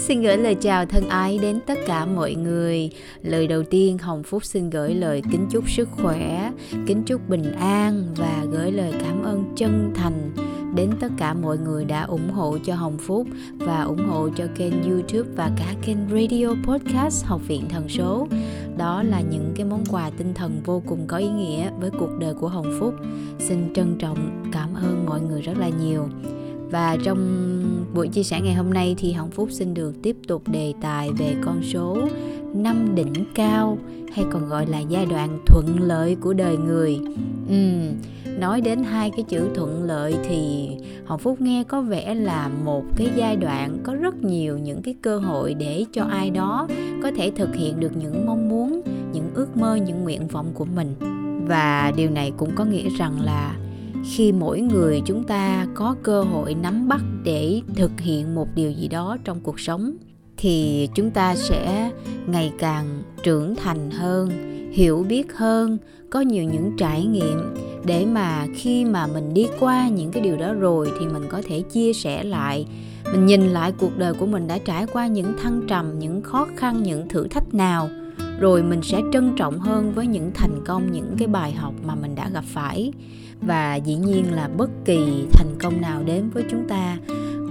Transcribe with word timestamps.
xin 0.00 0.22
gửi 0.22 0.36
lời 0.36 0.54
chào 0.54 0.86
thân 0.86 1.08
ái 1.08 1.38
đến 1.38 1.60
tất 1.66 1.78
cả 1.86 2.04
mọi 2.04 2.34
người. 2.34 2.90
Lời 3.22 3.46
đầu 3.46 3.62
tiên 3.62 3.98
Hồng 3.98 4.22
Phúc 4.22 4.44
xin 4.44 4.70
gửi 4.70 4.94
lời 4.94 5.22
kính 5.32 5.46
chúc 5.50 5.70
sức 5.70 5.88
khỏe, 5.90 6.52
kính 6.86 7.02
chúc 7.02 7.28
bình 7.28 7.52
an 7.52 8.14
và 8.16 8.44
gửi 8.52 8.72
lời 8.72 8.92
cảm 9.00 9.22
ơn 9.22 9.44
chân 9.56 9.92
thành 9.94 10.32
đến 10.74 10.90
tất 11.00 11.08
cả 11.18 11.34
mọi 11.34 11.58
người 11.58 11.84
đã 11.84 12.02
ủng 12.02 12.30
hộ 12.30 12.58
cho 12.64 12.74
Hồng 12.74 12.98
Phúc 12.98 13.26
và 13.58 13.82
ủng 13.82 14.08
hộ 14.08 14.28
cho 14.36 14.44
kênh 14.56 14.82
YouTube 14.82 15.30
và 15.36 15.50
cả 15.56 15.74
kênh 15.82 15.98
Radio 16.10 16.54
Podcast 16.66 17.24
Học 17.24 17.40
viện 17.48 17.68
Thần 17.68 17.88
số. 17.88 18.28
Đó 18.76 19.02
là 19.02 19.20
những 19.20 19.52
cái 19.56 19.64
món 19.64 19.84
quà 19.90 20.10
tinh 20.18 20.34
thần 20.34 20.60
vô 20.64 20.82
cùng 20.86 21.06
có 21.06 21.16
ý 21.16 21.28
nghĩa 21.28 21.70
với 21.80 21.90
cuộc 21.90 22.10
đời 22.18 22.34
của 22.34 22.48
Hồng 22.48 22.76
Phúc. 22.80 22.94
Xin 23.38 23.74
trân 23.74 23.98
trọng 23.98 24.48
cảm 24.52 24.74
ơn 24.74 25.06
mọi 25.06 25.20
người 25.20 25.42
rất 25.42 25.58
là 25.58 25.68
nhiều. 25.68 26.08
Và 26.70 26.96
trong 27.04 27.20
buổi 27.94 28.08
chia 28.08 28.22
sẻ 28.22 28.40
ngày 28.40 28.54
hôm 28.54 28.74
nay 28.74 28.94
thì 28.98 29.12
Hồng 29.12 29.30
Phúc 29.30 29.48
xin 29.52 29.74
được 29.74 30.02
tiếp 30.02 30.16
tục 30.28 30.48
đề 30.48 30.72
tài 30.80 31.10
về 31.18 31.34
con 31.44 31.62
số 31.62 32.08
năm 32.54 32.94
đỉnh 32.94 33.12
cao 33.34 33.78
hay 34.12 34.24
còn 34.32 34.48
gọi 34.48 34.66
là 34.66 34.80
giai 34.80 35.06
đoạn 35.06 35.38
thuận 35.46 35.80
lợi 35.80 36.16
của 36.20 36.32
đời 36.32 36.56
người. 36.56 37.00
Uhm, 37.52 37.94
nói 38.38 38.60
đến 38.60 38.82
hai 38.82 39.10
cái 39.10 39.22
chữ 39.28 39.48
thuận 39.54 39.82
lợi 39.82 40.14
thì 40.24 40.68
hồng 41.04 41.18
phúc 41.18 41.40
nghe 41.40 41.64
có 41.64 41.80
vẻ 41.80 42.14
là 42.14 42.50
một 42.64 42.84
cái 42.96 43.08
giai 43.16 43.36
đoạn 43.36 43.78
có 43.82 43.94
rất 43.94 44.24
nhiều 44.24 44.58
những 44.58 44.82
cái 44.82 44.94
cơ 45.02 45.18
hội 45.18 45.54
để 45.54 45.84
cho 45.92 46.04
ai 46.04 46.30
đó 46.30 46.68
có 47.02 47.10
thể 47.16 47.32
thực 47.36 47.54
hiện 47.54 47.80
được 47.80 47.96
những 47.96 48.26
mong 48.26 48.48
muốn 48.48 48.82
những 49.12 49.30
ước 49.34 49.56
mơ 49.56 49.74
những 49.74 50.02
nguyện 50.02 50.28
vọng 50.28 50.50
của 50.54 50.64
mình 50.64 50.94
và 51.48 51.92
điều 51.96 52.10
này 52.10 52.32
cũng 52.36 52.50
có 52.54 52.64
nghĩa 52.64 52.88
rằng 52.98 53.20
là 53.20 53.56
khi 54.04 54.32
mỗi 54.32 54.60
người 54.60 55.02
chúng 55.04 55.24
ta 55.24 55.66
có 55.74 55.96
cơ 56.02 56.22
hội 56.22 56.54
nắm 56.54 56.88
bắt 56.88 57.00
để 57.24 57.60
thực 57.76 58.00
hiện 58.00 58.34
một 58.34 58.46
điều 58.54 58.70
gì 58.70 58.88
đó 58.88 59.16
trong 59.24 59.40
cuộc 59.40 59.60
sống, 59.60 59.96
thì 60.36 60.88
chúng 60.94 61.10
ta 61.10 61.34
sẽ 61.36 61.90
ngày 62.26 62.52
càng 62.58 63.02
trưởng 63.22 63.54
thành 63.56 63.90
hơn, 63.90 64.30
hiểu 64.72 65.04
biết 65.08 65.32
hơn, 65.36 65.78
có 66.10 66.20
nhiều 66.20 66.44
những 66.44 66.72
trải 66.76 67.04
nghiệm 67.04 67.54
để 67.84 68.06
mà 68.06 68.46
khi 68.54 68.84
mà 68.84 69.06
mình 69.06 69.34
đi 69.34 69.46
qua 69.60 69.88
những 69.88 70.10
cái 70.10 70.22
điều 70.22 70.36
đó 70.36 70.52
rồi 70.52 70.90
thì 71.00 71.06
mình 71.06 71.22
có 71.28 71.42
thể 71.46 71.60
chia 71.60 71.92
sẻ 71.92 72.24
lại. 72.24 72.66
Mình 73.12 73.26
nhìn 73.26 73.48
lại 73.48 73.72
cuộc 73.78 73.98
đời 73.98 74.14
của 74.14 74.26
mình 74.26 74.46
đã 74.46 74.58
trải 74.58 74.86
qua 74.92 75.06
những 75.06 75.32
thăng 75.42 75.62
trầm, 75.68 75.98
những 75.98 76.22
khó 76.22 76.46
khăn, 76.56 76.82
những 76.82 77.08
thử 77.08 77.28
thách 77.28 77.54
nào, 77.54 77.88
rồi 78.40 78.62
mình 78.62 78.82
sẽ 78.82 79.00
trân 79.12 79.32
trọng 79.36 79.58
hơn 79.58 79.92
với 79.94 80.06
những 80.06 80.30
thành 80.34 80.64
công, 80.66 80.92
những 80.92 81.14
cái 81.18 81.28
bài 81.28 81.52
học 81.52 81.74
mà 81.86 81.94
mình 81.94 82.14
đã 82.14 82.30
gặp 82.32 82.44
phải 82.46 82.92
và 83.40 83.74
dĩ 83.74 83.94
nhiên 83.94 84.32
là 84.32 84.48
bất 84.56 84.70
kỳ 84.84 85.26
thành 85.32 85.54
công 85.58 85.80
nào 85.80 86.02
đến 86.02 86.30
với 86.30 86.44
chúng 86.50 86.68
ta 86.68 86.98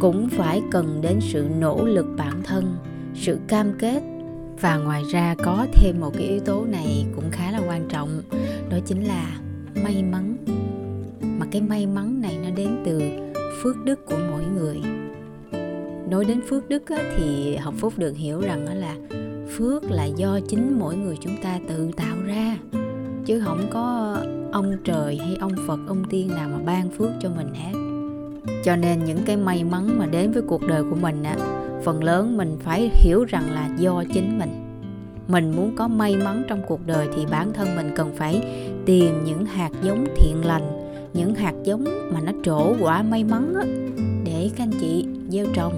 cũng 0.01 0.29
phải 0.29 0.61
cần 0.71 0.99
đến 1.01 1.19
sự 1.21 1.47
nỗ 1.59 1.85
lực 1.85 2.05
bản 2.17 2.43
thân, 2.43 2.77
sự 3.15 3.37
cam 3.47 3.73
kết. 3.79 4.01
Và 4.61 4.77
ngoài 4.77 5.03
ra 5.11 5.35
có 5.43 5.65
thêm 5.73 5.99
một 5.99 6.11
cái 6.13 6.27
yếu 6.27 6.39
tố 6.39 6.65
này 6.65 7.05
cũng 7.15 7.31
khá 7.31 7.51
là 7.51 7.61
quan 7.67 7.87
trọng, 7.89 8.21
đó 8.69 8.77
chính 8.85 9.03
là 9.03 9.39
may 9.83 10.03
mắn. 10.03 10.37
Mà 11.21 11.45
cái 11.51 11.61
may 11.61 11.87
mắn 11.87 12.21
này 12.21 12.37
nó 12.43 12.49
đến 12.55 12.83
từ 12.85 13.01
phước 13.63 13.75
đức 13.85 14.05
của 14.05 14.17
mỗi 14.31 14.43
người. 14.55 14.77
Nói 16.09 16.25
đến 16.25 16.41
phước 16.49 16.69
đức 16.69 16.83
thì 17.17 17.55
học 17.55 17.73
phúc 17.77 17.93
được 17.97 18.17
hiểu 18.17 18.41
rằng 18.41 18.65
là 18.77 18.95
phước 19.57 19.91
là 19.91 20.05
do 20.05 20.39
chính 20.47 20.79
mỗi 20.79 20.95
người 20.95 21.17
chúng 21.21 21.35
ta 21.43 21.59
tự 21.67 21.89
tạo 21.97 22.17
ra 22.25 22.57
chứ 23.30 23.39
không 23.39 23.67
có 23.69 24.17
ông 24.52 24.77
trời 24.83 25.17
hay 25.17 25.35
ông 25.39 25.52
phật 25.67 25.80
ông 25.88 26.03
tiên 26.09 26.27
nào 26.27 26.49
mà 26.49 26.58
ban 26.66 26.89
phước 26.89 27.09
cho 27.22 27.30
mình 27.30 27.47
hết. 27.53 27.80
Cho 28.63 28.75
nên 28.75 29.05
những 29.05 29.19
cái 29.25 29.38
may 29.38 29.63
mắn 29.63 29.99
mà 29.99 30.05
đến 30.05 30.31
với 30.31 30.41
cuộc 30.41 30.67
đời 30.67 30.83
của 30.89 30.95
mình 31.02 31.23
á 31.23 31.35
phần 31.83 32.03
lớn 32.03 32.38
mình 32.38 32.57
phải 32.59 32.89
hiểu 32.94 33.23
rằng 33.23 33.51
là 33.51 33.69
do 33.78 34.03
chính 34.13 34.40
mình. 34.40 34.50
Mình 35.28 35.56
muốn 35.56 35.75
có 35.75 35.88
may 35.88 36.17
mắn 36.17 36.44
trong 36.47 36.62
cuộc 36.67 36.88
đời 36.88 37.07
thì 37.16 37.25
bản 37.31 37.53
thân 37.53 37.75
mình 37.75 37.91
cần 37.95 38.16
phải 38.16 38.41
tìm 38.85 39.23
những 39.25 39.46
hạt 39.46 39.72
giống 39.84 40.06
thiện 40.16 40.46
lành 40.46 40.63
những 41.13 41.35
hạt 41.35 41.53
giống 41.63 41.85
mà 42.13 42.22
nó 42.22 42.31
trổ 42.44 42.75
quả 42.79 43.03
may 43.03 43.23
mắn 43.23 43.53
á, 43.56 43.66
để 44.25 44.50
các 44.56 44.63
anh 44.63 44.72
chị 44.81 45.06
gieo 45.29 45.46
trồng. 45.53 45.73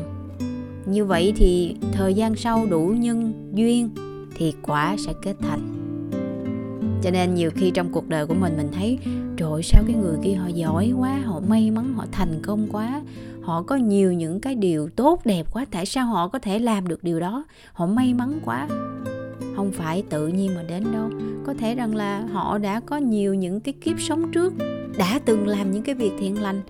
Như 0.85 1.05
vậy 1.05 1.33
thì 1.35 1.75
thời 1.91 2.13
gian 2.13 2.35
sau 2.35 2.65
đủ 2.69 2.87
nhân 2.97 3.33
duyên 3.53 3.89
thì 4.35 4.53
quả 4.61 4.95
sẽ 5.05 5.13
kết 5.21 5.35
thành 5.39 5.80
cho 7.03 7.11
nên 7.11 7.35
nhiều 7.35 7.51
khi 7.55 7.71
trong 7.71 7.91
cuộc 7.91 8.09
đời 8.09 8.25
của 8.25 8.33
mình 8.33 8.57
mình 8.57 8.69
thấy, 8.73 8.99
trời 9.37 9.63
sao 9.63 9.83
cái 9.87 9.95
người 9.95 10.17
kia 10.23 10.33
họ 10.33 10.47
giỏi 10.47 10.93
quá, 10.97 11.21
họ 11.25 11.39
may 11.47 11.71
mắn, 11.71 11.93
họ 11.93 12.05
thành 12.11 12.41
công 12.41 12.67
quá. 12.71 13.01
Họ 13.41 13.63
có 13.63 13.75
nhiều 13.75 14.13
những 14.13 14.39
cái 14.39 14.55
điều 14.55 14.89
tốt, 14.89 15.25
đẹp 15.25 15.47
quá, 15.53 15.65
tại 15.71 15.85
sao 15.85 16.05
họ 16.05 16.27
có 16.27 16.39
thể 16.39 16.59
làm 16.59 16.87
được 16.87 17.03
điều 17.03 17.19
đó? 17.19 17.45
Họ 17.73 17.85
may 17.85 18.13
mắn 18.13 18.39
quá. 18.45 18.67
Không 19.55 19.71
phải 19.71 20.03
tự 20.09 20.27
nhiên 20.27 20.55
mà 20.55 20.63
đến 20.63 20.83
đâu. 20.91 21.09
Có 21.45 21.53
thể 21.53 21.75
rằng 21.75 21.95
là 21.95 22.19
họ 22.31 22.57
đã 22.57 22.79
có 22.79 22.97
nhiều 22.97 23.33
những 23.33 23.59
cái 23.59 23.73
kiếp 23.73 24.01
sống 24.01 24.31
trước, 24.31 24.53
đã 24.97 25.19
từng 25.25 25.47
làm 25.47 25.71
những 25.71 25.83
cái 25.83 25.95
việc 25.95 26.11
thiện 26.19 26.41
lành, 26.41 26.61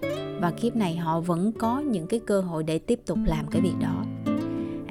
và 0.41 0.51
kiếp 0.51 0.75
này 0.75 0.95
họ 0.95 1.19
vẫn 1.19 1.51
có 1.51 1.79
những 1.79 2.07
cái 2.07 2.19
cơ 2.27 2.41
hội 2.41 2.63
để 2.63 2.79
tiếp 2.79 2.99
tục 3.05 3.17
làm 3.25 3.45
cái 3.51 3.61
việc 3.61 3.75
đó. 3.81 4.05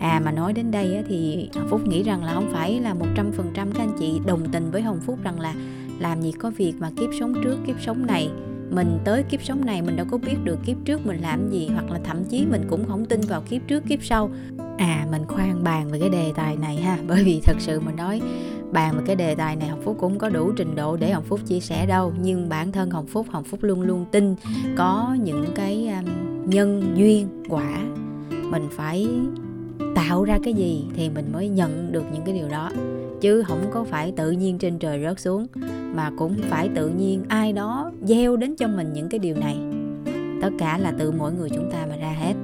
À 0.00 0.20
mà 0.24 0.32
nói 0.32 0.52
đến 0.52 0.70
đây 0.70 1.04
thì 1.08 1.48
Hồng 1.54 1.68
Phúc 1.70 1.80
nghĩ 1.86 2.02
rằng 2.02 2.24
là 2.24 2.34
không 2.34 2.50
phải 2.52 2.80
là 2.80 2.94
100% 2.94 3.32
các 3.54 3.66
anh 3.78 3.96
chị 3.98 4.20
đồng 4.26 4.48
tình 4.52 4.70
với 4.70 4.82
Hồng 4.82 5.00
Phúc 5.06 5.18
rằng 5.22 5.40
là 5.40 5.54
làm 5.98 6.22
gì 6.22 6.32
có 6.32 6.50
việc 6.50 6.74
mà 6.78 6.90
kiếp 6.96 7.10
sống 7.20 7.34
trước 7.44 7.58
kiếp 7.66 7.76
sống 7.80 8.06
này. 8.06 8.30
Mình 8.70 8.98
tới 9.04 9.22
kiếp 9.22 9.42
sống 9.42 9.66
này 9.66 9.82
mình 9.82 9.96
đâu 9.96 10.06
có 10.10 10.18
biết 10.18 10.36
được 10.44 10.58
kiếp 10.66 10.76
trước 10.84 11.06
mình 11.06 11.20
làm 11.20 11.50
gì 11.50 11.68
hoặc 11.68 11.90
là 11.90 11.98
thậm 12.04 12.24
chí 12.24 12.46
mình 12.50 12.62
cũng 12.70 12.84
không 12.88 13.04
tin 13.04 13.20
vào 13.20 13.40
kiếp 13.40 13.62
trước 13.68 13.84
kiếp 13.88 13.98
sau. 14.02 14.30
À 14.78 15.06
mình 15.10 15.22
khoan 15.28 15.64
bàn 15.64 15.90
về 15.90 16.00
cái 16.00 16.08
đề 16.08 16.32
tài 16.36 16.56
này 16.56 16.76
ha 16.76 16.98
bởi 17.08 17.24
vì 17.24 17.40
thật 17.44 17.56
sự 17.58 17.80
mình 17.80 17.96
nói 17.96 18.20
bàn 18.72 18.96
về 18.96 19.02
cái 19.06 19.16
đề 19.16 19.34
tài 19.34 19.56
này 19.56 19.68
hồng 19.68 19.82
phúc 19.84 19.96
cũng 20.00 20.18
có 20.18 20.28
đủ 20.28 20.52
trình 20.56 20.74
độ 20.74 20.96
để 20.96 21.10
hồng 21.10 21.24
phúc 21.24 21.40
chia 21.46 21.60
sẻ 21.60 21.86
đâu. 21.86 22.12
Nhưng 22.20 22.48
bản 22.48 22.72
thân 22.72 22.90
hồng 22.90 23.06
phúc 23.06 23.26
hồng 23.30 23.44
phúc 23.44 23.62
luôn 23.62 23.82
luôn 23.82 24.06
tin 24.10 24.34
có 24.76 25.16
những 25.22 25.44
cái 25.54 25.88
um, 25.88 26.04
nhân 26.50 26.92
duyên 26.96 27.28
quả. 27.48 27.78
Mình 28.50 28.68
phải 28.70 29.08
tạo 29.94 30.24
ra 30.24 30.38
cái 30.44 30.54
gì 30.54 30.84
thì 30.94 31.10
mình 31.10 31.32
mới 31.32 31.48
nhận 31.48 31.92
được 31.92 32.04
những 32.12 32.22
cái 32.24 32.34
điều 32.34 32.48
đó. 32.48 32.70
Chứ 33.20 33.42
không 33.42 33.70
có 33.72 33.84
phải 33.84 34.12
tự 34.16 34.30
nhiên 34.30 34.58
trên 34.58 34.78
trời 34.78 35.02
rớt 35.02 35.20
xuống, 35.20 35.46
mà 35.94 36.10
cũng 36.18 36.36
phải 36.48 36.68
tự 36.74 36.88
nhiên 36.88 37.22
ai 37.28 37.52
đó 37.52 37.92
gieo 38.02 38.36
đến 38.36 38.56
cho 38.56 38.68
mình 38.68 38.92
những 38.92 39.08
cái 39.08 39.18
điều 39.18 39.36
này. 39.36 39.58
Tất 40.42 40.50
cả 40.58 40.78
là 40.78 40.92
từ 40.98 41.10
mỗi 41.10 41.32
người 41.32 41.50
chúng 41.50 41.70
ta 41.72 41.86
mà 41.90 41.96
ra 41.96 42.12
hết. 42.12 42.34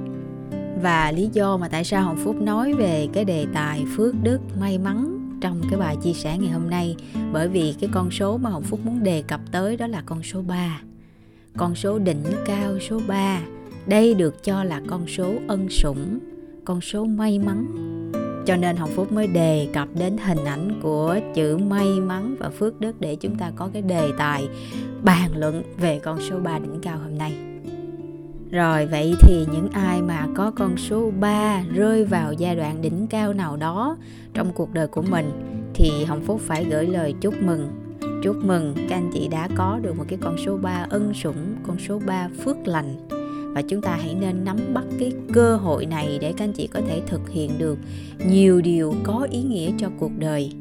Và 0.82 1.12
lý 1.12 1.30
do 1.32 1.56
mà 1.56 1.68
tại 1.68 1.84
sao 1.84 2.02
Hồng 2.02 2.18
Phúc 2.24 2.36
nói 2.42 2.72
về 2.72 3.08
cái 3.12 3.24
đề 3.24 3.46
tài 3.54 3.84
phước 3.96 4.14
đức 4.22 4.40
may 4.60 4.78
mắn 4.78 5.12
trong 5.40 5.60
cái 5.70 5.80
bài 5.80 5.96
chia 6.02 6.12
sẻ 6.12 6.38
ngày 6.38 6.50
hôm 6.52 6.70
nay, 6.70 6.96
bởi 7.32 7.48
vì 7.48 7.74
cái 7.80 7.90
con 7.92 8.10
số 8.10 8.38
mà 8.38 8.50
Hồng 8.50 8.62
Phúc 8.62 8.80
muốn 8.84 9.02
đề 9.02 9.22
cập 9.22 9.40
tới 9.52 9.76
đó 9.76 9.86
là 9.86 10.02
con 10.06 10.22
số 10.22 10.42
3 10.42 10.80
con 11.56 11.74
số 11.74 11.98
đỉnh 11.98 12.22
cao 12.46 12.78
số 12.88 13.00
3 13.06 13.40
đây 13.86 14.14
được 14.14 14.44
cho 14.44 14.64
là 14.64 14.80
con 14.86 15.06
số 15.06 15.34
ân 15.48 15.68
sủng 15.70 16.18
con 16.66 16.80
số 16.80 17.04
may 17.04 17.38
mắn 17.38 17.66
cho 18.46 18.56
nên 18.56 18.76
Hồng 18.76 18.90
Phúc 18.94 19.12
mới 19.12 19.26
đề 19.26 19.68
cập 19.72 19.88
đến 19.98 20.16
hình 20.18 20.44
ảnh 20.44 20.80
của 20.82 21.18
chữ 21.34 21.56
may 21.56 22.00
mắn 22.00 22.36
và 22.38 22.50
phước 22.50 22.80
đức 22.80 23.00
để 23.00 23.16
chúng 23.16 23.36
ta 23.36 23.52
có 23.56 23.70
cái 23.72 23.82
đề 23.82 24.10
tài 24.18 24.48
bàn 25.02 25.30
luận 25.34 25.62
về 25.78 25.98
con 25.98 26.20
số 26.20 26.38
3 26.38 26.58
đỉnh 26.58 26.80
cao 26.82 26.98
hôm 26.98 27.18
nay. 27.18 27.32
Rồi 28.50 28.86
vậy 28.86 29.14
thì 29.20 29.46
những 29.52 29.68
ai 29.72 30.02
mà 30.02 30.26
có 30.34 30.50
con 30.50 30.76
số 30.76 31.10
3 31.20 31.62
rơi 31.74 32.04
vào 32.04 32.32
giai 32.32 32.56
đoạn 32.56 32.82
đỉnh 32.82 33.06
cao 33.10 33.32
nào 33.32 33.56
đó 33.56 33.96
trong 34.34 34.52
cuộc 34.52 34.72
đời 34.72 34.86
của 34.86 35.02
mình 35.02 35.30
thì 35.74 36.04
Hồng 36.04 36.22
Phúc 36.24 36.40
phải 36.44 36.64
gửi 36.64 36.86
lời 36.86 37.14
chúc 37.20 37.34
mừng. 37.42 37.68
Chúc 38.22 38.36
mừng 38.36 38.74
các 38.88 38.96
anh 38.96 39.10
chị 39.14 39.28
đã 39.28 39.48
có 39.56 39.78
được 39.82 39.98
một 39.98 40.04
cái 40.08 40.18
con 40.22 40.36
số 40.46 40.56
3 40.56 40.86
ân 40.90 41.14
sủng, 41.14 41.56
con 41.66 41.78
số 41.78 42.00
3 42.06 42.28
phước 42.44 42.56
lành 42.66 42.94
và 43.56 43.62
chúng 43.62 43.80
ta 43.80 43.96
hãy 43.96 44.14
nên 44.14 44.44
nắm 44.44 44.56
bắt 44.74 44.84
cái 44.98 45.12
cơ 45.32 45.56
hội 45.56 45.86
này 45.86 46.18
để 46.20 46.32
các 46.36 46.44
anh 46.44 46.52
chị 46.52 46.66
có 46.66 46.80
thể 46.88 47.00
thực 47.06 47.30
hiện 47.30 47.50
được 47.58 47.78
nhiều 48.28 48.60
điều 48.60 48.94
có 49.02 49.26
ý 49.30 49.42
nghĩa 49.42 49.70
cho 49.78 49.90
cuộc 49.98 50.10
đời. 50.18 50.52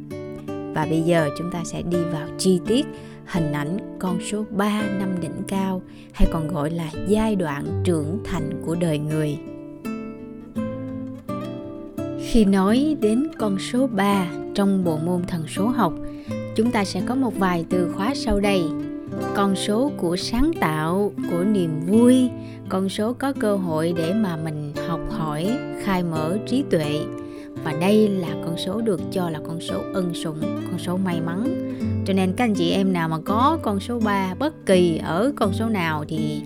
Và 0.47 0.87
bây 0.89 1.01
giờ 1.01 1.29
chúng 1.37 1.51
ta 1.51 1.63
sẽ 1.65 1.81
đi 1.81 1.97
vào 2.11 2.27
chi 2.37 2.59
tiết 2.67 2.85
hình 3.25 3.51
ảnh 3.51 3.97
con 3.99 4.19
số 4.31 4.45
3 4.51 4.81
năm 4.99 5.09
đỉnh 5.21 5.43
cao 5.47 5.81
hay 6.13 6.27
còn 6.31 6.47
gọi 6.47 6.71
là 6.71 6.91
giai 7.07 7.35
đoạn 7.35 7.81
trưởng 7.83 8.19
thành 8.23 8.61
của 8.65 8.75
đời 8.75 8.99
người. 8.99 9.37
Khi 12.19 12.45
nói 12.45 12.97
đến 13.01 13.27
con 13.37 13.59
số 13.59 13.87
3 13.87 14.27
trong 14.53 14.83
bộ 14.83 14.97
môn 14.97 15.23
thần 15.27 15.47
số 15.47 15.67
học, 15.67 15.93
chúng 16.55 16.71
ta 16.71 16.85
sẽ 16.85 17.01
có 17.05 17.15
một 17.15 17.33
vài 17.37 17.65
từ 17.69 17.91
khóa 17.91 18.13
sau 18.15 18.39
đây. 18.39 18.63
Con 19.35 19.55
số 19.55 19.91
của 19.97 20.17
sáng 20.17 20.51
tạo, 20.59 21.11
của 21.31 21.43
niềm 21.43 21.79
vui, 21.87 22.29
con 22.69 22.89
số 22.89 23.13
có 23.13 23.33
cơ 23.39 23.55
hội 23.55 23.93
để 23.97 24.13
mà 24.13 24.37
mình 24.37 24.73
học 24.87 24.99
hỏi, 25.09 25.49
khai 25.83 26.03
mở 26.03 26.37
trí 26.47 26.63
tuệ, 26.69 26.99
và 27.63 27.73
đây 27.81 28.07
là 28.07 28.27
con 28.45 28.57
số 28.57 28.81
được 28.81 29.01
cho 29.11 29.29
là 29.29 29.39
con 29.47 29.61
số 29.61 29.81
ân 29.93 30.13
sủng, 30.13 30.41
con 30.41 30.79
số 30.79 30.97
may 30.97 31.21
mắn. 31.21 31.71
Cho 32.05 32.13
nên 32.13 32.33
các 32.33 32.43
anh 32.43 32.53
chị 32.53 32.71
em 32.71 32.93
nào 32.93 33.09
mà 33.09 33.17
có 33.25 33.59
con 33.61 33.79
số 33.79 33.99
3 33.99 34.35
bất 34.39 34.65
kỳ 34.65 34.97
ở 34.97 35.31
con 35.35 35.53
số 35.53 35.69
nào 35.69 36.05
thì 36.07 36.41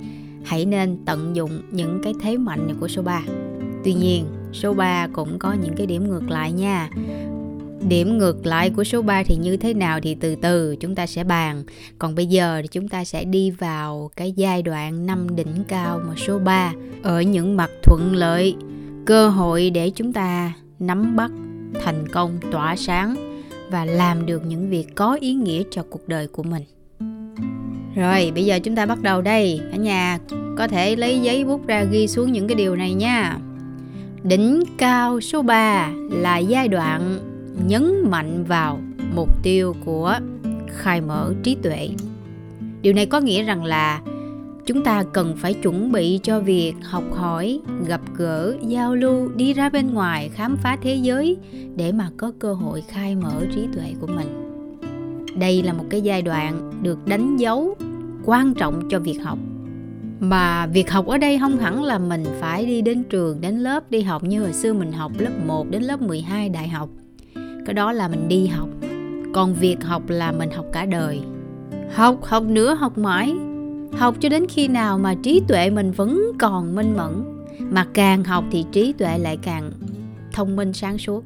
hãy 0.46 0.66
nên 0.66 0.98
tận 1.06 1.36
dụng 1.36 1.62
những 1.72 2.00
cái 2.04 2.14
thế 2.22 2.38
mạnh 2.38 2.76
của 2.80 2.88
số 2.88 3.02
3. 3.02 3.22
Tuy 3.84 3.94
nhiên, 3.94 4.26
số 4.54 4.74
3 4.74 5.08
cũng 5.14 5.40
có 5.40 5.54
những 5.54 5.76
cái 5.76 5.88
điểm 5.88 6.10
ngược 6.10 6.30
lại 6.30 6.52
nha 6.52 6.90
điểm 7.88 8.18
ngược 8.18 8.46
lại 8.46 8.70
của 8.70 8.84
số 8.84 9.02
3 9.02 9.24
thì 9.24 9.36
như 9.36 9.58
thế 9.58 9.74
nào 9.74 10.00
thì 10.04 10.16
từ 10.16 10.36
từ 10.36 10.76
chúng 10.76 10.96
ta 10.96 11.08
sẽ 11.08 11.24
bàn. 11.24 11.64
Còn 12.00 12.16
bây 12.16 12.26
giờ 12.26 12.60
thì 12.62 12.68
chúng 12.68 12.88
ta 12.88 13.04
sẽ 13.04 13.24
đi 13.24 13.52
vào 13.52 14.12
cái 14.16 14.32
giai 14.32 14.62
đoạn 14.62 15.06
năm 15.06 15.36
đỉnh 15.36 15.64
cao 15.68 16.02
mà 16.08 16.14
số 16.18 16.40
3 16.40 16.74
ở 17.04 17.22
những 17.22 17.58
mặt 17.58 17.70
thuận 17.84 18.16
lợi. 18.16 18.56
Cơ 19.06 19.30
hội 19.30 19.70
để 19.70 19.90
chúng 19.90 20.14
ta 20.14 20.54
nắm 20.80 21.16
bắt, 21.16 21.32
thành 21.84 22.08
công, 22.12 22.38
tỏa 22.52 22.76
sáng 22.76 23.40
và 23.72 23.86
làm 23.86 24.26
được 24.26 24.46
những 24.46 24.70
việc 24.70 24.96
có 24.96 25.18
ý 25.22 25.34
nghĩa 25.34 25.64
cho 25.72 25.84
cuộc 25.90 26.08
đời 26.08 26.28
của 26.28 26.44
mình. 26.44 26.64
Rồi, 27.96 28.32
bây 28.36 28.46
giờ 28.46 28.60
chúng 28.60 28.76
ta 28.76 28.86
bắt 28.86 29.02
đầu 29.02 29.22
đây. 29.22 29.62
Cả 29.72 29.78
nhà 29.78 30.20
có 30.58 30.68
thể 30.68 30.96
lấy 30.96 31.20
giấy 31.20 31.46
bút 31.46 31.68
ra 31.68 31.84
ghi 31.84 32.08
xuống 32.08 32.32
những 32.32 32.48
cái 32.48 32.56
điều 32.56 32.76
này 32.76 32.94
nha. 32.94 33.38
Đỉnh 34.24 34.64
cao 34.78 35.22
số 35.22 35.42
3 35.42 35.92
là 36.12 36.38
giai 36.38 36.68
đoạn 36.68 37.20
nhấn 37.68 38.10
mạnh 38.10 38.44
vào 38.44 38.80
mục 39.16 39.44
tiêu 39.44 39.76
của 39.86 40.20
khai 40.68 41.02
mở 41.02 41.34
trí 41.44 41.56
tuệ. 41.56 41.90
Điều 42.82 42.94
này 42.94 43.06
có 43.06 43.20
nghĩa 43.20 43.44
rằng 43.44 43.64
là 43.64 44.02
chúng 44.66 44.84
ta 44.84 45.04
cần 45.14 45.36
phải 45.38 45.54
chuẩn 45.54 45.92
bị 45.92 46.20
cho 46.24 46.40
việc 46.40 46.74
học 46.84 47.04
hỏi, 47.14 47.60
gặp 47.88 48.02
gỡ, 48.18 48.56
giao 48.62 48.96
lưu, 48.96 49.30
đi 49.36 49.54
ra 49.54 49.70
bên 49.70 49.94
ngoài, 49.94 50.30
khám 50.34 50.58
phá 50.58 50.78
thế 50.82 50.96
giới 50.96 51.38
để 51.76 51.92
mà 51.92 52.10
có 52.18 52.32
cơ 52.40 52.54
hội 52.54 52.84
khai 52.88 53.16
mở 53.16 53.46
trí 53.56 53.68
tuệ 53.74 53.94
của 54.02 54.08
mình. 54.08 54.28
Đây 55.40 55.64
là 55.64 55.74
một 55.74 55.86
cái 55.90 56.02
giai 56.02 56.22
đoạn 56.22 56.72
được 56.82 57.08
đánh 57.08 57.38
dấu 57.38 57.76
quan 58.26 58.54
trọng 58.54 58.90
cho 58.90 59.00
việc 59.00 59.20
học. 59.24 59.40
Mà 60.20 60.66
việc 60.66 60.92
học 60.92 61.06
ở 61.06 61.18
đây 61.18 61.40
không 61.40 61.58
hẳn 61.58 61.84
là 61.84 62.00
mình 62.00 62.26
phải 62.40 62.66
đi 62.66 62.82
đến 62.82 63.04
trường, 63.04 63.42
đến 63.42 63.60
lớp, 63.60 63.92
đi 63.92 64.02
học 64.02 64.24
như 64.24 64.42
hồi 64.42 64.54
xưa 64.54 64.74
mình 64.74 64.92
học 64.92 65.12
lớp 65.18 65.32
1 65.48 65.70
đến 65.70 65.84
lớp 65.84 66.02
12 66.02 66.50
đại 66.50 66.68
học 66.68 66.90
cái 67.66 67.74
đó 67.74 67.92
là 67.92 68.08
mình 68.08 68.28
đi 68.28 68.48
học. 68.48 68.70
Còn 69.34 69.54
việc 69.54 69.84
học 69.84 70.04
là 70.08 70.32
mình 70.32 70.50
học 70.52 70.66
cả 70.74 70.86
đời. 70.86 71.22
Học 71.94 72.24
học 72.24 72.44
nữa, 72.44 72.74
học 72.74 72.98
mãi. 72.98 73.34
Học 73.98 74.16
cho 74.20 74.30
đến 74.30 74.46
khi 74.50 74.68
nào 74.68 74.98
mà 74.98 75.16
trí 75.24 75.42
tuệ 75.48 75.70
mình 75.70 75.92
vẫn 75.92 76.32
còn 76.40 76.76
minh 76.76 76.98
mẫn. 76.98 77.46
Mà 77.60 77.86
càng 77.94 78.24
học 78.24 78.44
thì 78.52 78.66
trí 78.72 78.94
tuệ 78.94 79.18
lại 79.18 79.38
càng 79.42 79.72
thông 80.34 80.56
minh 80.56 80.74
sáng 80.74 80.98
suốt. 80.98 81.24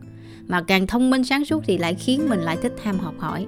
Mà 0.47 0.61
càng 0.61 0.87
thông 0.87 1.09
minh 1.09 1.23
sáng 1.23 1.45
suốt 1.45 1.63
thì 1.65 1.77
lại 1.77 1.93
khiến 1.93 2.29
mình 2.29 2.39
lại 2.39 2.57
thích 2.61 2.73
ham 2.83 2.99
học 2.99 3.13
hỏi. 3.17 3.45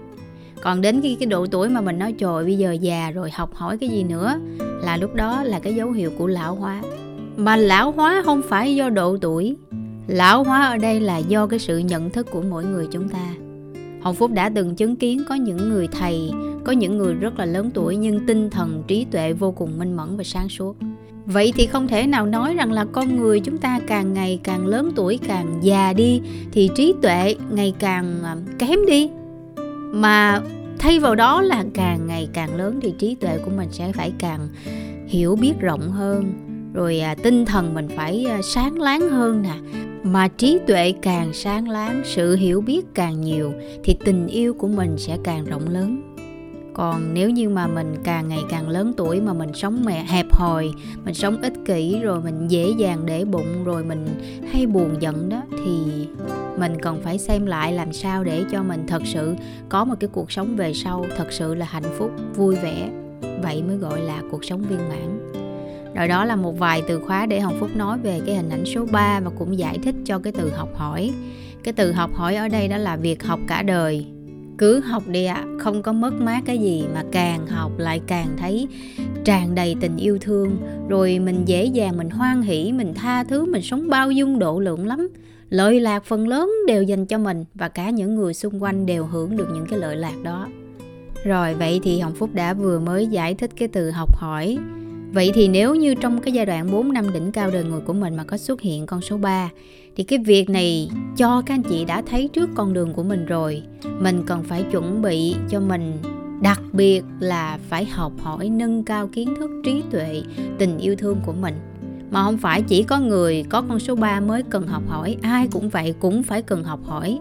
Còn 0.61 0.81
đến 0.81 1.01
khi 1.01 1.15
cái 1.15 1.27
độ 1.27 1.47
tuổi 1.47 1.69
mà 1.69 1.81
mình 1.81 1.99
nói, 1.99 2.13
trời, 2.13 2.43
bây 2.43 2.57
giờ 2.57 2.71
già 2.71 3.11
rồi, 3.11 3.31
học 3.31 3.55
hỏi 3.55 3.77
cái 3.77 3.89
gì 3.89 4.03
nữa? 4.03 4.39
là 4.85 4.97
lúc 4.97 5.15
đó 5.15 5.43
là 5.43 5.59
cái 5.59 5.75
dấu 5.75 5.91
hiệu 5.91 6.11
của 6.17 6.27
lão 6.27 6.55
hóa. 6.55 6.81
Mà 7.37 7.55
lão 7.55 7.91
hóa 7.91 8.21
không 8.25 8.41
phải 8.41 8.75
do 8.75 8.89
độ 8.89 9.17
tuổi 9.21 9.55
lão 10.07 10.43
hóa 10.43 10.65
ở 10.65 10.77
đây 10.77 10.99
là 10.99 11.17
do 11.17 11.47
cái 11.47 11.59
sự 11.59 11.77
nhận 11.77 12.09
thức 12.09 12.27
của 12.31 12.41
mỗi 12.49 12.65
người 12.65 12.87
chúng 12.91 13.09
ta. 13.09 13.33
Hồng 14.01 14.15
phúc 14.15 14.31
đã 14.31 14.49
từng 14.49 14.75
chứng 14.75 14.95
kiến 14.95 15.23
có 15.29 15.35
những 15.35 15.69
người 15.69 15.87
thầy, 15.87 16.31
có 16.63 16.71
những 16.71 16.97
người 16.97 17.13
rất 17.13 17.39
là 17.39 17.45
lớn 17.45 17.71
tuổi 17.73 17.95
nhưng 17.95 18.25
tinh 18.25 18.49
thần, 18.49 18.83
trí 18.87 19.05
tuệ 19.11 19.33
vô 19.33 19.51
cùng 19.51 19.79
minh 19.79 19.95
mẫn 19.95 20.17
và 20.17 20.23
sáng 20.23 20.49
suốt. 20.49 20.77
Vậy 21.25 21.53
thì 21.55 21.65
không 21.65 21.87
thể 21.87 22.07
nào 22.07 22.25
nói 22.25 22.53
rằng 22.53 22.71
là 22.71 22.85
con 22.85 23.19
người 23.19 23.39
chúng 23.39 23.57
ta 23.57 23.79
càng 23.87 24.13
ngày 24.13 24.39
càng 24.43 24.67
lớn 24.67 24.91
tuổi, 24.95 25.19
càng 25.27 25.59
già 25.61 25.93
đi, 25.93 26.21
thì 26.51 26.69
trí 26.75 26.93
tuệ 27.01 27.35
ngày 27.51 27.73
càng 27.79 28.23
à, 28.23 28.35
kém 28.59 28.79
đi. 28.87 29.09
Mà 29.91 30.41
thay 30.79 30.99
vào 30.99 31.15
đó 31.15 31.41
là 31.41 31.63
càng 31.73 32.07
ngày 32.07 32.29
càng 32.33 32.55
lớn 32.55 32.79
thì 32.81 32.93
trí 32.99 33.15
tuệ 33.15 33.37
của 33.37 33.51
mình 33.57 33.69
sẽ 33.71 33.91
phải 33.91 34.13
càng 34.19 34.47
hiểu 35.07 35.35
biết 35.35 35.53
rộng 35.59 35.91
hơn. 35.91 36.33
Rồi 36.73 36.99
à, 36.99 37.15
tinh 37.15 37.45
thần 37.45 37.73
mình 37.73 37.87
phải 37.95 38.25
à, 38.29 38.39
sáng 38.43 38.79
láng 38.79 39.09
hơn 39.09 39.41
nè 39.41 39.55
mà 40.05 40.27
trí 40.27 40.59
tuệ 40.67 40.93
càng 41.01 41.33
sáng 41.33 41.69
láng, 41.69 42.01
sự 42.05 42.35
hiểu 42.35 42.61
biết 42.61 42.85
càng 42.93 43.21
nhiều, 43.21 43.53
thì 43.83 43.97
tình 44.05 44.27
yêu 44.27 44.53
của 44.53 44.67
mình 44.67 44.97
sẽ 44.97 45.17
càng 45.23 45.45
rộng 45.45 45.69
lớn. 45.69 46.01
Còn 46.73 47.13
nếu 47.13 47.29
như 47.29 47.49
mà 47.49 47.67
mình 47.67 47.95
càng 48.03 48.27
ngày 48.27 48.39
càng 48.49 48.69
lớn 48.69 48.93
tuổi 48.97 49.21
mà 49.21 49.33
mình 49.33 49.53
sống 49.53 49.81
mẹ, 49.85 50.05
hẹp 50.07 50.25
hòi, 50.31 50.69
mình 51.05 51.13
sống 51.13 51.41
ích 51.41 51.53
kỷ, 51.65 51.99
rồi 51.99 52.21
mình 52.21 52.47
dễ 52.47 52.73
dàng 52.77 53.05
để 53.05 53.25
bụng, 53.25 53.63
rồi 53.63 53.83
mình 53.83 54.05
hay 54.51 54.65
buồn 54.65 54.95
giận 54.99 55.29
đó, 55.29 55.41
thì 55.51 56.07
mình 56.57 56.73
cần 56.81 57.01
phải 57.03 57.17
xem 57.17 57.45
lại 57.45 57.73
làm 57.73 57.93
sao 57.93 58.23
để 58.23 58.43
cho 58.51 58.63
mình 58.63 58.83
thật 58.87 59.01
sự 59.05 59.35
có 59.69 59.85
một 59.85 59.95
cái 59.99 60.09
cuộc 60.13 60.31
sống 60.31 60.55
về 60.55 60.73
sau 60.73 61.05
thật 61.17 61.27
sự 61.31 61.55
là 61.55 61.65
hạnh 61.65 61.93
phúc, 61.97 62.11
vui 62.35 62.55
vẻ. 62.55 62.89
Vậy 63.43 63.63
mới 63.63 63.77
gọi 63.77 64.01
là 64.01 64.21
cuộc 64.31 64.45
sống 64.45 64.61
viên 64.61 64.89
mãn 64.89 65.31
rồi 65.95 66.07
đó 66.07 66.25
là 66.25 66.35
một 66.35 66.59
vài 66.59 66.81
từ 66.87 66.99
khóa 66.99 67.25
để 67.25 67.39
Hồng 67.39 67.57
Phúc 67.59 67.69
nói 67.75 67.97
về 67.97 68.21
cái 68.25 68.35
hình 68.35 68.49
ảnh 68.49 68.65
số 68.65 68.85
3 68.91 69.19
và 69.19 69.31
cũng 69.37 69.57
giải 69.57 69.77
thích 69.83 69.95
cho 70.05 70.19
cái 70.19 70.33
từ 70.37 70.49
học 70.49 70.69
hỏi. 70.75 71.13
Cái 71.63 71.73
từ 71.73 71.91
học 71.91 72.13
hỏi 72.13 72.35
ở 72.35 72.47
đây 72.47 72.67
đó 72.67 72.77
là 72.77 72.95
việc 72.95 73.23
học 73.23 73.39
cả 73.47 73.63
đời. 73.63 74.05
Cứ 74.57 74.79
học 74.79 75.03
đi 75.07 75.25
ạ, 75.25 75.35
à, 75.35 75.45
không 75.59 75.81
có 75.81 75.93
mất 75.93 76.13
mát 76.13 76.41
cái 76.45 76.57
gì 76.57 76.83
mà 76.93 77.03
càng 77.11 77.47
học 77.47 77.71
lại 77.77 78.01
càng 78.07 78.27
thấy 78.37 78.67
tràn 79.23 79.55
đầy 79.55 79.75
tình 79.81 79.97
yêu 79.97 80.17
thương. 80.21 80.57
Rồi 80.89 81.19
mình 81.19 81.45
dễ 81.45 81.65
dàng, 81.65 81.97
mình 81.97 82.09
hoan 82.09 82.41
hỷ, 82.41 82.71
mình 82.71 82.93
tha 82.93 83.23
thứ, 83.23 83.45
mình 83.45 83.61
sống 83.61 83.89
bao 83.89 84.11
dung 84.11 84.39
độ 84.39 84.59
lượng 84.59 84.87
lắm. 84.87 85.09
Lợi 85.49 85.79
lạc 85.79 86.05
phần 86.05 86.27
lớn 86.27 86.51
đều 86.67 86.83
dành 86.83 87.05
cho 87.05 87.17
mình 87.17 87.45
và 87.53 87.69
cả 87.69 87.89
những 87.89 88.15
người 88.15 88.33
xung 88.33 88.63
quanh 88.63 88.85
đều 88.85 89.05
hưởng 89.05 89.37
được 89.37 89.47
những 89.53 89.65
cái 89.69 89.79
lợi 89.79 89.95
lạc 89.95 90.15
đó. 90.23 90.47
Rồi 91.25 91.53
vậy 91.53 91.79
thì 91.83 91.99
Hồng 91.99 92.15
Phúc 92.15 92.29
đã 92.33 92.53
vừa 92.53 92.79
mới 92.79 93.07
giải 93.07 93.33
thích 93.33 93.51
cái 93.55 93.67
từ 93.67 93.91
học 93.91 94.17
hỏi 94.17 94.57
Vậy 95.13 95.31
thì 95.33 95.47
nếu 95.47 95.75
như 95.75 95.95
trong 95.95 96.21
cái 96.21 96.33
giai 96.33 96.45
đoạn 96.45 96.71
4 96.71 96.93
năm 96.93 97.13
đỉnh 97.13 97.31
cao 97.31 97.51
đời 97.51 97.63
người 97.63 97.81
của 97.81 97.93
mình 97.93 98.15
mà 98.15 98.23
có 98.23 98.37
xuất 98.37 98.61
hiện 98.61 98.85
con 98.85 99.01
số 99.01 99.17
3 99.17 99.49
thì 99.95 100.03
cái 100.03 100.19
việc 100.19 100.49
này 100.49 100.89
cho 101.17 101.41
các 101.45 101.53
anh 101.53 101.63
chị 101.63 101.85
đã 101.85 102.01
thấy 102.01 102.29
trước 102.33 102.49
con 102.55 102.73
đường 102.73 102.93
của 102.93 103.03
mình 103.03 103.25
rồi. 103.25 103.63
Mình 103.99 104.23
cần 104.25 104.43
phải 104.43 104.63
chuẩn 104.63 105.01
bị 105.01 105.35
cho 105.49 105.59
mình 105.59 105.93
đặc 106.41 106.61
biệt 106.73 107.03
là 107.19 107.59
phải 107.69 107.85
học 107.85 108.13
hỏi 108.19 108.49
nâng 108.49 108.83
cao 108.83 109.07
kiến 109.07 109.35
thức 109.39 109.51
trí 109.63 109.83
tuệ, 109.91 110.21
tình 110.57 110.77
yêu 110.77 110.95
thương 110.95 111.17
của 111.25 111.33
mình. 111.33 111.55
Mà 112.11 112.23
không 112.23 112.37
phải 112.37 112.61
chỉ 112.61 112.83
có 112.83 112.99
người 112.99 113.43
có 113.49 113.61
con 113.61 113.79
số 113.79 113.95
3 113.95 114.19
mới 114.19 114.43
cần 114.43 114.67
học 114.67 114.83
hỏi, 114.87 115.17
ai 115.21 115.47
cũng 115.47 115.69
vậy 115.69 115.93
cũng 115.99 116.23
phải 116.23 116.41
cần 116.41 116.63
học 116.63 116.79
hỏi. 116.83 117.19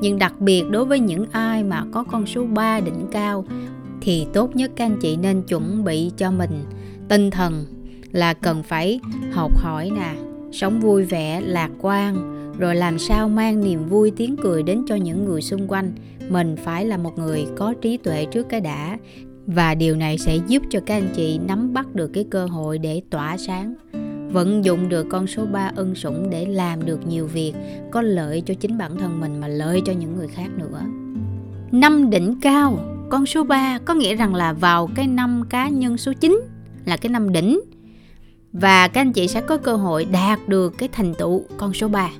Nhưng 0.00 0.18
đặc 0.18 0.40
biệt 0.40 0.62
đối 0.70 0.84
với 0.84 1.00
những 1.00 1.26
ai 1.32 1.64
mà 1.64 1.84
có 1.92 2.04
con 2.04 2.26
số 2.26 2.44
3 2.44 2.80
đỉnh 2.80 3.06
cao 3.12 3.44
thì 4.00 4.26
tốt 4.32 4.56
nhất 4.56 4.70
các 4.76 4.84
anh 4.84 4.98
chị 5.00 5.16
nên 5.16 5.42
chuẩn 5.42 5.84
bị 5.84 6.10
cho 6.16 6.30
mình 6.30 6.64
tinh 7.08 7.30
thần 7.30 7.66
là 8.12 8.34
cần 8.34 8.62
phải 8.62 9.00
học 9.32 9.52
hỏi 9.56 9.90
nè, 9.90 10.14
sống 10.52 10.80
vui 10.80 11.04
vẻ, 11.04 11.40
lạc 11.40 11.70
quan, 11.80 12.34
rồi 12.58 12.76
làm 12.76 12.98
sao 12.98 13.28
mang 13.28 13.64
niềm 13.64 13.88
vui 13.88 14.12
tiếng 14.16 14.36
cười 14.42 14.62
đến 14.62 14.82
cho 14.88 14.94
những 14.94 15.24
người 15.24 15.42
xung 15.42 15.68
quanh. 15.68 15.92
Mình 16.28 16.56
phải 16.64 16.86
là 16.86 16.96
một 16.96 17.18
người 17.18 17.46
có 17.56 17.74
trí 17.80 17.96
tuệ 17.96 18.26
trước 18.32 18.48
cái 18.48 18.60
đã, 18.60 18.98
và 19.46 19.74
điều 19.74 19.96
này 19.96 20.18
sẽ 20.18 20.36
giúp 20.46 20.62
cho 20.70 20.80
các 20.86 20.94
anh 20.94 21.08
chị 21.14 21.38
nắm 21.48 21.72
bắt 21.72 21.94
được 21.94 22.08
cái 22.08 22.24
cơ 22.30 22.46
hội 22.46 22.78
để 22.78 23.02
tỏa 23.10 23.36
sáng. 23.36 23.74
Vận 24.32 24.64
dụng 24.64 24.88
được 24.88 25.06
con 25.10 25.26
số 25.26 25.46
3 25.46 25.70
ân 25.76 25.94
sủng 25.94 26.30
để 26.30 26.46
làm 26.46 26.86
được 26.86 27.06
nhiều 27.06 27.26
việc, 27.26 27.52
có 27.90 28.02
lợi 28.02 28.42
cho 28.46 28.54
chính 28.54 28.78
bản 28.78 28.98
thân 28.98 29.20
mình 29.20 29.40
mà 29.40 29.48
lợi 29.48 29.82
cho 29.84 29.92
những 29.92 30.16
người 30.16 30.28
khác 30.28 30.48
nữa. 30.58 30.80
Năm 31.72 32.10
đỉnh 32.10 32.40
cao, 32.40 32.78
con 33.10 33.26
số 33.26 33.44
3 33.44 33.78
có 33.84 33.94
nghĩa 33.94 34.14
rằng 34.14 34.34
là 34.34 34.52
vào 34.52 34.88
cái 34.94 35.06
năm 35.06 35.42
cá 35.48 35.68
nhân 35.68 35.96
số 35.96 36.12
9 36.12 36.40
là 36.84 36.96
cái 36.96 37.10
năm 37.10 37.32
đỉnh 37.32 37.60
và 38.54 38.88
các 38.88 39.00
anh 39.00 39.12
chị 39.12 39.28
sẽ 39.28 39.40
có 39.40 39.56
cơ 39.56 39.76
hội 39.76 40.04
đạt 40.04 40.38
được 40.48 40.78
cái 40.78 40.88
thành 40.92 41.14
tựu 41.14 41.44
con 41.56 41.74
số 41.74 41.88
3. 41.88 42.10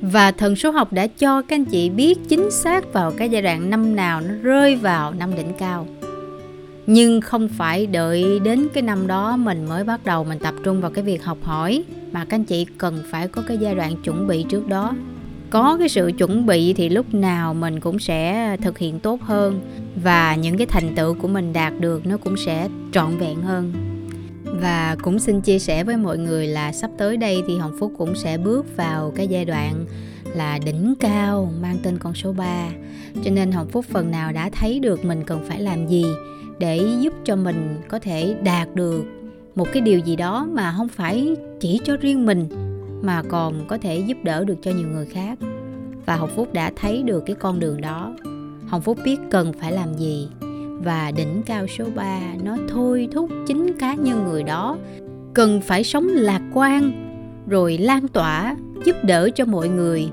Và 0.00 0.30
thần 0.30 0.56
số 0.56 0.70
học 0.70 0.92
đã 0.92 1.06
cho 1.06 1.42
các 1.42 1.56
anh 1.56 1.64
chị 1.64 1.90
biết 1.90 2.18
chính 2.28 2.50
xác 2.50 2.92
vào 2.92 3.12
cái 3.12 3.28
giai 3.28 3.42
đoạn 3.42 3.70
năm 3.70 3.96
nào 3.96 4.20
nó 4.20 4.34
rơi 4.42 4.76
vào 4.76 5.12
năm 5.12 5.36
đỉnh 5.36 5.52
cao. 5.58 5.86
Nhưng 6.86 7.20
không 7.20 7.48
phải 7.48 7.86
đợi 7.86 8.40
đến 8.44 8.68
cái 8.74 8.82
năm 8.82 9.06
đó 9.06 9.36
mình 9.36 9.66
mới 9.68 9.84
bắt 9.84 10.04
đầu 10.04 10.24
mình 10.24 10.38
tập 10.38 10.54
trung 10.64 10.80
vào 10.80 10.90
cái 10.90 11.04
việc 11.04 11.24
học 11.24 11.38
hỏi, 11.42 11.84
mà 12.12 12.24
các 12.24 12.36
anh 12.36 12.44
chị 12.44 12.66
cần 12.78 13.02
phải 13.10 13.28
có 13.28 13.42
cái 13.48 13.58
giai 13.58 13.74
đoạn 13.74 13.96
chuẩn 14.04 14.26
bị 14.26 14.44
trước 14.48 14.68
đó. 14.68 14.94
Có 15.50 15.76
cái 15.78 15.88
sự 15.88 16.12
chuẩn 16.18 16.46
bị 16.46 16.72
thì 16.72 16.88
lúc 16.88 17.14
nào 17.14 17.54
mình 17.54 17.80
cũng 17.80 17.98
sẽ 17.98 18.56
thực 18.56 18.78
hiện 18.78 19.00
tốt 19.00 19.22
hơn 19.22 19.60
và 20.02 20.34
những 20.34 20.56
cái 20.56 20.66
thành 20.66 20.94
tựu 20.94 21.14
của 21.14 21.28
mình 21.28 21.52
đạt 21.52 21.72
được 21.80 22.06
nó 22.06 22.16
cũng 22.16 22.36
sẽ 22.36 22.68
trọn 22.92 23.16
vẹn 23.18 23.42
hơn 23.42 23.95
và 24.60 24.96
cũng 25.02 25.18
xin 25.18 25.40
chia 25.40 25.58
sẻ 25.58 25.84
với 25.84 25.96
mọi 25.96 26.18
người 26.18 26.46
là 26.46 26.72
sắp 26.72 26.90
tới 26.98 27.16
đây 27.16 27.42
thì 27.46 27.58
Hồng 27.58 27.76
Phúc 27.78 27.92
cũng 27.98 28.14
sẽ 28.14 28.38
bước 28.38 28.76
vào 28.76 29.12
cái 29.16 29.28
giai 29.28 29.44
đoạn 29.44 29.86
là 30.34 30.58
đỉnh 30.58 30.94
cao, 31.00 31.52
mang 31.60 31.78
tên 31.82 31.98
con 31.98 32.14
số 32.14 32.32
3 32.32 32.68
cho 33.24 33.30
nên 33.30 33.52
Hồng 33.52 33.68
Phúc 33.68 33.84
phần 33.90 34.10
nào 34.10 34.32
đã 34.32 34.50
thấy 34.52 34.80
được 34.80 35.04
mình 35.04 35.22
cần 35.26 35.44
phải 35.48 35.60
làm 35.60 35.86
gì 35.86 36.04
để 36.58 36.80
giúp 37.00 37.12
cho 37.24 37.36
mình 37.36 37.76
có 37.88 37.98
thể 37.98 38.36
đạt 38.42 38.74
được 38.74 39.04
một 39.56 39.68
cái 39.72 39.82
điều 39.82 39.98
gì 39.98 40.16
đó 40.16 40.48
mà 40.52 40.74
không 40.76 40.88
phải 40.88 41.36
chỉ 41.60 41.80
cho 41.84 41.96
riêng 41.96 42.26
mình, 42.26 42.48
mà 43.02 43.22
còn 43.28 43.66
có 43.68 43.78
thể 43.78 43.98
giúp 43.98 44.16
đỡ 44.22 44.44
được 44.44 44.56
cho 44.62 44.70
nhiều 44.70 44.88
người 44.88 45.06
khác. 45.06 45.38
Và 46.06 46.16
Hồng 46.16 46.30
Phúc 46.36 46.52
đã 46.52 46.72
thấy 46.76 47.02
được 47.02 47.22
cái 47.26 47.36
con 47.36 47.60
đường 47.60 47.80
đó. 47.80 48.14
Hồng 48.68 48.82
Phúc 48.82 48.98
biết 49.04 49.16
cần 49.30 49.52
phải 49.52 49.72
làm 49.72 49.94
gì 49.98 50.28
và 50.84 51.10
đỉnh 51.16 51.42
cao 51.46 51.66
số 51.66 51.84
3 51.94 52.20
nó 52.42 52.56
thôi 52.68 53.08
thúc 53.12 53.30
chính 53.46 53.72
cá 53.78 53.94
nhân 53.94 54.24
người 54.24 54.42
đó. 54.42 54.78
Cần 55.34 55.60
phải 55.60 55.84
sống 55.84 56.06
lạc 56.08 56.42
quan, 56.54 56.92
rồi 57.48 57.78
lan 57.78 58.08
tỏa, 58.08 58.56
giúp 58.84 58.96
đỡ 59.04 59.30
cho 59.34 59.44
mọi 59.44 59.68
người. 59.68 60.08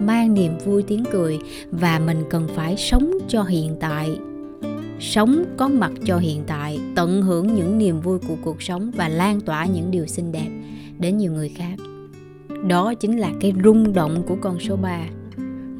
Mang 0.00 0.34
niềm 0.34 0.52
vui 0.64 0.82
tiếng 0.82 1.04
cười 1.12 1.38
và 1.70 2.00
mình 2.06 2.22
cần 2.30 2.48
phải 2.54 2.76
sống 2.76 3.12
cho 3.28 3.42
hiện 3.42 3.76
tại. 3.80 4.18
Sống 5.00 5.44
có 5.56 5.68
mặt 5.68 5.92
cho 6.04 6.18
hiện 6.18 6.42
tại, 6.46 6.80
tận 6.94 7.22
hưởng 7.22 7.54
những 7.54 7.78
niềm 7.78 8.00
vui 8.00 8.18
của 8.28 8.36
cuộc 8.42 8.62
sống 8.62 8.90
và 8.96 9.08
lan 9.08 9.40
tỏa 9.40 9.66
những 9.66 9.90
điều 9.90 10.06
xinh 10.06 10.32
đẹp 10.32 10.48
đến 10.98 11.18
nhiều 11.18 11.32
người 11.32 11.48
khác. 11.48 11.74
Đó 12.68 12.94
chính 12.94 13.18
là 13.18 13.30
cái 13.40 13.52
rung 13.64 13.92
động 13.92 14.22
của 14.26 14.36
con 14.40 14.60
số 14.60 14.76
3 14.76 15.00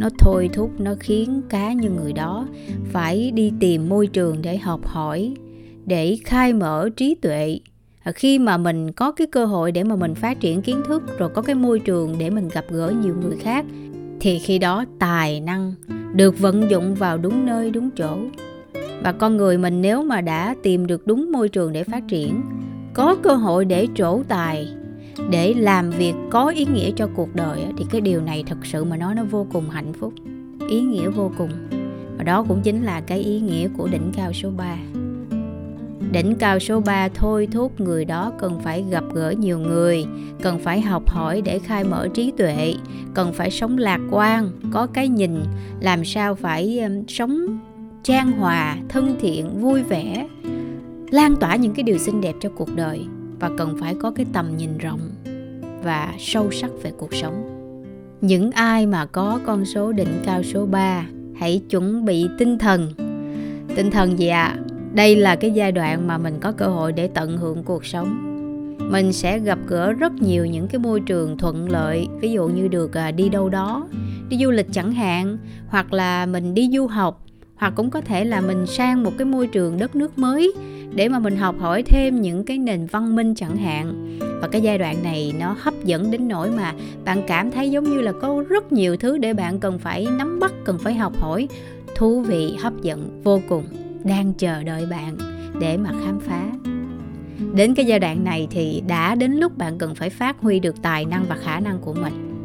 nó 0.03 0.09
thôi 0.19 0.51
thúc, 0.53 0.71
nó 0.79 0.95
khiến 1.01 1.43
cá 1.49 1.73
như 1.73 1.91
người 1.91 2.13
đó 2.13 2.47
phải 2.93 3.31
đi 3.31 3.53
tìm 3.61 3.89
môi 3.89 4.07
trường 4.07 4.37
để 4.43 4.57
học 4.57 4.87
hỏi, 4.87 5.35
để 5.87 6.19
khai 6.25 6.53
mở 6.53 6.89
trí 6.97 7.15
tuệ. 7.15 7.61
À, 8.03 8.13
khi 8.13 8.39
mà 8.39 8.57
mình 8.57 8.93
có 8.93 9.13
cái 9.13 9.27
cơ 9.27 9.45
hội 9.45 9.73
để 9.73 9.85
mà 9.85 9.97
mình 9.97 10.15
phát 10.15 10.41
triển 10.41 10.63
kiến 10.63 10.83
thức, 10.87 11.19
rồi 11.19 11.29
có 11.29 11.43
cái 11.43 11.55
môi 11.55 11.79
trường 11.79 12.15
để 12.19 12.31
mình 12.31 12.49
gặp 12.49 12.65
gỡ 12.71 12.95
nhiều 13.03 13.15
người 13.23 13.37
khác, 13.37 13.65
thì 14.21 14.39
khi 14.39 14.59
đó 14.59 14.85
tài 14.99 15.41
năng 15.41 15.75
được 16.15 16.39
vận 16.39 16.71
dụng 16.71 16.95
vào 16.95 17.19
đúng 17.19 17.47
nơi, 17.47 17.71
đúng 17.71 17.91
chỗ. 17.91 18.19
Và 19.03 19.13
con 19.13 19.37
người 19.37 19.59
mình 19.59 19.83
nếu 19.83 20.03
mà 20.03 20.21
đã 20.21 20.55
tìm 20.63 20.87
được 20.87 21.07
đúng 21.07 21.33
môi 21.33 21.49
trường 21.49 21.73
để 21.73 21.85
phát 21.85 22.03
triển, 22.09 22.43
có 22.95 23.17
cơ 23.23 23.35
hội 23.35 23.65
để 23.65 23.87
trổ 23.95 24.23
tài 24.29 24.69
để 25.31 25.55
làm 25.55 25.91
việc 25.91 26.15
có 26.31 26.49
ý 26.49 26.65
nghĩa 26.65 26.91
cho 26.97 27.09
cuộc 27.15 27.35
đời 27.35 27.65
thì 27.79 27.85
cái 27.91 28.01
điều 28.01 28.21
này 28.21 28.45
thật 28.47 28.59
sự 28.63 28.85
mà 28.85 28.97
nói 28.97 29.15
nó 29.15 29.25
vô 29.25 29.47
cùng 29.53 29.71
hạnh 29.71 29.93
phúc. 29.93 30.15
Ý 30.69 30.81
nghĩa 30.81 31.09
vô 31.09 31.31
cùng. 31.39 31.51
Và 32.19 32.25
đó 32.25 32.45
cũng 32.49 32.61
chính 32.63 32.83
là 32.83 33.01
cái 33.01 33.19
ý 33.19 33.41
nghĩa 33.41 33.69
của 33.77 33.89
đỉnh 33.89 34.13
cao 34.17 34.33
số 34.33 34.51
3 34.51 34.77
Đỉnh 36.13 36.35
cao 36.35 36.59
số 36.59 36.81
3 36.81 37.09
thôi 37.09 37.49
thúc 37.53 37.81
người 37.81 38.05
đó 38.05 38.33
cần 38.39 38.61
phải 38.61 38.85
gặp 38.91 39.05
gỡ 39.15 39.31
nhiều 39.31 39.59
người, 39.59 40.05
cần 40.43 40.59
phải 40.59 40.81
học 40.81 41.11
hỏi 41.11 41.43
để 41.43 41.59
khai 41.59 41.85
mở 41.85 42.09
trí 42.15 42.33
tuệ, 42.39 42.75
cần 43.15 43.33
phải 43.33 43.51
sống 43.51 43.79
lạc 43.79 44.01
quan, 44.11 44.51
có 44.73 44.87
cái 44.87 45.09
nhìn, 45.09 45.43
làm 45.81 46.05
sao 46.05 46.35
phải 46.35 46.81
sống 47.09 47.59
trang 48.03 48.33
hòa, 48.33 48.77
thân 48.89 49.17
thiện, 49.21 49.61
vui 49.61 49.83
vẻ, 49.83 50.27
lan 51.11 51.37
tỏa 51.41 51.57
những 51.57 51.75
cái 51.75 51.83
điều 51.83 51.99
xinh 51.99 52.21
đẹp 52.21 52.35
cho 52.41 52.49
cuộc 52.57 52.77
đời 52.77 53.07
và 53.43 53.51
cần 53.59 53.77
phải 53.81 53.95
có 53.95 54.11
cái 54.11 54.27
tầm 54.33 54.57
nhìn 54.57 54.79
rộng 54.79 55.01
và 55.83 56.15
sâu 56.19 56.51
sắc 56.51 56.71
về 56.83 56.93
cuộc 56.99 57.15
sống. 57.15 57.49
Những 58.21 58.51
ai 58.51 58.87
mà 58.87 59.07
có 59.07 59.41
con 59.47 59.65
số 59.65 59.93
đỉnh 59.93 60.23
cao 60.25 60.43
số 60.43 60.67
3 60.67 61.07
hãy 61.37 61.63
chuẩn 61.71 62.05
bị 62.05 62.29
tinh 62.39 62.59
thần. 62.59 62.93
Tinh 63.77 63.91
thần 63.91 64.19
gì 64.19 64.29
ạ? 64.29 64.45
À? 64.45 64.59
đây 64.95 65.17
là 65.17 65.37
cái 65.37 65.51
giai 65.51 65.73
đoạn 65.73 66.07
mà 66.07 66.19
mình 66.19 66.39
có 66.41 66.53
cơ 66.53 66.67
hội 66.67 66.93
để 66.93 67.09
tận 67.09 67.37
hưởng 67.37 67.63
cuộc 67.63 67.87
sống 67.87 68.33
mình 68.91 69.13
sẽ 69.13 69.39
gặp 69.39 69.59
gỡ 69.67 69.93
rất 69.93 70.13
nhiều 70.13 70.47
những 70.47 70.69
cái 70.69 70.79
môi 70.79 71.01
trường 71.01 71.39
thuận 71.39 71.71
lợi, 71.71 72.09
ví 72.21 72.33
dụ 72.33 72.49
như 72.49 72.69
được 72.69 72.97
à, 72.97 73.11
đi 73.11 73.29
đâu 73.29 73.49
đó, 73.49 73.89
đi 74.29 74.39
du 74.39 74.51
lịch 74.51 74.67
chẳng 74.73 74.93
hạn, 74.93 75.39
hoặc 75.69 75.93
là 75.93 76.27
mình 76.27 76.55
đi 76.55 76.71
du 76.73 76.87
học 76.87 77.22
hoặc 77.63 77.73
cũng 77.77 77.91
có 77.91 78.01
thể 78.01 78.25
là 78.25 78.41
mình 78.41 78.67
sang 78.67 79.03
một 79.03 79.13
cái 79.19 79.25
môi 79.25 79.47
trường 79.47 79.79
đất 79.79 79.97
nước 79.97 80.19
mới 80.19 80.53
để 80.95 81.09
mà 81.09 81.19
mình 81.19 81.37
học 81.37 81.55
hỏi 81.59 81.83
thêm 81.83 82.21
những 82.21 82.45
cái 82.45 82.59
nền 82.59 82.87
văn 82.87 83.17
minh 83.17 83.35
chẳng 83.35 83.57
hạn. 83.57 84.19
Và 84.41 84.49
cái 84.49 84.61
giai 84.61 84.79
đoạn 84.79 85.03
này 85.03 85.35
nó 85.39 85.57
hấp 85.61 85.75
dẫn 85.85 86.11
đến 86.11 86.29
nỗi 86.29 86.51
mà 86.51 86.73
bạn 87.05 87.23
cảm 87.27 87.51
thấy 87.51 87.71
giống 87.71 87.85
như 87.85 88.01
là 88.01 88.13
có 88.13 88.45
rất 88.49 88.73
nhiều 88.73 88.97
thứ 88.97 89.19
để 89.19 89.35
bạn 89.35 89.61
cần 89.61 89.79
phải 89.79 90.07
nắm 90.19 90.41
bắt, 90.41 90.53
cần 90.65 90.79
phải 90.79 90.95
học 90.95 91.13
hỏi. 91.21 91.49
Thú 91.95 92.21
vị, 92.21 92.57
hấp 92.63 92.73
dẫn, 92.83 93.21
vô 93.25 93.41
cùng, 93.49 93.65
đang 94.05 94.33
chờ 94.33 94.63
đợi 94.63 94.87
bạn 94.87 95.17
để 95.61 95.77
mà 95.77 95.91
khám 96.05 96.21
phá. 96.21 96.45
Đến 97.55 97.75
cái 97.75 97.85
giai 97.85 97.99
đoạn 97.99 98.25
này 98.25 98.49
thì 98.51 98.83
đã 98.87 99.15
đến 99.15 99.33
lúc 99.33 99.59
bạn 99.59 99.79
cần 99.79 99.95
phải 99.95 100.11
phát 100.11 100.41
huy 100.41 100.61
được 100.61 100.83
tài 100.83 101.05
năng 101.05 101.25
và 101.29 101.37
khả 101.37 101.61
năng 101.61 101.79
của 101.79 101.95
mình. 101.95 102.39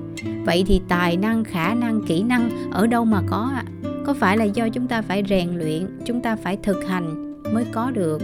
Vậy 0.45 0.63
thì 0.67 0.81
tài 0.87 1.17
năng, 1.17 1.43
khả 1.43 1.73
năng, 1.73 2.01
kỹ 2.07 2.23
năng 2.23 2.71
ở 2.71 2.87
đâu 2.87 3.05
mà 3.05 3.21
có 3.29 3.51
ạ? 3.55 3.63
Có 4.07 4.13
phải 4.13 4.37
là 4.37 4.43
do 4.43 4.69
chúng 4.69 4.87
ta 4.87 5.01
phải 5.01 5.23
rèn 5.29 5.49
luyện, 5.57 5.87
chúng 6.05 6.21
ta 6.21 6.35
phải 6.35 6.57
thực 6.63 6.85
hành 6.85 7.33
mới 7.53 7.65
có 7.71 7.91
được. 7.91 8.21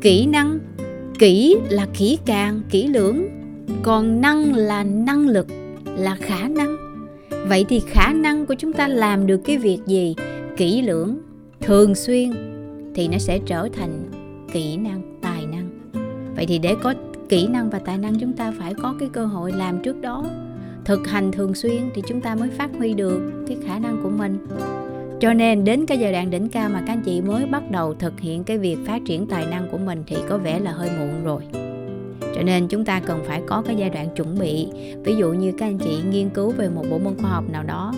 Kỹ 0.00 0.26
năng, 0.26 0.58
kỹ 1.18 1.56
là 1.70 1.86
kỹ 1.94 2.18
càng, 2.26 2.60
kỹ 2.70 2.86
lưỡng. 2.86 3.28
Còn 3.82 4.20
năng 4.20 4.54
là 4.54 4.84
năng 4.84 5.28
lực, 5.28 5.46
là 5.96 6.16
khả 6.20 6.48
năng. 6.48 6.76
Vậy 7.48 7.64
thì 7.68 7.80
khả 7.86 8.12
năng 8.12 8.46
của 8.46 8.54
chúng 8.54 8.72
ta 8.72 8.88
làm 8.88 9.26
được 9.26 9.40
cái 9.44 9.58
việc 9.58 9.78
gì? 9.86 10.14
Kỹ 10.56 10.82
lưỡng, 10.82 11.18
thường 11.60 11.94
xuyên, 11.94 12.32
thì 12.94 13.08
nó 13.08 13.18
sẽ 13.18 13.38
trở 13.46 13.68
thành 13.72 14.10
kỹ 14.52 14.76
năng, 14.76 15.18
tài 15.22 15.46
năng. 15.46 15.68
Vậy 16.36 16.46
thì 16.46 16.58
để 16.58 16.74
có 16.82 16.94
kỹ 17.28 17.46
năng 17.46 17.70
và 17.70 17.78
tài 17.78 17.98
năng, 17.98 18.18
chúng 18.18 18.32
ta 18.32 18.52
phải 18.58 18.74
có 18.82 18.94
cái 18.98 19.08
cơ 19.12 19.26
hội 19.26 19.52
làm 19.52 19.82
trước 19.82 20.00
đó. 20.00 20.24
Thực 20.84 21.08
hành 21.08 21.32
thường 21.32 21.54
xuyên 21.54 21.82
thì 21.94 22.02
chúng 22.08 22.20
ta 22.20 22.34
mới 22.34 22.48
phát 22.48 22.70
huy 22.78 22.94
được 22.94 23.32
cái 23.48 23.56
khả 23.66 23.78
năng 23.78 24.02
của 24.02 24.10
mình 24.10 24.38
cho 25.22 25.32
nên 25.32 25.64
đến 25.64 25.86
cái 25.86 25.98
giai 25.98 26.12
đoạn 26.12 26.30
đỉnh 26.30 26.48
cao 26.48 26.68
mà 26.68 26.82
các 26.86 26.92
anh 26.92 27.02
chị 27.04 27.20
mới 27.20 27.46
bắt 27.46 27.70
đầu 27.70 27.94
thực 27.94 28.20
hiện 28.20 28.44
cái 28.44 28.58
việc 28.58 28.76
phát 28.86 29.02
triển 29.06 29.26
tài 29.26 29.46
năng 29.46 29.68
của 29.70 29.78
mình 29.78 30.02
thì 30.06 30.16
có 30.28 30.38
vẻ 30.38 30.58
là 30.58 30.72
hơi 30.72 30.90
muộn 30.98 31.24
rồi. 31.24 31.42
Cho 32.34 32.42
nên 32.42 32.68
chúng 32.68 32.84
ta 32.84 33.00
cần 33.00 33.20
phải 33.26 33.42
có 33.46 33.62
cái 33.66 33.76
giai 33.76 33.90
đoạn 33.90 34.08
chuẩn 34.16 34.38
bị. 34.38 34.66
Ví 35.04 35.16
dụ 35.16 35.32
như 35.32 35.52
các 35.58 35.66
anh 35.66 35.78
chị 35.78 35.98
nghiên 36.10 36.28
cứu 36.28 36.50
về 36.50 36.68
một 36.68 36.84
bộ 36.90 36.98
môn 36.98 37.14
khoa 37.20 37.30
học 37.30 37.44
nào 37.52 37.62
đó, 37.62 37.92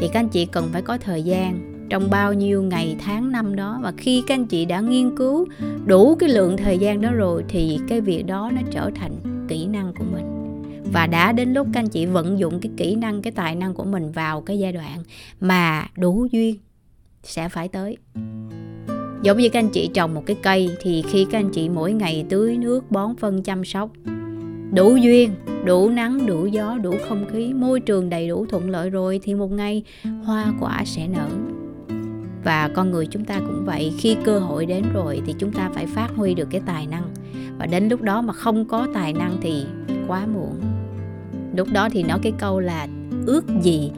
thì 0.00 0.08
các 0.12 0.20
anh 0.20 0.28
chị 0.28 0.46
cần 0.46 0.68
phải 0.72 0.82
có 0.82 0.98
thời 0.98 1.22
gian 1.22 1.72
trong 1.90 2.10
bao 2.10 2.32
nhiêu 2.32 2.62
ngày, 2.62 2.96
tháng, 3.04 3.32
năm 3.32 3.56
đó. 3.56 3.80
Và 3.82 3.92
khi 3.96 4.22
các 4.26 4.34
anh 4.34 4.46
chị 4.46 4.64
đã 4.64 4.80
nghiên 4.80 5.16
cứu 5.16 5.46
đủ 5.86 6.14
cái 6.14 6.28
lượng 6.28 6.56
thời 6.56 6.78
gian 6.78 7.00
đó 7.00 7.10
rồi 7.12 7.44
thì 7.48 7.78
cái 7.88 8.00
việc 8.00 8.26
đó 8.26 8.50
nó 8.54 8.60
trở 8.70 8.90
thành 8.94 9.12
kỹ 9.48 9.66
năng 9.66 9.92
của 9.98 10.04
mình 10.12 10.21
và 10.92 11.06
đã 11.06 11.32
đến 11.32 11.52
lúc 11.52 11.66
các 11.72 11.80
anh 11.80 11.88
chị 11.88 12.06
vận 12.06 12.38
dụng 12.38 12.60
cái 12.60 12.72
kỹ 12.76 12.94
năng, 12.94 13.22
cái 13.22 13.32
tài 13.32 13.54
năng 13.54 13.74
của 13.74 13.84
mình 13.84 14.12
vào 14.12 14.40
cái 14.40 14.58
giai 14.58 14.72
đoạn 14.72 15.02
mà 15.40 15.86
đủ 15.96 16.26
duyên 16.32 16.56
sẽ 17.22 17.48
phải 17.48 17.68
tới. 17.68 17.96
Giống 19.22 19.38
như 19.38 19.48
các 19.48 19.58
anh 19.58 19.68
chị 19.68 19.90
trồng 19.94 20.14
một 20.14 20.22
cái 20.26 20.36
cây 20.42 20.70
thì 20.80 21.02
khi 21.08 21.26
các 21.30 21.38
anh 21.38 21.50
chị 21.50 21.68
mỗi 21.68 21.92
ngày 21.92 22.24
tưới 22.28 22.56
nước, 22.56 22.90
bón, 22.90 23.16
phân, 23.16 23.42
chăm 23.42 23.64
sóc, 23.64 23.90
đủ 24.74 24.96
duyên, 24.96 25.30
đủ 25.64 25.88
nắng, 25.90 26.26
đủ 26.26 26.46
gió, 26.46 26.78
đủ 26.82 26.94
không 27.08 27.26
khí, 27.32 27.54
môi 27.54 27.80
trường 27.80 28.10
đầy 28.10 28.28
đủ 28.28 28.46
thuận 28.46 28.70
lợi 28.70 28.90
rồi 28.90 29.20
thì 29.22 29.34
một 29.34 29.52
ngày 29.52 29.82
hoa 30.24 30.52
quả 30.60 30.82
sẽ 30.84 31.08
nở. 31.08 31.28
Và 32.44 32.70
con 32.74 32.90
người 32.90 33.06
chúng 33.06 33.24
ta 33.24 33.40
cũng 33.40 33.64
vậy, 33.64 33.92
khi 33.98 34.16
cơ 34.24 34.38
hội 34.38 34.66
đến 34.66 34.84
rồi 34.94 35.22
thì 35.26 35.34
chúng 35.38 35.52
ta 35.52 35.70
phải 35.74 35.86
phát 35.86 36.08
huy 36.16 36.34
được 36.34 36.48
cái 36.50 36.60
tài 36.66 36.86
năng. 36.86 37.14
Và 37.58 37.66
đến 37.66 37.88
lúc 37.88 38.02
đó 38.02 38.22
mà 38.22 38.32
không 38.32 38.64
có 38.64 38.88
tài 38.94 39.12
năng 39.12 39.36
thì 39.42 39.64
quá 40.08 40.26
muộn 40.26 40.60
lúc 41.56 41.68
đó 41.72 41.88
thì 41.92 42.02
nói 42.02 42.18
cái 42.22 42.32
câu 42.38 42.60
là, 42.60 42.88
ước 43.26 43.44
gì 43.62 43.90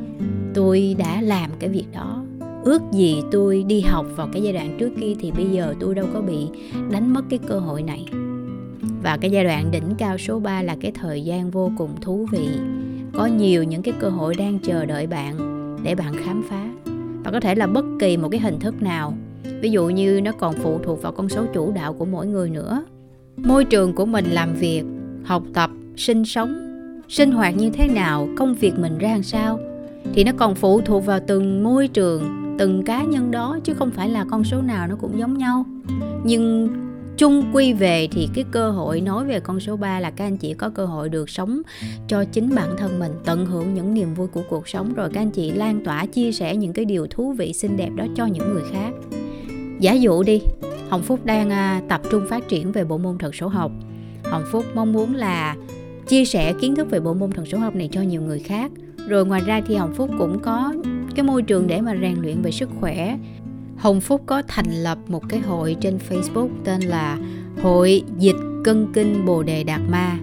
tôi 0.55 0.97
đã 0.99 1.21
làm 1.23 1.51
cái 1.59 1.71
việc 1.71 1.87
đó. 1.93 2.25
Ước 2.65 2.83
gì 2.93 3.23
tôi 3.33 3.65
đi 3.69 3.81
học 3.81 4.07
vào 4.17 4.29
cái 4.33 4.43
giai 4.43 4.53
đoạn 4.53 4.77
trước 4.79 4.91
kia 5.01 5.13
thì 5.21 5.31
bây 5.31 5.47
giờ 5.47 5.75
tôi 5.81 5.95
đâu 5.95 6.07
có 6.13 6.21
bị 6.21 6.49
đánh 6.91 7.13
mất 7.13 7.23
cái 7.31 7.39
cơ 7.47 7.59
hội 7.59 7.83
này. 7.83 8.07
Và 9.03 9.17
cái 9.17 9.31
giai 9.31 9.45
đoạn 9.45 9.71
đỉnh 9.71 9.95
cao 9.99 10.19
số 10.19 10.41
3 10.41 10.63
là 10.63 10.77
cái 10.81 10.93
thời 10.95 11.25
gian 11.25 11.51
vô 11.51 11.71
cùng 11.79 11.91
thú 12.01 12.27
vị. 12.33 12.49
Có 13.13 13.27
nhiều 13.27 13.65
những 13.65 13.83
cái 13.83 13.95
cơ 14.01 14.09
hội 14.09 14.35
đang 14.35 14.59
chờ 14.59 14.85
đợi 14.85 15.07
bạn 15.07 15.37
để 15.85 15.95
bạn 15.95 16.15
khám 16.25 16.43
phá. 16.49 16.69
Và 17.25 17.31
có 17.31 17.41
thể 17.41 17.55
là 17.55 17.67
bất 17.67 17.85
kỳ 18.01 18.17
một 18.17 18.29
cái 18.29 18.41
hình 18.41 18.59
thức 18.59 18.83
nào, 18.83 19.15
ví 19.61 19.71
dụ 19.71 19.89
như 19.89 20.21
nó 20.21 20.33
còn 20.33 20.55
phụ 20.55 20.79
thuộc 20.85 21.03
vào 21.03 21.13
con 21.13 21.29
số 21.29 21.45
chủ 21.55 21.73
đạo 21.73 21.93
của 21.93 22.05
mỗi 22.05 22.27
người 22.27 22.51
nữa. 22.51 22.85
Môi 23.37 23.65
trường 23.65 23.95
của 23.95 24.07
mình 24.07 24.25
làm 24.25 24.55
việc, 24.55 24.83
học 25.25 25.43
tập, 25.55 25.71
sinh 25.97 26.25
sống 26.25 26.64
sinh 27.15 27.33
hoạt 27.33 27.57
như 27.57 27.71
thế 27.71 27.89
nào, 27.89 28.29
công 28.37 28.55
việc 28.55 28.79
mình 28.79 28.99
ra 28.99 29.09
làm 29.09 29.23
sao, 29.23 29.61
thì 30.15 30.25
nó 30.25 30.33
còn 30.37 30.55
phụ 30.55 30.81
thuộc 30.81 31.07
vào 31.07 31.21
từng 31.27 31.65
môi 31.65 31.89
trường, 31.89 32.55
từng 32.59 32.83
cá 32.83 33.03
nhân 33.03 33.31
đó, 33.31 33.59
chứ 33.65 33.75
không 33.75 33.91
phải 33.91 34.09
là 34.09 34.25
con 34.31 34.45
số 34.45 34.63
nào 34.63 34.87
nó 34.87 34.97
cũng 35.01 35.19
giống 35.19 35.39
nhau. 35.39 35.65
Nhưng 36.25 36.69
chung 37.17 37.51
quy 37.53 37.73
về 37.73 38.09
thì 38.13 38.29
cái 38.35 38.45
cơ 38.51 38.71
hội 38.71 39.01
nói 39.01 39.25
về 39.25 39.41
con 39.41 39.61
số 39.61 39.77
3 39.77 40.01
là 40.01 40.11
các 40.11 40.25
anh 40.25 40.37
chị 40.37 40.55
có 40.55 40.71
cơ 40.71 40.87
hội 40.87 41.09
được 41.09 41.31
sống 41.31 41.63
cho 42.09 42.25
chính 42.25 42.55
bản 42.55 42.69
thân 42.79 42.99
mình, 42.99 43.13
tận 43.25 43.47
hưởng 43.47 43.75
những 43.75 43.95
niềm 43.95 44.15
vui 44.15 44.29
của 44.29 44.43
cuộc 44.49 44.69
sống. 44.69 44.95
Rồi 44.95 45.09
các 45.13 45.21
anh 45.21 45.31
chị 45.31 45.53
lan 45.53 45.85
tỏa, 45.85 46.07
chia 46.07 46.33
sẻ 46.33 46.57
những 46.57 46.73
cái 46.73 46.85
điều 46.85 47.07
thú 47.11 47.33
vị, 47.33 47.53
xinh 47.53 47.77
đẹp 47.77 47.91
đó 47.97 48.07
cho 48.17 48.27
những 48.27 48.55
người 48.55 48.63
khác. 48.73 48.93
Giả 49.81 49.93
dụ 49.93 50.23
đi, 50.23 50.41
hồng 50.89 51.03
phúc 51.03 51.21
đang 51.25 51.51
à, 51.51 51.83
tập 51.89 52.01
trung 52.11 52.27
phát 52.31 52.49
triển 52.49 52.73
về 52.73 52.85
bộ 52.85 52.99
môn 52.99 53.19
thật 53.19 53.35
số 53.35 53.49
học. 53.49 53.73
Hồng 54.25 54.45
phúc 54.51 54.65
mong 54.75 54.93
muốn 54.93 55.15
là 55.15 55.57
chia 56.07 56.25
sẻ 56.25 56.55
kiến 56.61 56.75
thức 56.75 56.91
về 56.91 57.01
bộ 57.01 57.15
môn 57.15 57.31
thần 57.31 57.47
số 57.47 57.59
học 57.59 57.75
này 57.75 57.89
cho 57.93 58.03
nhiều 58.03 58.23
người 58.23 58.39
khác 58.39 58.73
rồi 59.09 59.27
ngoài 59.27 59.43
ra 59.47 59.61
thì 59.67 59.75
hồng 59.75 59.95
phúc 59.95 60.11
cũng 60.19 60.39
có 60.39 60.75
cái 61.15 61.25
môi 61.25 61.43
trường 61.43 61.67
để 61.67 61.81
mà 61.81 61.97
rèn 62.01 62.15
luyện 62.23 62.43
về 62.43 62.51
sức 62.51 62.71
khỏe 62.81 63.17
Hồng 63.77 64.01
Phúc 64.01 64.23
có 64.27 64.43
thành 64.49 64.71
lập 64.71 64.99
một 65.09 65.29
cái 65.29 65.41
hội 65.41 65.77
trên 65.81 65.99
Facebook 66.09 66.49
tên 66.65 66.81
là 66.81 67.19
Hội 67.63 68.03
Dịch 68.19 68.37
Cân 68.65 68.93
Kinh 68.93 69.25
Bồ 69.27 69.43
Đề 69.43 69.65
Đạt 69.65 69.81
Ma. 69.89 70.19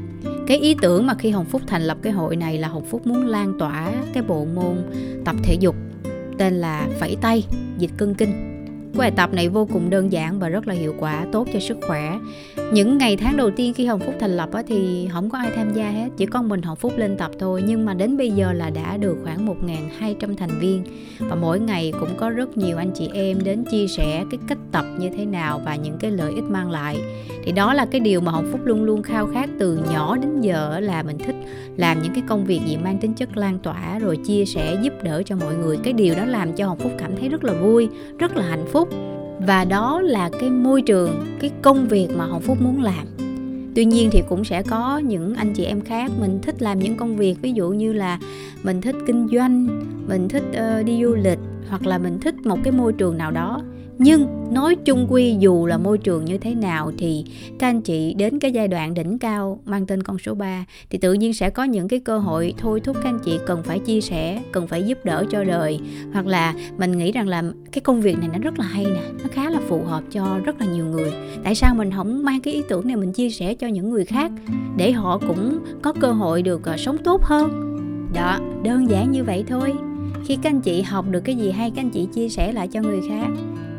Cái 0.48 0.58
ý 0.58 0.76
tưởng 0.82 1.08
mà 1.08 1.14
khi 1.14 1.30
Hồng 1.30 1.46
Phúc 1.46 1.62
thành 1.68 1.82
lập 1.82 1.98
cái 2.02 2.14
hội 2.14 2.36
này 2.36 2.58
là 2.58 2.68
Hồng 2.68 2.86
Phúc 2.86 3.08
muốn 3.08 3.28
lan 3.28 3.54
tỏa 3.60 3.92
cái 4.14 4.24
bộ 4.24 4.46
môn 4.46 4.76
tập 5.26 5.36
thể 5.44 5.54
dục 5.60 5.76
tên 6.38 6.54
là 6.54 6.88
Phẩy 7.00 7.18
Tay 7.22 7.44
Dịch 7.78 7.92
Cân 7.98 8.14
Kinh. 8.14 8.32
Cái 8.68 9.00
bài 9.00 9.12
tập 9.12 9.34
này 9.34 9.50
vô 9.50 9.68
cùng 9.74 9.90
đơn 9.90 10.12
giản 10.12 10.40
và 10.40 10.50
rất 10.50 10.68
là 10.68 10.74
hiệu 10.74 10.96
quả, 11.00 11.26
tốt 11.32 11.48
cho 11.54 11.60
sức 11.60 11.78
khỏe 11.88 12.18
những 12.74 12.98
ngày 12.98 13.18
tháng 13.18 13.38
đầu 13.38 13.52
tiên 13.52 13.74
khi 13.74 13.86
Hồng 13.86 14.00
Phúc 14.00 14.16
thành 14.20 14.38
lập 14.38 14.50
á, 14.54 14.64
thì 14.68 15.10
không 15.14 15.30
có 15.30 15.38
ai 15.38 15.52
tham 15.56 15.74
gia 15.74 15.90
hết 15.90 16.10
chỉ 16.18 16.26
có 16.26 16.42
mình 16.42 16.62
Hồng 16.62 16.76
Phúc 16.76 16.94
lên 16.98 17.18
tập 17.18 17.32
thôi. 17.40 17.64
Nhưng 17.66 17.86
mà 17.86 17.94
đến 17.94 18.18
bây 18.18 18.32
giờ 18.32 18.54
là 18.54 18.70
đã 18.70 18.98
được 18.98 19.18
khoảng 19.24 19.48
1.200 19.48 20.36
thành 20.36 20.60
viên. 20.60 20.84
Và 21.20 21.36
mỗi 21.36 21.60
ngày 21.60 21.94
cũng 22.00 22.10
có 22.18 22.30
rất 22.30 22.58
nhiều 22.58 22.78
anh 22.78 22.92
chị 22.96 23.10
em 23.14 23.44
đến 23.44 23.64
chia 23.64 23.88
sẻ 23.88 24.24
cái 24.32 24.40
cách 24.48 24.58
tập 24.72 24.86
như 25.00 25.10
thế 25.10 25.26
nào 25.26 25.62
và 25.66 25.76
những 25.76 25.98
cái 26.00 26.12
lợi 26.12 26.34
ích 26.34 26.44
mang 26.44 26.72
lại. 26.72 26.98
Thì 27.44 27.52
đó 27.52 27.74
là 27.74 27.86
cái 27.86 28.00
điều 28.00 28.22
mà 28.22 28.32
Hồng 28.32 28.50
Phúc 28.52 28.62
luôn 28.64 28.84
luôn 28.84 29.04
khao 29.04 29.28
khát 29.34 29.50
từ 29.60 29.80
nhỏ 29.92 30.18
đến 30.18 30.42
giờ 30.42 30.80
là 30.80 31.04
mình 31.04 31.18
thích 31.18 31.36
làm 31.78 32.02
những 32.02 32.14
cái 32.14 32.24
công 32.28 32.46
việc 32.46 32.62
gì 32.68 32.78
mang 32.78 32.98
tính 32.98 33.14
chất 33.14 33.38
lan 33.38 33.60
tỏa 33.60 34.00
rồi 34.00 34.18
chia 34.26 34.46
sẻ 34.46 34.78
giúp 34.82 34.94
đỡ 35.04 35.24
cho 35.26 35.36
mọi 35.36 35.56
người. 35.56 35.78
Cái 35.84 35.94
điều 35.94 36.16
đó 36.16 36.26
làm 36.26 36.54
cho 36.54 36.68
Hồng 36.68 36.80
Phúc 36.80 36.92
cảm 36.98 37.16
thấy 37.16 37.30
rất 37.30 37.44
là 37.44 37.54
vui 37.54 37.90
rất 38.20 38.38
là 38.38 38.44
hạnh 38.44 38.66
phúc 38.72 38.90
và 39.48 39.66
đó 39.66 40.02
là 40.02 40.30
cái 40.40 40.50
môi 40.50 40.82
trường 40.82 41.38
cái 41.40 41.52
công 41.62 41.88
việc 41.88 42.08
mà 42.16 42.26
hồng 42.26 42.42
phúc 42.42 42.58
muốn 42.62 42.84
làm. 42.84 43.08
Tuy 43.76 43.86
nhiên 43.86 44.10
thì 44.12 44.22
cũng 44.30 44.44
sẽ 44.44 44.64
có 44.64 44.98
những 44.98 45.36
anh 45.36 45.54
chị 45.54 45.66
em 45.66 45.82
khác 45.82 46.12
mình 46.20 46.40
thích 46.42 46.62
làm 46.62 46.80
những 46.80 46.98
công 46.98 47.18
việc 47.18 47.42
ví 47.42 47.52
dụ 47.52 47.70
như 47.70 47.94
là 47.94 48.20
mình 48.64 48.82
thích 48.82 48.96
kinh 49.08 49.28
doanh 49.32 49.68
mình 50.08 50.30
thích 50.30 50.44
uh, 50.50 50.86
đi 50.86 51.04
du 51.04 51.16
lịch 51.16 51.40
hoặc 51.70 51.86
là 51.86 51.98
mình 51.98 52.20
thích 52.20 52.36
một 52.46 52.58
cái 52.64 52.72
môi 52.72 52.94
trường 52.94 53.18
nào 53.18 53.32
đó 53.32 53.62
nhưng 54.04 54.54
nói 54.54 54.76
chung 54.76 55.08
quy 55.10 55.36
dù 55.40 55.66
là 55.66 55.78
môi 55.78 55.98
trường 55.98 56.26
như 56.26 56.38
thế 56.38 56.56
nào 56.56 56.92
thì 56.98 57.26
các 57.60 57.68
anh 57.68 57.82
chị 57.82 58.14
đến 58.14 58.40
cái 58.40 58.52
giai 58.52 58.68
đoạn 58.68 58.94
đỉnh 58.94 59.20
cao 59.20 59.60
mang 59.66 59.86
tên 59.86 60.04
con 60.04 60.20
số 60.20 60.34
3 60.34 60.66
thì 60.90 60.98
tự 60.98 61.14
nhiên 61.14 61.34
sẽ 61.34 61.50
có 61.50 61.64
những 61.64 61.88
cái 61.88 62.00
cơ 62.00 62.18
hội 62.18 62.54
thôi 62.58 62.80
thúc 62.80 62.96
các 63.04 63.10
anh 63.10 63.20
chị 63.26 63.40
cần 63.48 63.64
phải 63.64 63.80
chia 63.80 64.02
sẻ, 64.02 64.42
cần 64.52 64.68
phải 64.68 64.84
giúp 64.84 64.98
đỡ 65.04 65.26
cho 65.30 65.44
đời 65.44 65.80
hoặc 66.14 66.28
là 66.28 66.54
mình 66.78 66.98
nghĩ 66.98 67.12
rằng 67.12 67.28
là 67.28 67.44
cái 67.72 67.82
công 67.82 68.02
việc 68.02 68.20
này 68.20 68.30
nó 68.34 68.40
rất 68.40 68.60
là 68.60 68.66
hay 68.66 68.86
nè, 68.86 69.02
nó 69.24 69.30
khá 69.32 69.50
là 69.50 69.60
phù 69.68 69.84
hợp 69.84 70.04
cho 70.12 70.40
rất 70.44 70.60
là 70.60 70.66
nhiều 70.66 70.86
người. 70.86 71.12
Tại 71.44 71.56
sao 71.56 71.76
mình 71.76 71.92
không 71.92 72.24
mang 72.24 72.42
cái 72.42 72.54
ý 72.54 72.62
tưởng 72.70 72.88
này 72.88 72.96
mình 72.96 73.14
chia 73.14 73.30
sẻ 73.30 73.54
cho 73.54 73.68
những 73.68 73.90
người 73.90 74.06
khác 74.06 74.32
để 74.78 74.92
họ 74.92 75.18
cũng 75.28 75.60
có 75.82 75.94
cơ 75.94 76.12
hội 76.12 76.42
được 76.42 76.64
ờ, 76.64 76.78
sống 76.78 76.98
tốt 76.98 77.24
hơn. 77.24 77.78
Đó, 78.14 78.40
đơn 78.64 78.90
giản 78.90 79.12
như 79.12 79.24
vậy 79.24 79.44
thôi 79.48 79.74
khi 80.26 80.38
các 80.42 80.50
anh 80.50 80.62
chị 80.62 80.82
học 80.82 81.06
được 81.10 81.20
cái 81.20 81.36
gì 81.36 81.52
hay 81.52 81.72
các 81.72 81.82
anh 81.82 81.90
chị 81.90 82.08
chia 82.14 82.30
sẻ 82.30 82.52
lại 82.52 82.68
cho 82.68 82.82
người 82.82 83.02
khác 83.10 83.28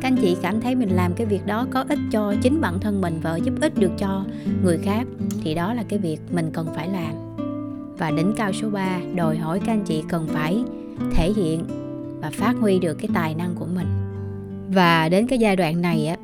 các 0.03 0.07
anh 0.09 0.17
chị 0.21 0.37
cảm 0.41 0.61
thấy 0.61 0.75
mình 0.75 0.89
làm 0.89 1.13
cái 1.13 1.27
việc 1.27 1.45
đó 1.45 1.67
có 1.71 1.85
ích 1.89 1.99
cho 2.11 2.33
chính 2.41 2.61
bản 2.61 2.79
thân 2.79 3.01
mình 3.01 3.19
và 3.21 3.37
giúp 3.37 3.53
ích 3.61 3.77
được 3.77 3.91
cho 3.97 4.25
người 4.63 4.77
khác 4.77 5.07
thì 5.43 5.55
đó 5.55 5.73
là 5.73 5.83
cái 5.89 5.99
việc 5.99 6.19
mình 6.31 6.49
cần 6.53 6.67
phải 6.75 6.89
làm. 6.89 7.13
Và 7.97 8.11
đỉnh 8.11 8.33
cao 8.37 8.53
số 8.53 8.69
3 8.69 8.99
đòi 9.15 9.37
hỏi 9.37 9.59
các 9.59 9.73
anh 9.73 9.83
chị 9.85 10.03
cần 10.09 10.27
phải 10.27 10.63
thể 11.11 11.33
hiện 11.33 11.65
và 12.21 12.29
phát 12.29 12.55
huy 12.59 12.79
được 12.79 12.93
cái 12.93 13.09
tài 13.13 13.35
năng 13.35 13.55
của 13.55 13.65
mình. 13.75 13.87
Và 14.69 15.09
đến 15.09 15.27
cái 15.27 15.39
giai 15.39 15.55
đoạn 15.55 15.81
này 15.81 16.07
á 16.07 16.17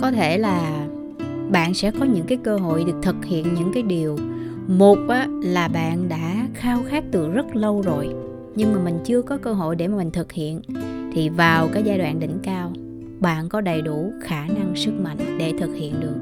có 0.00 0.10
thể 0.10 0.38
là 0.38 0.86
bạn 1.50 1.74
sẽ 1.74 1.90
có 1.90 2.06
những 2.06 2.26
cái 2.26 2.38
cơ 2.44 2.56
hội 2.56 2.84
được 2.84 2.96
thực 3.02 3.24
hiện 3.24 3.54
những 3.54 3.72
cái 3.74 3.82
điều. 3.82 4.18
Một 4.66 4.98
á, 5.08 5.26
là 5.42 5.68
bạn 5.68 6.08
đã 6.08 6.46
khao 6.54 6.82
khát 6.88 7.04
từ 7.12 7.28
rất 7.28 7.56
lâu 7.56 7.82
rồi 7.82 8.08
nhưng 8.54 8.72
mà 8.72 8.80
mình 8.84 8.98
chưa 9.04 9.22
có 9.22 9.36
cơ 9.36 9.52
hội 9.52 9.76
để 9.76 9.88
mà 9.88 9.96
mình 9.96 10.10
thực 10.10 10.32
hiện. 10.32 10.60
Thì 11.12 11.28
vào 11.28 11.68
cái 11.72 11.82
giai 11.82 11.98
đoạn 11.98 12.20
đỉnh 12.20 12.38
cao 12.42 12.72
bạn 13.20 13.48
có 13.48 13.60
đầy 13.60 13.82
đủ 13.82 14.12
khả 14.22 14.46
năng 14.46 14.76
sức 14.76 14.92
mạnh 15.00 15.18
để 15.38 15.52
thực 15.58 15.74
hiện 15.74 16.00
được. 16.00 16.16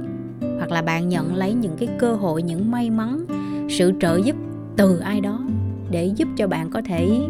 Hoặc 0.58 0.70
là 0.70 0.82
bạn 0.82 1.08
nhận 1.08 1.34
lấy 1.34 1.54
những 1.54 1.76
cái 1.78 1.88
cơ 1.98 2.12
hội, 2.12 2.42
những 2.42 2.70
may 2.70 2.90
mắn, 2.90 3.24
sự 3.68 3.92
trợ 4.00 4.20
giúp 4.24 4.36
từ 4.76 4.98
ai 4.98 5.20
đó 5.20 5.40
để 5.90 6.10
giúp 6.16 6.28
cho 6.36 6.48
bạn 6.48 6.70
có 6.70 6.82
thể 6.82 7.20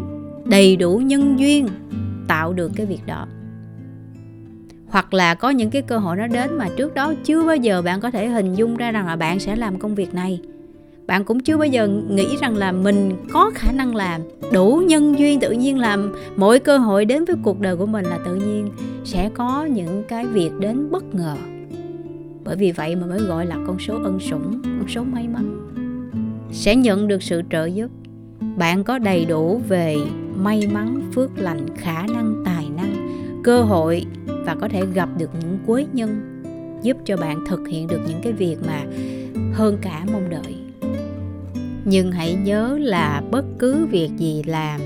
đầy 0.45 0.75
đủ 0.75 0.97
nhân 0.97 1.39
duyên, 1.39 1.67
tạo 2.27 2.53
được 2.53 2.71
cái 2.75 2.85
việc 2.85 3.05
đó. 3.05 3.27
Hoặc 4.87 5.13
là 5.13 5.35
có 5.35 5.49
những 5.49 5.69
cái 5.69 5.81
cơ 5.81 5.97
hội 5.97 6.15
nó 6.15 6.27
đến 6.27 6.57
mà 6.57 6.69
trước 6.77 6.93
đó 6.93 7.13
chưa 7.23 7.45
bao 7.45 7.55
giờ 7.55 7.81
bạn 7.81 8.01
có 8.01 8.11
thể 8.11 8.27
hình 8.27 8.55
dung 8.55 8.77
ra 8.77 8.91
rằng 8.91 9.07
là 9.07 9.15
bạn 9.15 9.39
sẽ 9.39 9.55
làm 9.55 9.79
công 9.79 9.95
việc 9.95 10.13
này 10.13 10.41
bạn 11.07 11.23
cũng 11.23 11.39
chưa 11.39 11.57
bao 11.57 11.67
giờ 11.67 11.87
nghĩ 11.87 12.37
rằng 12.41 12.57
là 12.57 12.71
mình 12.71 13.11
có 13.31 13.51
khả 13.55 13.71
năng 13.71 13.95
làm. 13.95 14.21
Đủ 14.51 14.81
nhân 14.87 15.19
duyên 15.19 15.39
tự 15.39 15.51
nhiên 15.51 15.79
làm, 15.79 16.13
mỗi 16.35 16.59
cơ 16.59 16.77
hội 16.77 17.05
đến 17.05 17.25
với 17.25 17.35
cuộc 17.43 17.59
đời 17.59 17.75
của 17.75 17.85
mình 17.85 18.05
là 18.05 18.17
tự 18.25 18.35
nhiên, 18.35 18.69
sẽ 19.03 19.29
có 19.33 19.65
những 19.65 20.03
cái 20.07 20.25
việc 20.25 20.51
đến 20.59 20.91
bất 20.91 21.15
ngờ. 21.15 21.35
Bởi 22.43 22.55
vì 22.55 22.71
vậy 22.71 22.95
mà 22.95 23.07
mới 23.07 23.19
gọi 23.19 23.45
là 23.45 23.57
con 23.67 23.79
số 23.79 23.99
ân 24.03 24.19
sủng, 24.19 24.61
con 24.63 24.87
số 24.87 25.03
may 25.03 25.27
mắn. 25.27 25.69
Sẽ 26.51 26.75
nhận 26.75 27.07
được 27.07 27.23
sự 27.23 27.41
trợ 27.51 27.65
giúp. 27.65 27.91
Bạn 28.57 28.83
có 28.83 28.99
đầy 28.99 29.25
đủ 29.25 29.61
về 29.67 29.95
may 30.35 30.67
mắn, 30.73 31.01
phước 31.15 31.39
lành, 31.39 31.65
khả 31.77 32.07
năng, 32.07 32.41
tài 32.45 32.65
năng, 32.75 33.07
cơ 33.43 33.61
hội 33.61 34.05
và 34.45 34.55
có 34.55 34.67
thể 34.67 34.85
gặp 34.93 35.09
được 35.17 35.29
những 35.41 35.57
quý 35.65 35.85
nhân, 35.93 36.41
giúp 36.83 36.97
cho 37.05 37.17
bạn 37.17 37.45
thực 37.47 37.67
hiện 37.67 37.87
được 37.87 37.99
những 38.07 38.19
cái 38.23 38.33
việc 38.33 38.57
mà 38.67 38.83
hơn 39.53 39.77
cả 39.81 40.05
mong 40.13 40.29
đợi 40.29 40.66
nhưng 41.89 42.11
hãy 42.11 42.33
nhớ 42.33 42.77
là 42.81 43.21
bất 43.31 43.45
cứ 43.59 43.85
việc 43.85 44.09
gì 44.17 44.43
làm, 44.45 44.81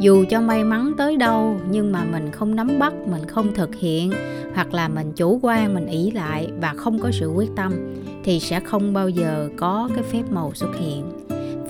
dù 0.00 0.24
cho 0.30 0.40
may 0.40 0.64
mắn 0.64 0.92
tới 0.98 1.16
đâu, 1.16 1.60
nhưng 1.70 1.92
mà 1.92 2.04
mình 2.04 2.30
không 2.32 2.56
nắm 2.56 2.78
bắt, 2.78 2.94
mình 3.10 3.26
không 3.28 3.54
thực 3.54 3.74
hiện, 3.74 4.12
hoặc 4.54 4.74
là 4.74 4.88
mình 4.88 5.12
chủ 5.16 5.38
quan, 5.42 5.74
mình 5.74 5.86
ỷ 5.86 6.10
lại 6.10 6.48
và 6.60 6.74
không 6.76 6.98
có 6.98 7.10
sự 7.10 7.28
quyết 7.28 7.50
tâm, 7.56 7.72
thì 8.24 8.40
sẽ 8.40 8.60
không 8.60 8.92
bao 8.92 9.08
giờ 9.08 9.48
có 9.56 9.88
cái 9.94 10.04
phép 10.12 10.22
màu 10.30 10.52
xuất 10.54 10.70
hiện. 10.80 11.04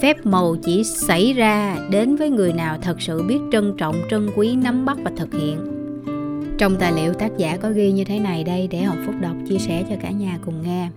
Phép 0.00 0.26
màu 0.26 0.56
chỉ 0.62 0.84
xảy 0.84 1.32
ra 1.32 1.76
đến 1.90 2.16
với 2.16 2.30
người 2.30 2.52
nào 2.52 2.78
thật 2.82 3.02
sự 3.02 3.22
biết 3.22 3.38
trân 3.52 3.74
trọng, 3.76 3.96
trân 4.10 4.30
quý, 4.36 4.56
nắm 4.56 4.84
bắt 4.84 4.96
và 5.04 5.10
thực 5.16 5.32
hiện. 5.32 5.58
Trong 6.58 6.76
tài 6.76 6.92
liệu 6.92 7.14
tác 7.14 7.30
giả 7.36 7.56
có 7.56 7.70
ghi 7.70 7.92
như 7.92 8.04
thế 8.04 8.18
này 8.18 8.44
đây 8.44 8.68
để 8.70 8.82
Hồng 8.82 9.02
Phúc 9.06 9.14
đọc, 9.20 9.36
chia 9.48 9.58
sẻ 9.58 9.84
cho 9.90 9.96
cả 10.02 10.10
nhà 10.10 10.38
cùng 10.44 10.62
nghe. 10.62 10.88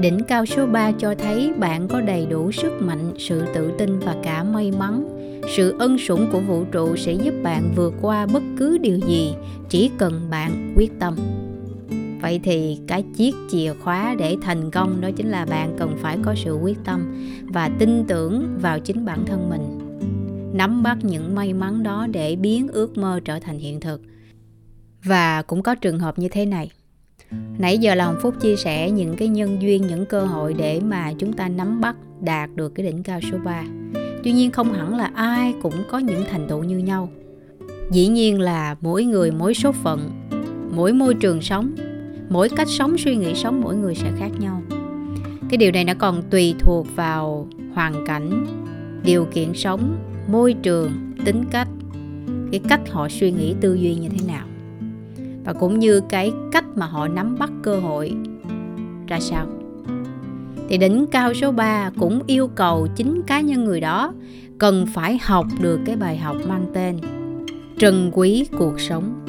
Đỉnh 0.00 0.18
cao 0.28 0.46
số 0.46 0.66
3 0.66 0.92
cho 0.92 1.14
thấy 1.14 1.52
bạn 1.58 1.88
có 1.88 2.00
đầy 2.00 2.26
đủ 2.26 2.52
sức 2.52 2.72
mạnh, 2.80 3.12
sự 3.18 3.44
tự 3.54 3.70
tin 3.78 3.98
và 3.98 4.16
cả 4.22 4.44
may 4.44 4.72
mắn. 4.78 5.08
Sự 5.56 5.76
ân 5.78 5.98
sủng 5.98 6.28
của 6.32 6.40
vũ 6.40 6.64
trụ 6.72 6.96
sẽ 6.96 7.12
giúp 7.12 7.34
bạn 7.42 7.72
vượt 7.76 7.94
qua 8.02 8.26
bất 8.26 8.42
cứ 8.58 8.78
điều 8.78 8.98
gì, 8.98 9.34
chỉ 9.68 9.90
cần 9.98 10.20
bạn 10.30 10.74
quyết 10.76 10.92
tâm. 11.00 11.16
Vậy 12.22 12.40
thì 12.44 12.78
cái 12.86 13.04
chiếc 13.16 13.34
chìa 13.50 13.74
khóa 13.82 14.14
để 14.18 14.36
thành 14.42 14.70
công 14.70 15.00
đó 15.00 15.10
chính 15.16 15.28
là 15.28 15.44
bạn 15.44 15.76
cần 15.78 15.96
phải 16.02 16.18
có 16.22 16.34
sự 16.34 16.54
quyết 16.54 16.78
tâm 16.84 17.26
và 17.42 17.70
tin 17.78 18.04
tưởng 18.08 18.58
vào 18.60 18.80
chính 18.80 19.04
bản 19.04 19.24
thân 19.26 19.50
mình. 19.50 19.78
Nắm 20.56 20.82
bắt 20.82 20.98
những 21.02 21.34
may 21.34 21.52
mắn 21.52 21.82
đó 21.82 22.06
để 22.12 22.36
biến 22.36 22.68
ước 22.68 22.98
mơ 22.98 23.20
trở 23.24 23.38
thành 23.38 23.58
hiện 23.58 23.80
thực. 23.80 24.00
Và 25.04 25.42
cũng 25.42 25.62
có 25.62 25.74
trường 25.74 25.98
hợp 25.98 26.18
như 26.18 26.28
thế 26.28 26.46
này 26.46 26.70
Nãy 27.58 27.78
giờ 27.78 27.94
là 27.94 28.04
Hồng 28.04 28.18
Phúc 28.20 28.34
chia 28.40 28.56
sẻ 28.56 28.90
những 28.90 29.16
cái 29.16 29.28
nhân 29.28 29.62
duyên, 29.62 29.86
những 29.86 30.06
cơ 30.06 30.24
hội 30.24 30.54
để 30.54 30.80
mà 30.80 31.12
chúng 31.18 31.32
ta 31.32 31.48
nắm 31.48 31.80
bắt 31.80 31.96
đạt 32.20 32.50
được 32.54 32.74
cái 32.74 32.86
đỉnh 32.86 33.02
cao 33.02 33.20
số 33.30 33.38
3. 33.44 33.64
Tuy 34.24 34.32
nhiên 34.32 34.50
không 34.50 34.72
hẳn 34.72 34.96
là 34.96 35.10
ai 35.14 35.54
cũng 35.62 35.74
có 35.90 35.98
những 35.98 36.24
thành 36.30 36.48
tựu 36.48 36.62
như 36.62 36.78
nhau. 36.78 37.08
Dĩ 37.90 38.08
nhiên 38.08 38.40
là 38.40 38.76
mỗi 38.80 39.04
người 39.04 39.30
mỗi 39.30 39.54
số 39.54 39.72
phận, 39.72 40.10
mỗi 40.76 40.92
môi 40.92 41.14
trường 41.14 41.42
sống, 41.42 41.74
mỗi 42.28 42.48
cách 42.48 42.68
sống 42.68 42.98
suy 42.98 43.16
nghĩ 43.16 43.34
sống 43.34 43.60
mỗi 43.60 43.76
người 43.76 43.94
sẽ 43.94 44.12
khác 44.18 44.30
nhau. 44.40 44.62
Cái 45.50 45.56
điều 45.56 45.70
này 45.72 45.84
nó 45.84 45.94
còn 45.98 46.22
tùy 46.30 46.54
thuộc 46.58 46.86
vào 46.96 47.48
hoàn 47.74 48.06
cảnh, 48.06 48.46
điều 49.04 49.24
kiện 49.24 49.54
sống, 49.54 49.96
môi 50.28 50.54
trường, 50.62 50.92
tính 51.24 51.44
cách, 51.50 51.68
cái 52.52 52.60
cách 52.68 52.80
họ 52.90 53.08
suy 53.08 53.30
nghĩ 53.30 53.54
tư 53.60 53.74
duy 53.74 53.94
như 53.94 54.08
thế 54.08 54.26
nào 54.26 54.46
và 55.44 55.52
cũng 55.52 55.78
như 55.78 56.00
cái 56.08 56.32
cách 56.52 56.64
mà 56.74 56.86
họ 56.86 57.08
nắm 57.08 57.36
bắt 57.38 57.50
cơ 57.62 57.80
hội 57.80 58.14
ra 59.06 59.20
sao. 59.20 59.46
Thì 60.68 60.78
đỉnh 60.78 61.06
cao 61.06 61.34
số 61.34 61.52
3 61.52 61.90
cũng 61.98 62.20
yêu 62.26 62.48
cầu 62.48 62.88
chính 62.96 63.22
cá 63.26 63.40
nhân 63.40 63.64
người 63.64 63.80
đó 63.80 64.12
cần 64.58 64.86
phải 64.94 65.18
học 65.22 65.46
được 65.60 65.80
cái 65.86 65.96
bài 65.96 66.16
học 66.16 66.36
mang 66.48 66.66
tên 66.74 66.98
trân 67.78 68.10
quý 68.14 68.46
cuộc 68.58 68.80
sống. 68.80 69.24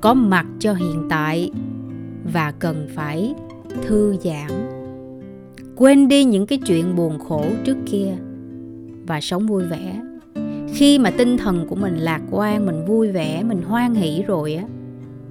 Có 0.00 0.14
mặt 0.14 0.46
cho 0.58 0.74
hiện 0.74 1.06
tại 1.08 1.50
và 2.32 2.52
cần 2.58 2.88
phải 2.94 3.34
thư 3.82 4.16
giãn. 4.24 4.50
Quên 5.76 6.08
đi 6.08 6.24
những 6.24 6.46
cái 6.46 6.58
chuyện 6.66 6.96
buồn 6.96 7.18
khổ 7.18 7.44
trước 7.64 7.76
kia 7.86 8.14
và 9.06 9.20
sống 9.20 9.46
vui 9.46 9.64
vẻ. 9.64 10.00
Khi 10.74 10.98
mà 10.98 11.10
tinh 11.10 11.36
thần 11.36 11.66
của 11.68 11.76
mình 11.76 11.96
lạc 11.96 12.20
quan, 12.30 12.66
mình 12.66 12.84
vui 12.86 13.12
vẻ, 13.12 13.42
mình 13.42 13.62
hoan 13.62 13.94
hỷ 13.94 14.22
rồi 14.22 14.54
á 14.54 14.64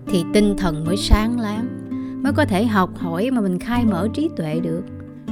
thì 0.09 0.23
tinh 0.33 0.55
thần 0.57 0.85
mới 0.85 0.97
sáng 0.97 1.39
láng, 1.39 1.67
mới 2.23 2.33
có 2.33 2.45
thể 2.45 2.65
học 2.65 2.97
hỏi 2.97 3.31
mà 3.31 3.41
mình 3.41 3.59
khai 3.59 3.85
mở 3.85 4.07
trí 4.13 4.29
tuệ 4.35 4.59
được. 4.59 4.81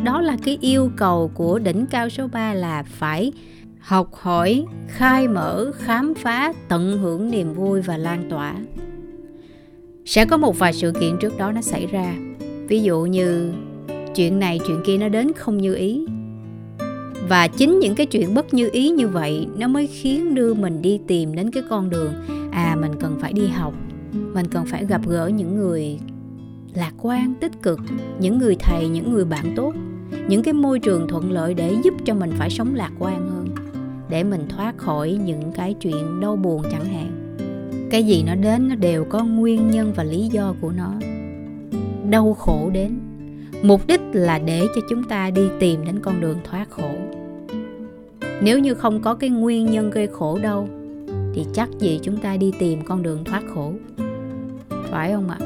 Đó 0.04 0.22
là 0.22 0.38
cái 0.44 0.58
yêu 0.62 0.92
cầu 0.98 1.32
của 1.34 1.60
đỉnh 1.60 1.86
cao 1.86 2.10
số 2.10 2.28
3 2.28 2.54
là 2.54 2.84
phải 2.84 3.32
học 3.80 4.10
hỏi, 4.14 4.66
khai 4.88 5.28
mở, 5.28 5.72
khám 5.76 6.14
phá, 6.16 6.54
tận 6.68 6.98
hưởng 6.98 7.32
niềm 7.32 7.54
vui 7.54 7.82
và 7.82 7.98
lan 7.98 8.30
tỏa. 8.30 8.56
Sẽ 10.06 10.26
có 10.26 10.38
một 10.38 10.60
vài 10.60 10.74
sự 10.74 10.92
kiện 11.00 11.18
trước 11.22 11.38
đó 11.38 11.52
nó 11.52 11.62
xảy 11.62 11.88
ra. 11.88 12.16
Ví 12.68 12.84
dụ 12.84 13.02
như 13.02 13.54
chuyện 14.16 14.40
này, 14.40 14.60
chuyện 14.68 14.82
kia 14.86 14.98
nó 14.98 15.10
đến 15.10 15.34
không 15.34 15.58
như 15.58 15.76
ý. 15.76 16.06
Và 17.30 17.48
chính 17.48 17.80
những 17.80 17.96
cái 17.96 18.06
chuyện 18.06 18.34
bất 18.34 18.54
như 18.54 18.70
ý 18.74 18.90
như 18.90 19.08
vậy 19.08 19.48
nó 19.58 19.68
mới 19.68 19.88
khiến 19.88 20.36
đưa 20.36 20.54
mình 20.54 20.82
đi 20.82 21.00
tìm 21.08 21.36
đến 21.36 21.52
cái 21.52 21.64
con 21.70 21.90
đường 21.90 22.14
à 22.52 22.78
mình 22.82 22.92
cần 23.00 23.18
phải 23.22 23.34
đi 23.34 23.48
học 23.48 23.74
mình 24.34 24.46
cần 24.48 24.66
phải 24.66 24.86
gặp 24.86 25.02
gỡ 25.08 25.28
những 25.28 25.56
người 25.56 26.00
lạc 26.74 26.94
quan, 27.02 27.34
tích 27.40 27.62
cực, 27.62 27.80
những 28.20 28.38
người 28.38 28.56
thầy, 28.60 28.90
những 28.90 29.14
người 29.14 29.26
bạn 29.26 29.54
tốt. 29.56 29.74
Những 30.28 30.44
cái 30.44 30.54
môi 30.54 30.80
trường 30.80 31.08
thuận 31.08 31.32
lợi 31.32 31.54
để 31.54 31.76
giúp 31.84 31.94
cho 32.06 32.14
mình 32.14 32.32
phải 32.38 32.50
sống 32.50 32.76
lạc 32.76 32.92
quan 33.00 33.30
hơn, 33.30 33.48
để 34.10 34.24
mình 34.24 34.46
thoát 34.50 34.78
khỏi 34.78 35.20
những 35.26 35.52
cái 35.56 35.74
chuyện 35.74 36.20
đau 36.20 36.36
buồn 36.36 36.62
chẳng 36.72 36.86
hạn. 36.86 37.38
Cái 37.92 38.04
gì 38.04 38.24
nó 38.24 38.36
đến 38.36 38.70
nó 38.70 38.76
đều 38.76 39.06
có 39.06 39.24
nguyên 39.24 39.72
nhân 39.72 39.94
và 39.96 40.04
lý 40.04 40.28
do 40.28 40.56
của 40.62 40.72
nó. 40.72 40.94
Đau 42.10 42.34
khổ 42.34 42.70
đến. 42.74 43.00
Mục 43.64 43.88
đích 43.88 44.02
là 44.14 44.40
để 44.40 44.68
cho 44.76 44.82
chúng 44.90 45.04
ta 45.04 45.30
đi 45.30 45.50
tìm 45.60 45.86
đến 45.86 46.00
con 46.00 46.22
đường 46.22 46.38
thoát 46.44 46.70
khổ. 46.70 46.90
Nếu 48.42 48.60
như 48.60 48.74
không 48.74 49.02
có 49.02 49.14
cái 49.14 49.30
nguyên 49.30 49.66
nhân 49.66 49.90
gây 49.90 50.08
khổ 50.08 50.40
đâu 50.44 50.70
thì 51.36 51.46
chắc 51.54 51.70
gì 51.80 52.00
chúng 52.04 52.18
ta 52.18 52.38
đi 52.38 52.52
tìm 52.60 52.82
con 52.86 53.04
đường 53.04 53.24
thoát 53.24 53.44
khổ 53.54 53.74
phải 54.92 55.12
không 55.12 55.30
ạ 55.30 55.38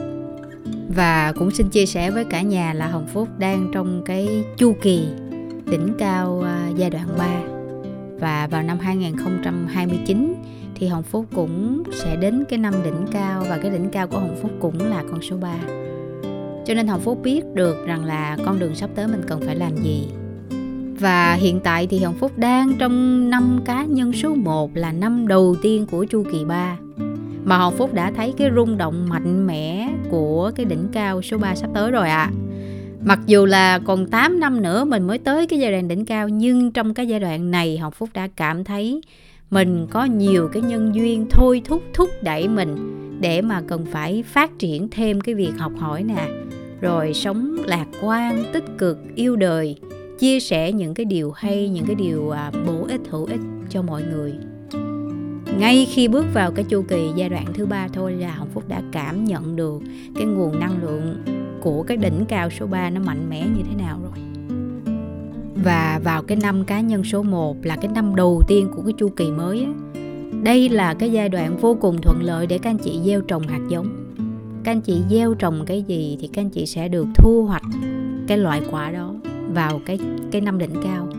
và 0.95 1.33
cũng 1.39 1.51
xin 1.51 1.69
chia 1.69 1.85
sẻ 1.85 2.11
với 2.11 2.25
cả 2.25 2.41
nhà 2.41 2.73
là 2.73 2.87
hồng 2.87 3.07
phúc 3.13 3.27
đang 3.37 3.69
trong 3.73 4.01
cái 4.05 4.43
chu 4.57 4.75
kỳ 4.81 5.07
đỉnh 5.71 5.93
cao 5.99 6.41
à, 6.45 6.69
giai 6.75 6.89
đoạn 6.89 7.07
3 7.17 7.41
và 8.19 8.47
vào 8.47 8.63
năm 8.63 8.79
2029 8.79 10.33
thì 10.75 10.87
Hồng 10.87 11.03
Phúc 11.03 11.25
cũng 11.35 11.83
sẽ 11.93 12.15
đến 12.15 12.43
cái 12.49 12.59
năm 12.59 12.73
đỉnh 12.83 13.05
cao 13.11 13.45
và 13.49 13.57
cái 13.57 13.71
đỉnh 13.71 13.89
cao 13.89 14.07
của 14.07 14.19
Hồng 14.19 14.37
Phúc 14.41 14.51
cũng 14.59 14.89
là 14.89 15.03
con 15.11 15.21
số 15.21 15.37
3. 15.37 15.55
Cho 16.65 16.73
nên 16.73 16.87
Hồng 16.87 17.01
Phúc 17.01 17.19
biết 17.23 17.41
được 17.53 17.85
rằng 17.85 18.05
là 18.05 18.37
con 18.45 18.59
đường 18.59 18.75
sắp 18.75 18.89
tới 18.95 19.07
mình 19.07 19.21
cần 19.27 19.41
phải 19.45 19.55
làm 19.55 19.77
gì. 19.83 20.07
Và 20.99 21.33
hiện 21.33 21.59
tại 21.59 21.87
thì 21.87 21.99
Hồng 21.99 22.15
Phúc 22.19 22.31
đang 22.37 22.73
trong 22.79 23.29
năm 23.29 23.59
cá 23.65 23.83
nhân 23.83 24.13
số 24.13 24.35
1 24.35 24.71
là 24.73 24.91
năm 24.91 25.27
đầu 25.27 25.55
tiên 25.61 25.85
của 25.91 26.05
chu 26.05 26.23
kỳ 26.31 26.45
3 26.45 26.77
mà 27.43 27.57
Hồng 27.57 27.73
Phúc 27.77 27.93
đã 27.93 28.11
thấy 28.11 28.33
cái 28.37 28.49
rung 28.55 28.77
động 28.77 29.09
mạnh 29.09 29.47
mẽ 29.47 29.89
của 30.09 30.51
cái 30.55 30.65
đỉnh 30.65 30.87
cao 30.91 31.21
số 31.21 31.37
3 31.37 31.55
sắp 31.55 31.69
tới 31.73 31.91
rồi 31.91 32.09
ạ. 32.09 32.31
À. 32.31 32.31
Mặc 33.01 33.19
dù 33.25 33.45
là 33.45 33.79
còn 33.79 34.07
8 34.07 34.39
năm 34.39 34.61
nữa 34.61 34.85
mình 34.85 35.07
mới 35.07 35.17
tới 35.17 35.47
cái 35.47 35.59
giai 35.59 35.71
đoạn 35.71 35.87
đỉnh 35.87 36.05
cao, 36.05 36.29
nhưng 36.29 36.71
trong 36.71 36.93
cái 36.93 37.07
giai 37.07 37.19
đoạn 37.19 37.51
này 37.51 37.77
Hồng 37.77 37.93
Phúc 37.93 38.09
đã 38.13 38.27
cảm 38.35 38.63
thấy 38.63 39.01
mình 39.51 39.87
có 39.89 40.05
nhiều 40.05 40.49
cái 40.53 40.61
nhân 40.61 40.95
duyên 40.95 41.25
thôi 41.29 41.61
thúc 41.65 41.83
thúc 41.93 42.09
đẩy 42.21 42.47
mình 42.47 42.75
để 43.21 43.41
mà 43.41 43.61
cần 43.67 43.85
phải 43.91 44.23
phát 44.23 44.59
triển 44.59 44.87
thêm 44.91 45.21
cái 45.21 45.35
việc 45.35 45.51
học 45.57 45.71
hỏi 45.77 46.03
nè 46.03 46.27
rồi 46.81 47.13
sống 47.13 47.57
lạc 47.65 47.85
quan, 48.01 48.43
tích 48.53 48.65
cực, 48.77 48.97
yêu 49.15 49.35
đời 49.35 49.75
chia 50.19 50.39
sẻ 50.39 50.71
những 50.71 50.93
cái 50.93 51.05
điều 51.05 51.31
hay 51.31 51.69
những 51.69 51.85
cái 51.85 51.95
điều 51.95 52.29
à, 52.29 52.51
bổ 52.67 52.85
ích 52.87 53.01
hữu 53.09 53.25
ích 53.25 53.39
cho 53.69 53.81
mọi 53.81 54.03
người. 54.03 54.33
Ngay 55.59 55.87
khi 55.89 56.07
bước 56.07 56.25
vào 56.33 56.51
cái 56.51 56.65
chu 56.69 56.81
kỳ 56.81 57.09
giai 57.15 57.29
đoạn 57.29 57.45
thứ 57.53 57.65
ba 57.65 57.87
thôi 57.93 58.11
là 58.11 58.31
hồng 58.31 58.49
phúc 58.53 58.63
đã 58.67 58.81
cảm 58.91 59.25
nhận 59.25 59.55
được 59.55 59.81
cái 60.15 60.25
nguồn 60.25 60.59
năng 60.59 60.83
lượng 60.83 61.15
của 61.61 61.83
cái 61.83 61.97
đỉnh 61.97 62.25
cao 62.27 62.49
số 62.49 62.67
3 62.67 62.89
nó 62.89 63.01
mạnh 63.01 63.29
mẽ 63.29 63.41
như 63.41 63.63
thế 63.69 63.75
nào 63.83 63.99
rồi. 64.03 64.23
Và 65.63 65.99
vào 66.03 66.23
cái 66.23 66.37
năm 66.41 66.65
cá 66.65 66.81
nhân 66.81 67.03
số 67.03 67.23
1 67.23 67.57
là 67.63 67.75
cái 67.75 67.91
năm 67.95 68.15
đầu 68.15 68.41
tiên 68.47 68.67
của 68.75 68.81
cái 68.81 68.93
chu 68.93 69.09
kỳ 69.09 69.31
mới 69.31 69.57
ấy, 69.57 69.73
đây 70.43 70.69
là 70.69 70.93
cái 70.93 71.11
giai 71.11 71.29
đoạn 71.29 71.57
vô 71.57 71.77
cùng 71.81 72.01
thuận 72.01 72.21
lợi 72.21 72.47
để 72.47 72.57
các 72.57 72.69
anh 72.69 72.77
chị 72.77 72.99
gieo 73.05 73.21
trồng 73.21 73.47
hạt 73.47 73.61
giống. 73.69 74.15
Các 74.63 74.71
anh 74.71 74.81
chị 74.81 75.01
gieo 75.09 75.33
trồng 75.33 75.63
cái 75.65 75.83
gì 75.87 76.17
thì 76.21 76.27
các 76.27 76.41
anh 76.41 76.49
chị 76.49 76.65
sẽ 76.65 76.87
được 76.87 77.07
thu 77.15 77.45
hoạch 77.45 77.63
cái 78.27 78.37
loại 78.37 78.61
quả 78.71 78.91
đó 78.91 79.18
vào 79.53 79.81
cái 79.85 79.99
cái 80.31 80.41
năm 80.41 80.57
đỉnh 80.57 80.75
cao. 80.83 81.09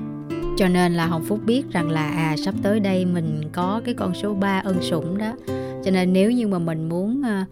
Cho 0.59 0.69
nên 0.69 0.95
là 0.95 1.07
Hồng 1.07 1.25
Phúc 1.25 1.41
biết 1.47 1.63
rằng 1.71 1.91
là 1.91 2.09
à 2.11 2.37
sắp 2.45 2.55
tới 2.63 2.81
đây 2.81 3.05
mình 3.05 3.41
có 3.53 3.81
cái 3.85 3.95
con 3.95 4.15
số 4.15 4.35
3 4.35 4.61
ân 4.65 4.83
sủng 4.83 5.19
đó. 5.19 5.33
Cho 5.85 5.91
nên 5.91 6.13
nếu 6.13 6.31
như 6.31 6.49
mà 6.49 6.59
mình 6.59 6.89
muốn 6.89 7.23
ờ, 7.23 7.45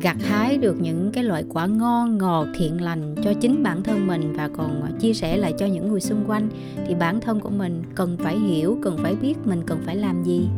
gặt 0.00 0.16
hái 0.20 0.58
được 0.58 0.76
những 0.80 1.10
cái 1.12 1.24
loại 1.24 1.44
quả 1.48 1.66
ngon, 1.66 2.18
ngọt, 2.18 2.46
thiện 2.54 2.80
lành 2.80 3.14
cho 3.24 3.32
chính 3.40 3.62
bản 3.62 3.82
thân 3.82 4.06
mình 4.06 4.32
và 4.36 4.48
còn 4.56 4.82
ờ, 4.82 4.88
chia 5.00 5.14
sẻ 5.14 5.36
lại 5.36 5.54
cho 5.58 5.66
những 5.66 5.88
người 5.88 6.00
xung 6.00 6.24
quanh, 6.26 6.48
thì 6.86 6.94
bản 6.94 7.20
thân 7.20 7.40
của 7.40 7.50
mình 7.50 7.82
cần 7.94 8.16
phải 8.18 8.38
hiểu, 8.38 8.78
cần 8.82 8.98
phải 9.02 9.14
biết 9.14 9.34
mình 9.44 9.62
cần 9.66 9.78
phải 9.86 9.96
làm 9.96 10.22
gì. 10.22 10.48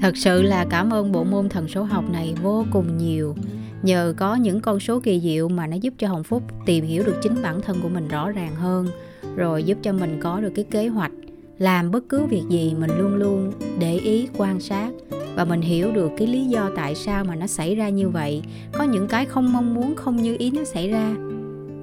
Thật 0.00 0.16
sự 0.16 0.42
là 0.42 0.66
cảm 0.70 0.90
ơn 0.90 1.12
bộ 1.12 1.24
môn 1.24 1.48
thần 1.48 1.68
số 1.68 1.82
học 1.82 2.04
này 2.12 2.34
vô 2.42 2.64
cùng 2.70 2.98
nhiều 2.98 3.34
nhờ 3.82 4.14
có 4.16 4.34
những 4.34 4.60
con 4.60 4.80
số 4.80 5.00
kỳ 5.00 5.20
diệu 5.20 5.48
mà 5.48 5.66
nó 5.66 5.76
giúp 5.76 5.94
cho 5.98 6.08
hồng 6.08 6.24
phúc 6.24 6.42
tìm 6.66 6.84
hiểu 6.84 7.02
được 7.06 7.16
chính 7.22 7.42
bản 7.42 7.60
thân 7.60 7.76
của 7.82 7.88
mình 7.88 8.08
rõ 8.08 8.30
ràng 8.30 8.54
hơn, 8.54 8.88
rồi 9.36 9.64
giúp 9.64 9.78
cho 9.82 9.92
mình 9.92 10.20
có 10.20 10.40
được 10.40 10.52
cái 10.54 10.64
kế 10.70 10.88
hoạch 10.88 11.12
làm 11.58 11.90
bất 11.90 12.08
cứ 12.08 12.26
việc 12.26 12.42
gì 12.48 12.74
mình 12.78 12.90
luôn 12.98 13.14
luôn 13.14 13.52
để 13.78 13.94
ý, 13.94 14.28
quan 14.36 14.60
sát 14.60 14.90
và 15.34 15.44
mình 15.44 15.60
hiểu 15.60 15.92
được 15.92 16.10
cái 16.18 16.28
lý 16.28 16.44
do 16.44 16.70
tại 16.76 16.94
sao 16.94 17.24
mà 17.24 17.34
nó 17.34 17.46
xảy 17.46 17.74
ra 17.74 17.88
như 17.88 18.08
vậy. 18.08 18.42
Có 18.72 18.84
những 18.84 19.08
cái 19.08 19.26
không 19.26 19.52
mong 19.52 19.74
muốn, 19.74 19.94
không 19.96 20.22
như 20.22 20.36
ý 20.38 20.50
nó 20.50 20.64
xảy 20.64 20.88
ra, 20.88 21.14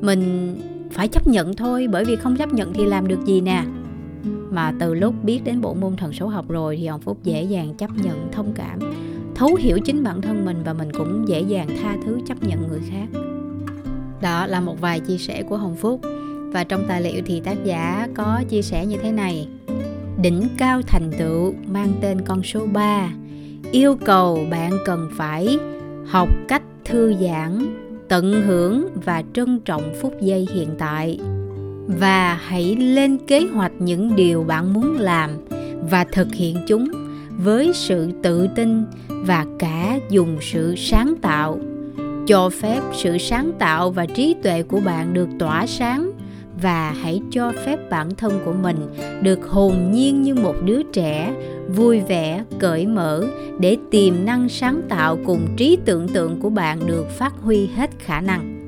mình 0.01 0.55
phải 0.91 1.07
chấp 1.07 1.27
nhận 1.27 1.55
thôi, 1.55 1.87
bởi 1.91 2.05
vì 2.05 2.15
không 2.15 2.37
chấp 2.37 2.53
nhận 2.53 2.73
thì 2.73 2.85
làm 2.85 3.07
được 3.07 3.25
gì 3.25 3.41
nè. 3.41 3.63
Mà 4.51 4.73
từ 4.79 4.93
lúc 4.93 5.23
biết 5.23 5.43
đến 5.43 5.61
bộ 5.61 5.73
môn 5.73 5.95
thần 5.95 6.13
số 6.13 6.27
học 6.27 6.49
rồi 6.49 6.77
thì 6.77 6.85
ông 6.85 7.01
phúc 7.01 7.17
dễ 7.23 7.43
dàng 7.43 7.73
chấp 7.73 7.89
nhận 8.03 8.31
thông 8.31 8.53
cảm 8.55 8.79
thấu 9.39 9.55
hiểu 9.55 9.79
chính 9.79 10.03
bản 10.03 10.21
thân 10.21 10.45
mình 10.45 10.57
và 10.65 10.73
mình 10.73 10.91
cũng 10.91 11.27
dễ 11.27 11.41
dàng 11.41 11.67
tha 11.81 11.95
thứ 12.05 12.17
chấp 12.27 12.43
nhận 12.43 12.67
người 12.67 12.79
khác. 12.89 13.19
Đó 14.21 14.47
là 14.47 14.61
một 14.61 14.81
vài 14.81 14.99
chia 14.99 15.17
sẻ 15.17 15.43
của 15.43 15.57
hồng 15.57 15.75
phúc. 15.75 16.01
Và 16.51 16.63
trong 16.63 16.83
tài 16.87 17.01
liệu 17.01 17.21
thì 17.25 17.39
tác 17.39 17.63
giả 17.63 18.07
có 18.15 18.41
chia 18.49 18.61
sẻ 18.61 18.85
như 18.85 18.97
thế 19.03 19.11
này. 19.11 19.47
Đỉnh 20.21 20.47
cao 20.57 20.81
thành 20.87 21.11
tựu 21.19 21.53
mang 21.67 21.93
tên 22.01 22.21
con 22.21 22.43
số 22.43 22.65
3 22.73 23.09
yêu 23.71 23.95
cầu 24.05 24.45
bạn 24.51 24.71
cần 24.85 25.09
phải 25.15 25.57
học 26.07 26.29
cách 26.47 26.63
thư 26.85 27.13
giãn, 27.21 27.75
tận 28.07 28.41
hưởng 28.41 28.87
và 29.05 29.23
trân 29.33 29.59
trọng 29.59 29.93
phút 30.01 30.13
giây 30.21 30.47
hiện 30.53 30.69
tại. 30.77 31.19
Và 31.87 32.33
hãy 32.33 32.75
lên 32.75 33.17
kế 33.27 33.47
hoạch 33.53 33.71
những 33.79 34.15
điều 34.15 34.43
bạn 34.43 34.73
muốn 34.73 34.97
làm 34.97 35.31
và 35.89 36.03
thực 36.03 36.33
hiện 36.33 36.57
chúng 36.67 36.98
với 37.43 37.71
sự 37.73 38.11
tự 38.23 38.47
tin 38.55 38.85
và 39.07 39.45
cả 39.59 39.99
dùng 40.09 40.37
sự 40.41 40.75
sáng 40.77 41.15
tạo. 41.21 41.59
Cho 42.27 42.49
phép 42.49 42.81
sự 42.93 43.17
sáng 43.17 43.51
tạo 43.59 43.91
và 43.91 44.05
trí 44.05 44.35
tuệ 44.43 44.63
của 44.63 44.79
bạn 44.79 45.13
được 45.13 45.29
tỏa 45.39 45.67
sáng 45.67 46.11
và 46.61 46.91
hãy 46.91 47.21
cho 47.31 47.53
phép 47.65 47.89
bản 47.89 48.15
thân 48.15 48.39
của 48.45 48.53
mình 48.53 48.77
được 49.21 49.47
hồn 49.47 49.91
nhiên 49.91 50.21
như 50.21 50.35
một 50.35 50.55
đứa 50.65 50.83
trẻ, 50.83 51.33
vui 51.75 51.99
vẻ, 51.99 52.43
cởi 52.59 52.87
mở 52.87 53.23
để 53.59 53.77
tiềm 53.91 54.25
năng 54.25 54.49
sáng 54.49 54.81
tạo 54.89 55.17
cùng 55.25 55.47
trí 55.57 55.77
tưởng 55.85 56.07
tượng 56.07 56.39
của 56.41 56.49
bạn 56.49 56.79
được 56.87 57.09
phát 57.09 57.33
huy 57.41 57.67
hết 57.75 57.89
khả 57.99 58.21
năng 58.21 58.58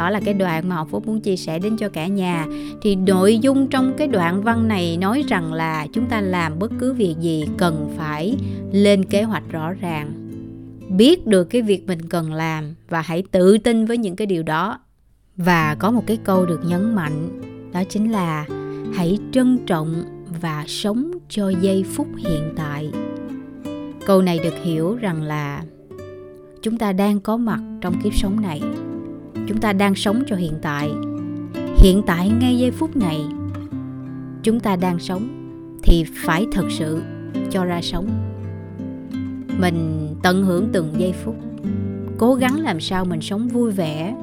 đó 0.00 0.10
là 0.10 0.20
cái 0.24 0.34
đoạn 0.34 0.68
mà 0.68 0.76
học 0.76 0.88
phúc 0.90 1.06
muốn 1.06 1.20
chia 1.20 1.36
sẻ 1.36 1.58
đến 1.58 1.76
cho 1.76 1.88
cả 1.88 2.06
nhà. 2.06 2.46
Thì 2.82 2.96
nội 2.96 3.38
dung 3.38 3.68
trong 3.68 3.94
cái 3.98 4.08
đoạn 4.08 4.42
văn 4.42 4.68
này 4.68 4.96
nói 4.96 5.24
rằng 5.28 5.52
là 5.52 5.86
chúng 5.92 6.06
ta 6.06 6.20
làm 6.20 6.58
bất 6.58 6.72
cứ 6.78 6.92
việc 6.92 7.14
gì 7.20 7.48
cần 7.58 7.94
phải 7.96 8.36
lên 8.72 9.04
kế 9.04 9.22
hoạch 9.22 9.42
rõ 9.50 9.72
ràng. 9.72 10.12
Biết 10.88 11.26
được 11.26 11.44
cái 11.44 11.62
việc 11.62 11.86
mình 11.86 12.08
cần 12.08 12.32
làm 12.32 12.74
và 12.88 13.00
hãy 13.00 13.22
tự 13.30 13.58
tin 13.58 13.86
với 13.86 13.98
những 13.98 14.16
cái 14.16 14.26
điều 14.26 14.42
đó. 14.42 14.80
Và 15.36 15.76
có 15.78 15.90
một 15.90 16.02
cái 16.06 16.18
câu 16.24 16.46
được 16.46 16.60
nhấn 16.64 16.94
mạnh, 16.94 17.40
đó 17.72 17.82
chính 17.88 18.12
là 18.12 18.46
hãy 18.94 19.18
trân 19.32 19.58
trọng 19.66 20.02
và 20.40 20.64
sống 20.66 21.10
cho 21.28 21.48
giây 21.48 21.84
phút 21.92 22.06
hiện 22.16 22.52
tại. 22.56 22.90
Câu 24.06 24.22
này 24.22 24.38
được 24.38 24.54
hiểu 24.62 24.96
rằng 24.96 25.22
là 25.22 25.62
chúng 26.62 26.78
ta 26.78 26.92
đang 26.92 27.20
có 27.20 27.36
mặt 27.36 27.60
trong 27.80 28.00
kiếp 28.02 28.14
sống 28.14 28.40
này 28.40 28.60
chúng 29.50 29.60
ta 29.60 29.72
đang 29.72 29.94
sống 29.94 30.22
cho 30.26 30.36
hiện 30.36 30.52
tại. 30.62 30.90
Hiện 31.76 32.02
tại 32.06 32.30
ngay 32.40 32.58
giây 32.58 32.70
phút 32.70 32.96
này, 32.96 33.20
chúng 34.42 34.60
ta 34.60 34.76
đang 34.76 34.98
sống 34.98 35.28
thì 35.82 36.04
phải 36.24 36.46
thật 36.52 36.64
sự 36.70 37.02
cho 37.50 37.64
ra 37.64 37.80
sống. 37.82 38.08
Mình 39.60 40.08
tận 40.22 40.44
hưởng 40.44 40.68
từng 40.72 40.94
giây 40.98 41.14
phút, 41.24 41.36
cố 42.18 42.34
gắng 42.34 42.60
làm 42.60 42.80
sao 42.80 43.04
mình 43.04 43.20
sống 43.20 43.48
vui 43.48 43.70
vẻ, 43.70 44.16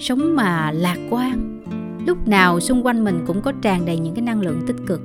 sống 0.00 0.36
mà 0.36 0.72
lạc 0.72 0.98
quan. 1.10 1.62
Lúc 2.06 2.28
nào 2.28 2.60
xung 2.60 2.86
quanh 2.86 3.04
mình 3.04 3.24
cũng 3.26 3.40
có 3.40 3.52
tràn 3.62 3.86
đầy 3.86 3.98
những 3.98 4.14
cái 4.14 4.22
năng 4.22 4.40
lượng 4.40 4.62
tích 4.66 4.76
cực. 4.86 5.00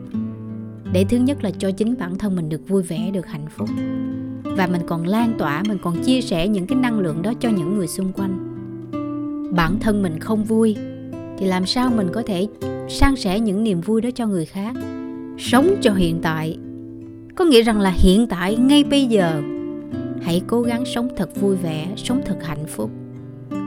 Để 0.93 1.05
thứ 1.09 1.17
nhất 1.17 1.43
là 1.43 1.51
cho 1.57 1.71
chính 1.71 1.95
bản 1.99 2.17
thân 2.17 2.35
mình 2.35 2.49
được 2.49 2.67
vui 2.67 2.83
vẻ, 2.83 3.11
được 3.13 3.27
hạnh 3.27 3.47
phúc. 3.57 3.69
Và 4.43 4.67
mình 4.67 4.81
còn 4.87 5.07
lan 5.07 5.33
tỏa, 5.37 5.63
mình 5.67 5.77
còn 5.83 6.03
chia 6.03 6.21
sẻ 6.21 6.47
những 6.47 6.67
cái 6.67 6.77
năng 6.79 6.99
lượng 6.99 7.21
đó 7.21 7.33
cho 7.39 7.49
những 7.49 7.77
người 7.77 7.87
xung 7.87 8.13
quanh 8.13 8.46
bản 9.51 9.79
thân 9.79 10.01
mình 10.01 10.19
không 10.19 10.43
vui, 10.43 10.75
thì 11.37 11.45
làm 11.45 11.65
sao 11.65 11.91
mình 11.95 12.07
có 12.13 12.23
thể 12.25 12.47
san 12.89 13.15
sẻ 13.15 13.39
những 13.39 13.63
niềm 13.63 13.81
vui 13.81 14.01
đó 14.01 14.09
cho 14.15 14.27
người 14.27 14.45
khác? 14.45 14.75
Sống 15.37 15.75
cho 15.81 15.93
hiện 15.93 16.19
tại. 16.21 16.57
Có 17.35 17.45
nghĩa 17.45 17.61
rằng 17.61 17.79
là 17.79 17.89
hiện 17.89 18.27
tại, 18.27 18.55
ngay 18.55 18.83
bây 18.83 19.05
giờ, 19.05 19.41
hãy 20.21 20.41
cố 20.47 20.61
gắng 20.61 20.85
sống 20.85 21.07
thật 21.17 21.41
vui 21.41 21.55
vẻ, 21.55 21.87
sống 21.95 22.21
thật 22.25 22.37
hạnh 22.43 22.65
phúc. 22.67 22.89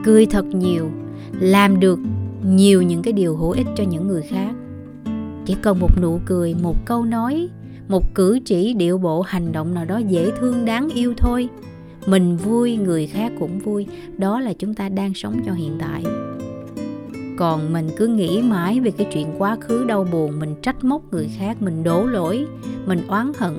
Cười 0.05 0.25
thật 0.25 0.45
nhiều, 0.45 0.91
làm 1.39 1.79
được 1.79 1.99
nhiều 2.45 2.81
những 2.81 3.01
cái 3.01 3.13
điều 3.13 3.37
hữu 3.37 3.51
ích 3.51 3.67
cho 3.75 3.83
những 3.83 4.07
người 4.07 4.21
khác. 4.21 4.51
Chỉ 5.45 5.55
cần 5.61 5.79
một 5.79 6.01
nụ 6.01 6.19
cười, 6.25 6.55
một 6.61 6.85
câu 6.85 7.05
nói, 7.05 7.49
một 7.87 8.13
cử 8.15 8.39
chỉ 8.45 8.73
điệu 8.73 8.97
bộ, 8.97 9.21
hành 9.21 9.51
động 9.51 9.73
nào 9.73 9.85
đó 9.85 9.97
dễ 9.97 10.31
thương, 10.39 10.65
đáng 10.65 10.89
yêu 10.89 11.13
thôi 11.17 11.49
mình 12.05 12.37
vui, 12.37 12.75
người 12.75 13.07
khác 13.07 13.31
cũng 13.39 13.59
vui. 13.59 13.87
Đó 14.17 14.39
là 14.39 14.53
chúng 14.53 14.73
ta 14.73 14.89
đang 14.89 15.13
sống 15.13 15.41
cho 15.45 15.53
hiện 15.53 15.77
tại. 15.79 16.03
Còn 17.37 17.73
mình 17.73 17.89
cứ 17.97 18.07
nghĩ 18.07 18.41
mãi 18.41 18.79
về 18.79 18.91
cái 18.91 19.07
chuyện 19.13 19.27
quá 19.37 19.57
khứ 19.61 19.85
đau 19.85 20.07
buồn, 20.11 20.39
mình 20.39 20.55
trách 20.61 20.83
móc 20.83 21.13
người 21.13 21.29
khác, 21.37 21.61
mình 21.61 21.83
đổ 21.83 22.05
lỗi, 22.05 22.45
mình 22.85 23.07
oán 23.07 23.31
hận. 23.37 23.53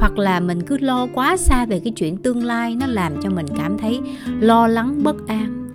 Hoặc 0.00 0.18
là 0.18 0.40
mình 0.40 0.62
cứ 0.62 0.78
lo 0.78 1.06
quá 1.14 1.36
xa 1.36 1.66
về 1.66 1.80
cái 1.80 1.92
chuyện 1.96 2.16
tương 2.16 2.44
lai, 2.44 2.74
nó 2.74 2.86
làm 2.86 3.12
cho 3.22 3.30
mình 3.30 3.46
cảm 3.56 3.78
thấy 3.78 4.00
lo 4.40 4.66
lắng, 4.66 5.02
bất 5.02 5.26
an. 5.26 5.70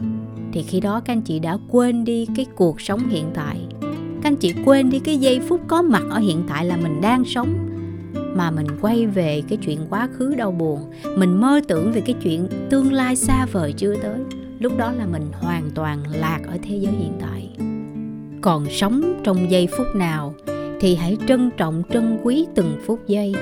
Thì 0.53 0.63
khi 0.63 0.79
đó 0.79 0.99
các 0.99 1.13
anh 1.13 1.21
chị 1.21 1.39
đã 1.39 1.57
quên 1.69 2.05
đi 2.05 2.27
cái 2.35 2.45
cuộc 2.55 2.81
sống 2.81 3.09
hiện 3.09 3.25
tại. 3.33 3.57
Các 4.21 4.29
anh 4.29 4.35
chị 4.35 4.53
quên 4.65 4.89
đi 4.89 4.99
cái 4.99 5.17
giây 5.17 5.39
phút 5.39 5.61
có 5.67 5.81
mặt 5.81 6.03
ở 6.09 6.19
hiện 6.19 6.43
tại 6.49 6.65
là 6.65 6.77
mình 6.77 7.01
đang 7.01 7.25
sống 7.25 7.62
mà 8.13 8.51
mình 8.51 8.67
quay 8.81 9.07
về 9.07 9.41
cái 9.49 9.57
chuyện 9.57 9.79
quá 9.89 10.09
khứ 10.13 10.35
đau 10.35 10.51
buồn. 10.51 10.79
Mình 11.17 11.41
mơ 11.41 11.61
tưởng 11.67 11.91
về 11.91 12.01
cái 12.01 12.15
chuyện 12.23 12.47
tương 12.69 12.93
lai 12.93 13.15
xa 13.15 13.45
vời 13.51 13.73
chưa 13.77 13.95
tới. 13.95 14.19
Lúc 14.59 14.77
đó 14.77 14.91
là 14.91 15.05
mình 15.05 15.31
hoàn 15.33 15.71
toàn 15.75 16.03
lạc 16.11 16.39
ở 16.47 16.57
thế 16.63 16.77
giới 16.77 16.93
hiện 16.93 17.13
tại. 17.21 17.49
Còn 18.41 18.65
sống 18.69 19.21
trong 19.23 19.51
giây 19.51 19.67
phút 19.77 19.87
nào 19.95 20.33
thì 20.79 20.95
hãy 20.95 21.17
trân 21.27 21.51
trọng, 21.57 21.83
trân 21.93 22.19
quý 22.23 22.45
từng 22.55 22.77
phút 22.85 22.99
giây. 23.07 23.33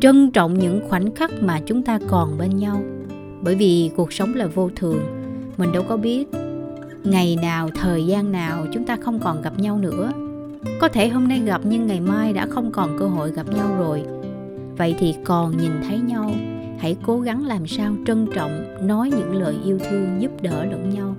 Trân 0.00 0.30
trọng 0.30 0.58
những 0.58 0.80
khoảnh 0.88 1.14
khắc 1.14 1.30
mà 1.42 1.60
chúng 1.66 1.82
ta 1.82 1.98
còn 2.08 2.38
bên 2.38 2.56
nhau. 2.56 2.82
Bởi 3.42 3.54
vì 3.54 3.90
cuộc 3.96 4.12
sống 4.12 4.34
là 4.34 4.46
vô 4.46 4.70
thường. 4.76 5.00
Mình 5.56 5.72
đâu 5.72 5.82
có 5.88 5.96
biết 5.96 6.28
ngày 7.04 7.38
nào, 7.42 7.70
thời 7.74 8.06
gian 8.06 8.32
nào 8.32 8.66
chúng 8.72 8.84
ta 8.84 8.96
không 8.96 9.20
còn 9.20 9.42
gặp 9.42 9.58
nhau 9.58 9.78
nữa 9.78 10.12
có 10.80 10.88
thể 10.88 11.08
hôm 11.08 11.28
nay 11.28 11.40
gặp 11.40 11.60
nhưng 11.64 11.86
ngày 11.86 12.00
mai 12.00 12.32
đã 12.32 12.46
không 12.46 12.72
còn 12.72 12.98
cơ 12.98 13.06
hội 13.06 13.30
gặp 13.30 13.46
nhau 13.54 13.76
rồi. 13.78 14.02
Vậy 14.76 14.94
thì 14.98 15.14
còn 15.24 15.56
nhìn 15.56 15.72
thấy 15.88 15.98
nhau, 15.98 16.30
hãy 16.78 16.96
cố 17.02 17.20
gắng 17.20 17.46
làm 17.46 17.66
sao 17.66 17.94
trân 18.06 18.26
trọng, 18.34 18.86
nói 18.86 19.10
những 19.10 19.34
lời 19.34 19.56
yêu 19.64 19.78
thương 19.78 20.16
giúp 20.20 20.30
đỡ 20.42 20.64
lẫn 20.64 20.90
nhau. 20.90 21.14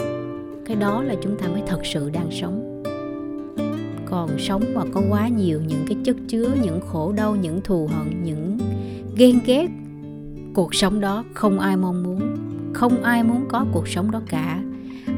Cái 0.66 0.76
đó 0.76 1.04
là 1.04 1.16
chúng 1.24 1.38
ta 1.38 1.48
mới 1.48 1.62
thật 1.68 1.80
sự 1.84 2.10
đang 2.10 2.32
sống. 2.32 2.84
Còn 4.06 4.30
sống 4.40 4.64
mà 4.76 4.82
có 4.94 5.02
quá 5.10 5.28
nhiều 5.28 5.62
những 5.68 5.86
cái 5.88 5.98
chất 6.04 6.16
chứa, 6.28 6.48
những 6.64 6.80
khổ 6.82 7.12
đau, 7.12 7.36
những 7.36 7.62
thù 7.62 7.88
hận, 7.88 8.24
những 8.24 8.58
ghen 9.18 9.40
ghét, 9.46 9.68
cuộc 10.54 10.76
sống 10.76 11.00
đó 11.00 11.24
không 11.34 11.60
ai 11.60 11.78
mong 11.78 12.04
muốn. 12.04 12.22
Không 12.74 13.04
ai 13.04 13.24
muốn 13.24 13.46
có 13.50 13.66
cuộc 13.72 13.88
sống 13.88 14.12
đó 14.12 14.22
cả. 14.30 14.64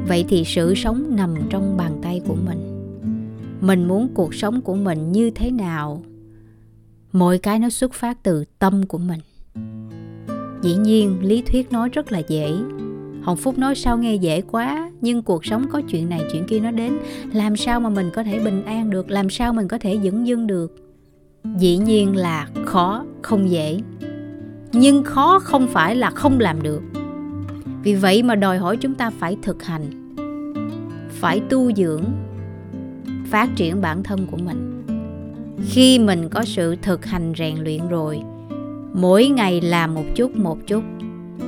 Vậy 0.08 0.26
thì 0.30 0.44
sự 0.46 0.76
sống 0.76 1.16
nằm 1.16 1.36
trong 1.50 1.78
bàn 1.78 2.00
tay 2.04 2.22
của 2.28 2.36
mình 2.46 2.77
mình 3.62 3.88
muốn 3.88 4.08
cuộc 4.14 4.34
sống 4.34 4.62
của 4.62 4.76
mình 4.76 5.12
như 5.12 5.30
thế 5.30 5.52
nào? 5.52 6.04
Mọi 7.12 7.38
cái 7.38 7.60
nó 7.60 7.70
xuất 7.70 7.94
phát 7.94 8.24
từ 8.24 8.44
tâm 8.60 8.86
của 8.86 8.98
mình. 8.98 9.20
Dĩ 10.62 10.76
nhiên, 10.76 11.18
lý 11.22 11.42
thuyết 11.42 11.72
nói 11.72 11.90
rất 11.90 12.12
là 12.12 12.22
dễ. 12.28 12.54
Hồng 13.22 13.38
phúc 13.38 13.58
nói 13.58 13.76
sao 13.76 13.98
nghe 13.98 14.16
dễ 14.16 14.42
quá, 14.42 14.92
nhưng 15.02 15.22
cuộc 15.22 15.46
sống 15.46 15.66
có 15.72 15.82
chuyện 15.90 16.10
này, 16.10 16.22
chuyện 16.32 16.44
kia 16.48 16.60
nó 16.60 16.72
đến. 16.72 16.98
Làm 17.34 17.56
sao 17.56 17.80
mà 17.80 17.90
mình 17.90 18.10
có 18.14 18.24
thể 18.24 18.40
bình 18.40 18.66
an 18.66 18.90
được? 18.90 19.12
Làm 19.12 19.30
sao 19.30 19.54
mình 19.54 19.68
có 19.68 19.78
thể 19.78 20.00
dững 20.04 20.28
dưng 20.28 20.40
vâng 20.40 20.48
được? 20.48 20.76
Dĩ 21.58 21.78
nhiên 21.78 22.16
là 22.16 22.48
khó, 22.66 23.06
không 23.22 23.50
dễ. 23.50 23.80
Nhưng 24.72 25.04
khó 25.04 25.40
không 25.40 25.68
phải 25.68 25.96
là 25.96 26.10
không 26.10 26.40
làm 26.40 26.62
được. 26.62 26.82
Vì 27.84 27.96
vậy 27.96 28.24
mà 28.24 28.36
đòi 28.36 28.58
hỏi 28.58 28.78
chúng 28.78 28.96
ta 28.96 29.10
phải 29.10 29.38
thực 29.42 29.64
hành, 29.64 30.16
phải 31.10 31.40
tu 31.40 31.74
dưỡng 31.74 32.04
phát 33.30 33.50
triển 33.56 33.82
bản 33.82 34.04
thân 34.04 34.28
của 34.32 34.38
mình. 34.38 34.84
Khi 35.70 36.00
mình 36.00 36.30
có 36.30 36.44
sự 36.46 36.76
thực 36.82 37.06
hành 37.06 37.34
rèn 37.38 37.56
luyện 37.58 37.88
rồi 37.88 38.22
mỗi 38.94 39.28
ngày 39.28 39.62
làm 39.62 39.94
một 39.94 40.06
chút 40.16 40.36
một 40.36 40.58
chút. 40.68 40.84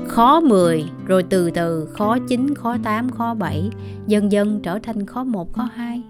Khó 0.08 0.40
10 0.40 0.86
rồi 1.08 1.24
từ 1.24 1.52
từ 1.52 1.86
khó 1.86 2.18
9, 2.28 2.56
khó 2.56 2.78
8, 2.84 3.10
khó 3.10 3.34
7 3.34 3.70
dần 4.08 4.32
dần 4.32 4.60
trở 4.64 4.80
thành 4.80 5.06
khó 5.06 5.24
1, 5.24 5.54
khó 5.54 5.70
2 5.76 6.02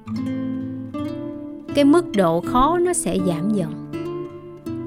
cái 1.76 1.86
mức 1.86 2.06
độ 2.16 2.42
khó 2.42 2.78
nó 2.78 2.94
sẽ 2.94 3.18
giảm 3.28 3.50
dần 3.54 3.92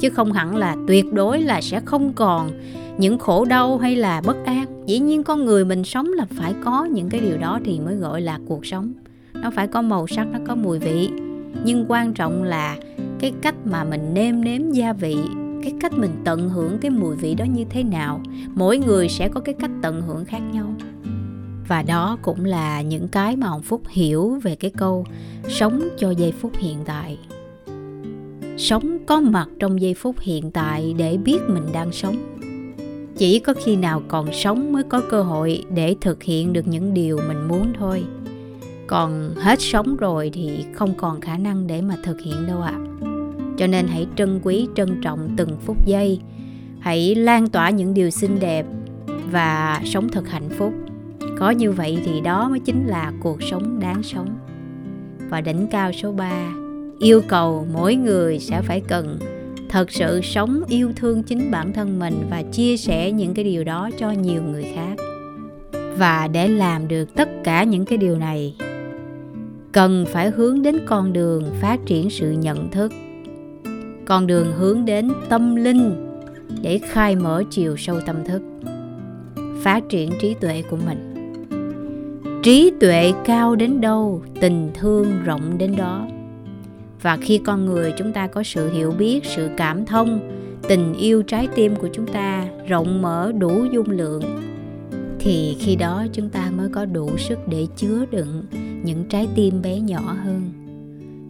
chứ 0.00 0.10
không 0.10 0.32
hẳn 0.32 0.56
là 0.56 0.76
tuyệt 0.88 1.12
đối 1.12 1.42
là 1.42 1.60
sẽ 1.60 1.80
không 1.84 2.12
còn 2.12 2.50
những 2.98 3.18
khổ 3.18 3.44
đau 3.44 3.78
hay 3.78 3.96
là 3.96 4.20
bất 4.20 4.36
an. 4.44 4.84
Dĩ 4.86 4.98
nhiên 4.98 5.22
con 5.22 5.44
người 5.44 5.64
mình 5.64 5.84
sống 5.84 6.12
là 6.12 6.26
phải 6.30 6.54
có 6.64 6.84
những 6.84 7.08
cái 7.08 7.20
điều 7.20 7.38
đó 7.38 7.60
thì 7.64 7.80
mới 7.80 7.96
gọi 7.96 8.20
là 8.20 8.38
cuộc 8.48 8.66
sống 8.66 8.92
nó 9.42 9.50
phải 9.50 9.66
có 9.66 9.82
màu 9.82 10.06
sắc, 10.06 10.26
nó 10.32 10.38
có 10.46 10.54
mùi 10.54 10.78
vị. 10.78 11.10
Nhưng 11.64 11.84
quan 11.88 12.14
trọng 12.14 12.42
là 12.42 12.76
cái 13.18 13.32
cách 13.42 13.54
mà 13.64 13.84
mình 13.84 14.14
nêm 14.14 14.44
nếm 14.44 14.70
gia 14.70 14.92
vị, 14.92 15.16
cái 15.62 15.72
cách 15.80 15.92
mình 15.92 16.10
tận 16.24 16.48
hưởng 16.48 16.78
cái 16.78 16.90
mùi 16.90 17.16
vị 17.16 17.34
đó 17.34 17.44
như 17.44 17.64
thế 17.70 17.82
nào. 17.82 18.20
Mỗi 18.54 18.78
người 18.78 19.08
sẽ 19.08 19.28
có 19.28 19.40
cái 19.40 19.54
cách 19.54 19.70
tận 19.82 20.02
hưởng 20.02 20.24
khác 20.24 20.42
nhau. 20.52 20.74
Và 21.68 21.82
đó 21.82 22.18
cũng 22.22 22.44
là 22.44 22.82
những 22.82 23.08
cái 23.08 23.36
mà 23.36 23.46
ông 23.46 23.62
phúc 23.62 23.82
hiểu 23.88 24.38
về 24.42 24.56
cái 24.56 24.70
câu 24.70 25.04
sống 25.48 25.88
cho 25.98 26.10
giây 26.10 26.32
phút 26.32 26.52
hiện 26.58 26.78
tại. 26.84 27.18
Sống 28.56 28.98
có 29.06 29.20
mặt 29.20 29.48
trong 29.58 29.80
giây 29.80 29.94
phút 29.94 30.16
hiện 30.20 30.50
tại 30.50 30.94
để 30.98 31.16
biết 31.16 31.38
mình 31.48 31.64
đang 31.72 31.92
sống. 31.92 32.16
Chỉ 33.16 33.38
có 33.38 33.54
khi 33.64 33.76
nào 33.76 34.02
còn 34.08 34.32
sống 34.32 34.72
mới 34.72 34.82
có 34.82 35.02
cơ 35.10 35.22
hội 35.22 35.64
để 35.74 35.96
thực 36.00 36.22
hiện 36.22 36.52
được 36.52 36.68
những 36.68 36.94
điều 36.94 37.20
mình 37.28 37.48
muốn 37.48 37.72
thôi 37.78 38.04
còn 38.86 39.34
hết 39.36 39.60
sống 39.60 39.96
rồi 39.96 40.30
thì 40.32 40.64
không 40.74 40.94
còn 40.94 41.20
khả 41.20 41.36
năng 41.36 41.66
để 41.66 41.82
mà 41.82 41.96
thực 42.02 42.20
hiện 42.20 42.46
đâu 42.46 42.60
ạ. 42.60 42.74
À. 42.74 42.80
cho 43.58 43.66
nên 43.66 43.86
hãy 43.86 44.06
trân 44.16 44.40
quý, 44.42 44.68
trân 44.76 45.00
trọng 45.00 45.34
từng 45.36 45.56
phút 45.66 45.86
giây. 45.86 46.20
Hãy 46.80 47.14
lan 47.14 47.48
tỏa 47.48 47.70
những 47.70 47.94
điều 47.94 48.10
xinh 48.10 48.40
đẹp 48.40 48.66
và 49.30 49.80
sống 49.84 50.08
thật 50.08 50.28
hạnh 50.28 50.48
phúc. 50.58 50.72
Có 51.38 51.50
như 51.50 51.72
vậy 51.72 51.98
thì 52.04 52.20
đó 52.20 52.48
mới 52.48 52.58
chính 52.58 52.86
là 52.86 53.12
cuộc 53.20 53.42
sống 53.42 53.80
đáng 53.80 54.02
sống. 54.02 54.28
Và 55.30 55.40
đỉnh 55.40 55.66
cao 55.70 55.92
số 55.92 56.12
3 56.12 56.52
yêu 56.98 57.22
cầu 57.28 57.66
mỗi 57.72 57.94
người 57.94 58.38
sẽ 58.38 58.62
phải 58.62 58.80
cần 58.80 59.18
thật 59.68 59.90
sự 59.90 60.20
sống 60.22 60.62
yêu 60.68 60.92
thương 60.96 61.22
chính 61.22 61.50
bản 61.50 61.72
thân 61.72 61.98
mình 61.98 62.14
và 62.30 62.42
chia 62.42 62.76
sẻ 62.76 63.12
những 63.12 63.34
cái 63.34 63.44
điều 63.44 63.64
đó 63.64 63.90
cho 63.98 64.10
nhiều 64.10 64.42
người 64.42 64.66
khác 64.74 65.11
và 65.96 66.28
để 66.32 66.48
làm 66.48 66.88
được 66.88 67.14
tất 67.14 67.28
cả 67.44 67.64
những 67.64 67.84
cái 67.84 67.98
điều 67.98 68.16
này. 68.16 68.54
Cần 69.72 70.04
phải 70.08 70.30
hướng 70.30 70.62
đến 70.62 70.78
con 70.86 71.12
đường 71.12 71.44
phát 71.60 71.80
triển 71.86 72.10
sự 72.10 72.30
nhận 72.30 72.70
thức. 72.70 72.92
Con 74.04 74.26
đường 74.26 74.52
hướng 74.52 74.84
đến 74.84 75.10
tâm 75.28 75.56
linh 75.56 76.08
để 76.62 76.78
khai 76.78 77.16
mở 77.16 77.42
chiều 77.50 77.76
sâu 77.76 78.00
tâm 78.06 78.16
thức. 78.24 78.42
Phát 79.62 79.88
triển 79.88 80.10
trí 80.20 80.34
tuệ 80.34 80.62
của 80.70 80.76
mình. 80.86 81.08
Trí 82.42 82.72
tuệ 82.80 83.12
cao 83.24 83.56
đến 83.56 83.80
đâu, 83.80 84.22
tình 84.40 84.70
thương 84.74 85.06
rộng 85.24 85.58
đến 85.58 85.76
đó. 85.76 86.06
Và 87.02 87.16
khi 87.16 87.38
con 87.38 87.66
người 87.66 87.92
chúng 87.98 88.12
ta 88.12 88.26
có 88.26 88.42
sự 88.42 88.72
hiểu 88.72 88.90
biết, 88.98 89.24
sự 89.24 89.48
cảm 89.56 89.86
thông, 89.86 90.20
tình 90.68 90.94
yêu 90.94 91.22
trái 91.22 91.48
tim 91.54 91.76
của 91.76 91.88
chúng 91.92 92.06
ta 92.06 92.44
rộng 92.68 93.02
mở, 93.02 93.32
đủ 93.38 93.64
dung 93.72 93.90
lượng 93.90 94.22
thì 95.24 95.56
khi 95.60 95.76
đó 95.76 96.06
chúng 96.12 96.28
ta 96.28 96.50
mới 96.56 96.68
có 96.68 96.84
đủ 96.84 97.18
sức 97.18 97.38
để 97.48 97.66
chứa 97.76 98.04
đựng 98.10 98.42
những 98.84 99.04
trái 99.08 99.28
tim 99.34 99.62
bé 99.62 99.80
nhỏ 99.80 100.16
hơn. 100.24 100.52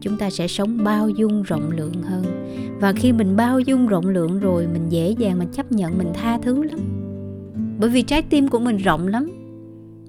Chúng 0.00 0.18
ta 0.18 0.30
sẽ 0.30 0.48
sống 0.48 0.84
bao 0.84 1.08
dung 1.08 1.42
rộng 1.42 1.70
lượng 1.70 2.02
hơn. 2.02 2.24
Và 2.80 2.92
khi 2.92 3.12
mình 3.12 3.36
bao 3.36 3.60
dung 3.60 3.86
rộng 3.86 4.08
lượng 4.08 4.40
rồi, 4.40 4.66
mình 4.66 4.88
dễ 4.88 5.10
dàng 5.10 5.38
mình 5.38 5.48
chấp 5.52 5.72
nhận, 5.72 5.98
mình 5.98 6.12
tha 6.14 6.38
thứ 6.42 6.62
lắm. 6.62 6.78
Bởi 7.78 7.90
vì 7.90 8.02
trái 8.02 8.22
tim 8.22 8.48
của 8.48 8.58
mình 8.58 8.76
rộng 8.76 9.08
lắm. 9.08 9.30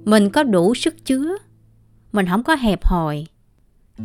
Mình 0.05 0.29
có 0.29 0.43
đủ 0.43 0.75
sức 0.75 1.05
chứa. 1.05 1.37
Mình 2.11 2.25
không 2.29 2.43
có 2.43 2.55
hẹp 2.55 2.85
hòi. 2.85 3.25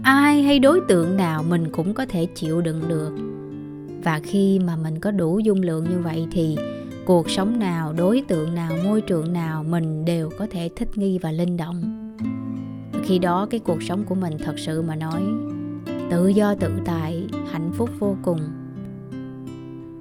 Ai 0.02 0.42
hay 0.42 0.58
đối 0.58 0.80
tượng 0.88 1.16
nào 1.16 1.42
mình 1.42 1.72
cũng 1.72 1.94
có 1.94 2.06
thể 2.06 2.26
chịu 2.34 2.60
đựng 2.60 2.80
được. 2.88 3.12
Và 4.04 4.20
khi 4.24 4.58
mà 4.58 4.76
mình 4.76 5.00
có 5.00 5.10
đủ 5.10 5.38
dung 5.38 5.62
lượng 5.62 5.84
như 5.84 5.98
vậy 5.98 6.26
thì 6.30 6.56
cuộc 7.08 7.30
sống 7.30 7.58
nào, 7.58 7.92
đối 7.92 8.22
tượng 8.28 8.54
nào, 8.54 8.72
môi 8.84 9.00
trường 9.00 9.32
nào 9.32 9.64
mình 9.64 10.04
đều 10.04 10.30
có 10.38 10.46
thể 10.50 10.70
thích 10.76 10.88
nghi 10.98 11.18
và 11.18 11.32
linh 11.32 11.56
động. 11.56 11.82
Khi 13.04 13.18
đó 13.18 13.46
cái 13.50 13.60
cuộc 13.60 13.82
sống 13.82 14.04
của 14.04 14.14
mình 14.14 14.32
thật 14.44 14.58
sự 14.58 14.82
mà 14.82 14.96
nói, 14.96 15.22
tự 16.10 16.28
do, 16.28 16.54
tự 16.54 16.70
tại, 16.84 17.26
hạnh 17.50 17.70
phúc 17.74 17.90
vô 17.98 18.16
cùng. 18.22 18.40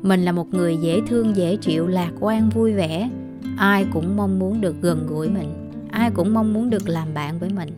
Mình 0.02 0.22
là 0.22 0.32
một 0.32 0.54
người 0.54 0.78
dễ 0.78 1.02
thương, 1.08 1.36
dễ 1.36 1.56
chịu, 1.56 1.88
lạc 1.88 2.12
quan, 2.20 2.50
vui 2.50 2.74
vẻ. 2.74 3.10
Ai 3.58 3.86
cũng 3.94 4.18
mong 4.18 4.40
muốn 4.40 4.62
được 4.62 4.76
gần 4.82 5.08
gũi 5.08 5.30
mình. 5.30 5.72
Ai 5.92 6.12
cũng 6.12 6.34
mong 6.34 6.54
muốn 6.54 6.70
được 6.70 6.90
làm 6.90 7.14
bạn 7.14 7.40
với 7.40 7.50
mình. 7.50 7.70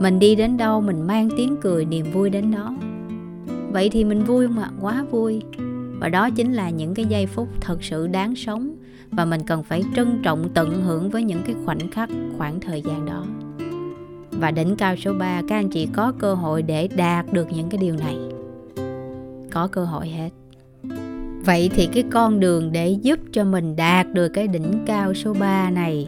Mình 0.00 0.18
đi 0.18 0.34
đến 0.34 0.56
đâu, 0.56 0.80
mình 0.80 1.06
mang 1.06 1.28
tiếng 1.36 1.56
cười, 1.60 1.84
niềm 1.84 2.06
vui 2.12 2.30
đến 2.30 2.50
đó. 2.50 2.76
Vậy 3.72 3.88
thì 3.92 4.04
mình 4.04 4.24
vui 4.24 4.48
mà, 4.48 4.70
quá 4.80 5.04
vui 5.10 5.42
và 6.00 6.08
đó 6.08 6.30
chính 6.30 6.52
là 6.52 6.70
những 6.70 6.94
cái 6.94 7.04
giây 7.04 7.26
phút 7.26 7.48
thật 7.60 7.82
sự 7.82 8.06
đáng 8.06 8.36
sống 8.36 8.76
và 9.10 9.24
mình 9.24 9.40
cần 9.46 9.62
phải 9.62 9.84
trân 9.96 10.20
trọng, 10.22 10.48
tận 10.54 10.82
hưởng 10.82 11.10
với 11.10 11.22
những 11.22 11.42
cái 11.46 11.54
khoảnh 11.64 11.90
khắc, 11.90 12.10
khoảng 12.38 12.60
thời 12.60 12.82
gian 12.82 13.06
đó. 13.06 13.26
Và 14.30 14.50
đỉnh 14.50 14.76
cao 14.76 14.96
số 14.96 15.12
3 15.12 15.42
các 15.48 15.56
anh 15.56 15.68
chị 15.68 15.88
có 15.92 16.12
cơ 16.18 16.34
hội 16.34 16.62
để 16.62 16.88
đạt 16.88 17.32
được 17.32 17.52
những 17.52 17.68
cái 17.68 17.80
điều 17.80 17.96
này. 17.96 18.16
Có 19.50 19.66
cơ 19.66 19.84
hội 19.84 20.08
hết. 20.08 20.30
Vậy 21.44 21.70
thì 21.74 21.86
cái 21.86 22.04
con 22.10 22.40
đường 22.40 22.72
để 22.72 22.88
giúp 22.88 23.20
cho 23.32 23.44
mình 23.44 23.76
đạt 23.76 24.12
được 24.12 24.28
cái 24.28 24.48
đỉnh 24.48 24.72
cao 24.86 25.14
số 25.14 25.34
3 25.34 25.70
này, 25.70 26.06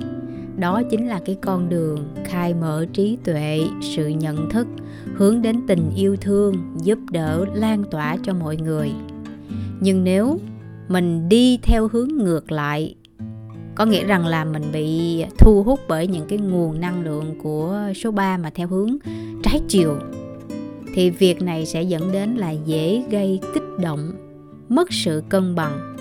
đó 0.57 0.83
chính 0.91 1.09
là 1.09 1.21
cái 1.25 1.37
con 1.41 1.69
đường 1.69 2.09
khai 2.25 2.55
mở 2.55 2.87
trí 2.93 3.19
tuệ, 3.25 3.61
sự 3.83 4.09
nhận 4.09 4.51
thức, 4.51 4.67
hướng 5.15 5.43
đến 5.43 5.61
tình 5.67 5.91
yêu 5.97 6.17
thương, 6.17 6.55
giúp 6.83 6.99
đỡ, 7.11 7.45
lan 7.55 7.85
tỏa 7.91 8.17
cho 8.23 8.35
mọi 8.35 8.57
người 8.57 8.91
nhưng 9.81 10.05
nếu 10.05 10.41
mình 10.89 11.29
đi 11.29 11.59
theo 11.63 11.89
hướng 11.89 12.09
ngược 12.09 12.53
lại 12.53 12.95
có 13.75 13.87
nghĩa 13.87 14.05
rằng 14.05 14.27
là 14.27 14.45
mình 14.45 14.63
bị 14.73 15.25
thu 15.39 15.63
hút 15.63 15.81
bởi 15.89 16.07
những 16.07 16.27
cái 16.29 16.39
nguồn 16.39 16.81
năng 16.81 17.05
lượng 17.05 17.35
của 17.43 17.79
số 17.97 18.11
3 18.11 18.37
mà 18.37 18.51
theo 18.55 18.69
hướng 18.69 18.97
trái 19.43 19.61
chiều 19.69 19.97
thì 20.95 21.11
việc 21.11 21.43
này 21.43 21.67
sẽ 21.67 21.83
dẫn 21.83 22.13
đến 22.13 22.35
là 22.35 22.51
dễ 22.51 23.03
gây 23.11 23.41
kích 23.55 23.63
động 23.81 24.13
mất 24.69 24.93
sự 24.93 25.23
cân 25.29 25.55
bằng 25.55 25.97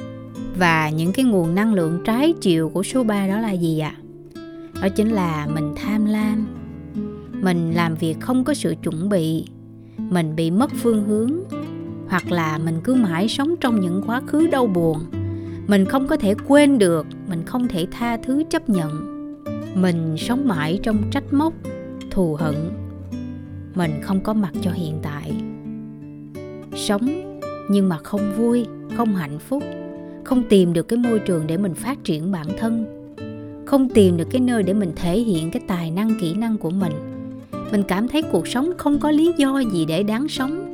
và 0.58 0.89
những 0.89 1.12
cái 1.12 1.26
nguồn 1.26 1.56
năng 1.56 1.74
lượng 1.74 2.02
trái 2.06 2.34
chiều 2.42 2.70
của 2.70 2.84
số 2.84 3.04
3 3.04 3.28
đó 3.28 3.39
là 3.39 3.52
gì 3.52 3.80
ạ? 3.80 3.96
À? 3.96 4.02
Đó 4.82 4.89
chính 4.89 5.10
là 5.10 5.48
mình 5.54 5.74
tham 5.76 6.06
lam, 6.06 6.48
mình 7.42 7.72
làm 7.72 7.96
việc 7.96 8.20
không 8.20 8.44
có 8.44 8.54
sự 8.54 8.76
chuẩn 8.84 9.10
bị, 9.10 9.46
mình 9.98 10.36
bị 10.36 10.52
mất 10.52 10.72
phương 10.82 11.06
hướng 11.06 11.32
hoặc 12.10 12.32
là 12.32 12.58
mình 12.58 12.76
cứ 12.84 12.95
mãi 12.95 13.28
sống 13.28 13.56
trong 13.60 13.80
những 13.80 14.04
quá 14.08 14.22
khứ 14.28 14.48
đau 14.48 14.67
buồn. 14.67 14.98
Mình 15.67 15.86
không 15.86 16.08
có 16.08 16.17
thể 16.17 16.36
quên 16.48 16.78
được, 16.78 17.08
mình 17.30 17.43
không 17.45 17.67
thể 17.67 17.88
tha 17.91 18.17
thứ 18.17 18.43
chấp 18.50 18.69
nhận. 18.69 18.91
Mình 19.76 20.15
sống 20.17 20.48
mãi 20.48 20.80
trong 20.84 20.98
trách 21.12 21.34
móc, 21.34 21.54
thù 22.12 22.36
hận. 22.36 22.56
Mình 23.76 23.91
không 24.02 24.24
có 24.24 24.34
mặt 24.34 24.52
cho 24.62 24.72
hiện 24.72 25.00
tại. 25.02 25.34
Sống 26.76 27.08
nhưng 27.69 27.89
mà 27.89 27.98
không 27.98 28.32
vui, 28.38 28.65
không 28.98 29.15
hạnh 29.15 29.39
phúc. 29.39 29.63
Không 30.24 30.43
tìm 30.50 30.74
được 30.74 30.88
cái 30.88 31.00
môi 31.00 31.19
trường 31.19 31.48
để 31.48 31.58
mình 31.58 31.74
phát 31.74 32.04
triển 32.04 32.32
bản 32.32 32.48
thân. 32.58 32.86
Không 33.65 33.89
tìm 33.89 34.17
được 34.17 34.28
cái 34.32 34.41
nơi 34.41 34.63
để 34.63 34.74
mình 34.74 34.91
thể 34.95 35.19
hiện 35.19 35.52
cái 35.52 35.62
tài 35.67 35.91
năng, 35.91 36.19
kỹ 36.22 36.34
năng 36.34 36.58
của 36.58 36.69
mình. 36.69 36.93
Mình 37.72 37.84
cảm 37.88 38.08
thấy 38.08 38.22
cuộc 38.22 38.48
sống 38.48 38.72
không 38.78 39.00
có 39.00 39.12
lý 39.12 39.34
do 39.38 39.60
gì 39.60 39.86
để 39.86 40.04
đáng 40.04 40.28
sống 40.28 40.68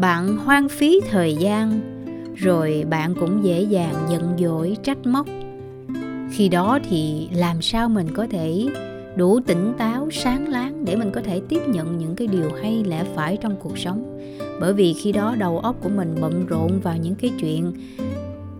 bạn 0.00 0.36
hoang 0.36 0.68
phí 0.68 1.00
thời 1.10 1.34
gian, 1.34 1.80
rồi 2.34 2.84
bạn 2.90 3.14
cũng 3.20 3.44
dễ 3.44 3.62
dàng 3.62 3.94
giận 4.10 4.36
dỗi, 4.38 4.76
trách 4.82 5.06
móc. 5.06 5.26
Khi 6.30 6.48
đó 6.48 6.78
thì 6.88 7.28
làm 7.32 7.62
sao 7.62 7.88
mình 7.88 8.06
có 8.14 8.26
thể 8.30 8.66
đủ 9.16 9.40
tỉnh 9.40 9.72
táo, 9.78 10.08
sáng 10.10 10.48
láng 10.48 10.84
để 10.84 10.96
mình 10.96 11.10
có 11.12 11.20
thể 11.20 11.40
tiếp 11.48 11.60
nhận 11.68 11.98
những 11.98 12.16
cái 12.16 12.26
điều 12.26 12.50
hay 12.62 12.84
lẽ 12.84 13.04
phải 13.14 13.38
trong 13.40 13.56
cuộc 13.62 13.78
sống? 13.78 14.28
Bởi 14.60 14.72
vì 14.72 14.92
khi 14.92 15.12
đó 15.12 15.34
đầu 15.38 15.58
óc 15.58 15.76
của 15.82 15.88
mình 15.88 16.14
bận 16.20 16.46
rộn 16.46 16.80
vào 16.82 16.96
những 16.96 17.14
cái 17.14 17.30
chuyện 17.40 17.72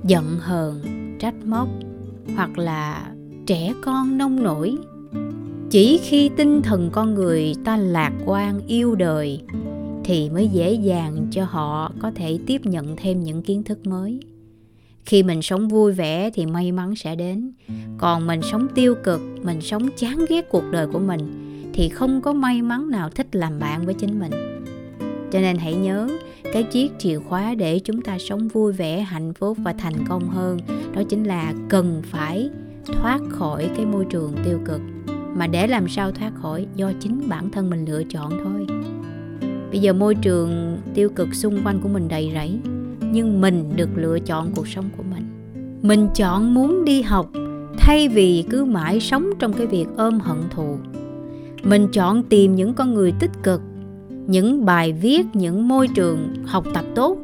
giận 0.04 0.24
hờn, 0.40 0.80
trách 1.18 1.34
móc, 1.44 1.68
hoặc 2.36 2.58
là 2.58 3.10
trẻ 3.46 3.72
con 3.82 4.18
nông 4.18 4.42
nổi. 4.42 4.76
Chỉ 5.70 6.00
khi 6.02 6.30
tinh 6.36 6.62
thần 6.62 6.90
con 6.92 7.14
người 7.14 7.54
ta 7.64 7.76
lạc 7.76 8.12
quan, 8.24 8.60
yêu 8.66 8.94
đời 8.94 9.40
thì 10.06 10.30
mới 10.30 10.48
dễ 10.48 10.72
dàng 10.72 11.26
cho 11.30 11.44
họ 11.44 11.92
có 11.98 12.10
thể 12.14 12.38
tiếp 12.46 12.66
nhận 12.66 12.96
thêm 12.96 13.20
những 13.20 13.42
kiến 13.42 13.62
thức 13.62 13.86
mới. 13.86 14.20
Khi 15.04 15.22
mình 15.22 15.42
sống 15.42 15.68
vui 15.68 15.92
vẻ 15.92 16.30
thì 16.34 16.46
may 16.46 16.72
mắn 16.72 16.96
sẽ 16.96 17.14
đến. 17.16 17.52
Còn 17.98 18.26
mình 18.26 18.40
sống 18.42 18.66
tiêu 18.74 18.94
cực, 19.04 19.20
mình 19.42 19.60
sống 19.60 19.88
chán 19.96 20.24
ghét 20.28 20.48
cuộc 20.50 20.64
đời 20.70 20.86
của 20.92 20.98
mình 20.98 21.20
thì 21.74 21.88
không 21.88 22.20
có 22.20 22.32
may 22.32 22.62
mắn 22.62 22.90
nào 22.90 23.10
thích 23.10 23.26
làm 23.32 23.58
bạn 23.58 23.86
với 23.86 23.94
chính 23.94 24.20
mình. 24.20 24.32
Cho 25.32 25.40
nên 25.40 25.56
hãy 25.56 25.74
nhớ, 25.74 26.08
cái 26.52 26.62
chiếc 26.62 26.92
chìa 26.98 27.18
khóa 27.18 27.54
để 27.54 27.78
chúng 27.78 28.02
ta 28.02 28.18
sống 28.18 28.48
vui 28.48 28.72
vẻ, 28.72 29.00
hạnh 29.00 29.34
phúc 29.34 29.58
và 29.62 29.72
thành 29.72 30.06
công 30.08 30.28
hơn, 30.28 30.58
đó 30.94 31.02
chính 31.08 31.24
là 31.24 31.54
cần 31.68 32.02
phải 32.04 32.50
thoát 32.86 33.20
khỏi 33.28 33.70
cái 33.76 33.86
môi 33.86 34.04
trường 34.10 34.32
tiêu 34.44 34.58
cực. 34.64 34.80
Mà 35.34 35.46
để 35.46 35.66
làm 35.66 35.88
sao 35.88 36.12
thoát 36.12 36.32
khỏi? 36.34 36.66
Do 36.76 36.92
chính 37.00 37.28
bản 37.28 37.50
thân 37.50 37.70
mình 37.70 37.84
lựa 37.84 38.02
chọn 38.04 38.30
thôi 38.44 38.75
bây 39.70 39.80
giờ 39.80 39.92
môi 39.92 40.14
trường 40.14 40.78
tiêu 40.94 41.08
cực 41.08 41.34
xung 41.34 41.58
quanh 41.64 41.80
của 41.80 41.88
mình 41.88 42.08
đầy 42.08 42.30
rẫy, 42.34 42.58
nhưng 43.12 43.40
mình 43.40 43.76
được 43.76 43.88
lựa 43.96 44.18
chọn 44.18 44.50
cuộc 44.54 44.68
sống 44.68 44.84
của 44.96 45.02
mình. 45.02 45.24
Mình 45.82 46.08
chọn 46.14 46.54
muốn 46.54 46.84
đi 46.84 47.02
học 47.02 47.30
thay 47.78 48.08
vì 48.08 48.44
cứ 48.50 48.64
mãi 48.64 49.00
sống 49.00 49.30
trong 49.38 49.52
cái 49.52 49.66
việc 49.66 49.86
ôm 49.96 50.20
hận 50.20 50.38
thù. 50.50 50.76
Mình 51.62 51.88
chọn 51.92 52.22
tìm 52.22 52.54
những 52.54 52.74
con 52.74 52.94
người 52.94 53.12
tích 53.20 53.30
cực, 53.42 53.60
những 54.26 54.64
bài 54.64 54.92
viết, 54.92 55.26
những 55.34 55.68
môi 55.68 55.88
trường 55.88 56.34
học 56.46 56.64
tập 56.74 56.84
tốt, 56.94 57.18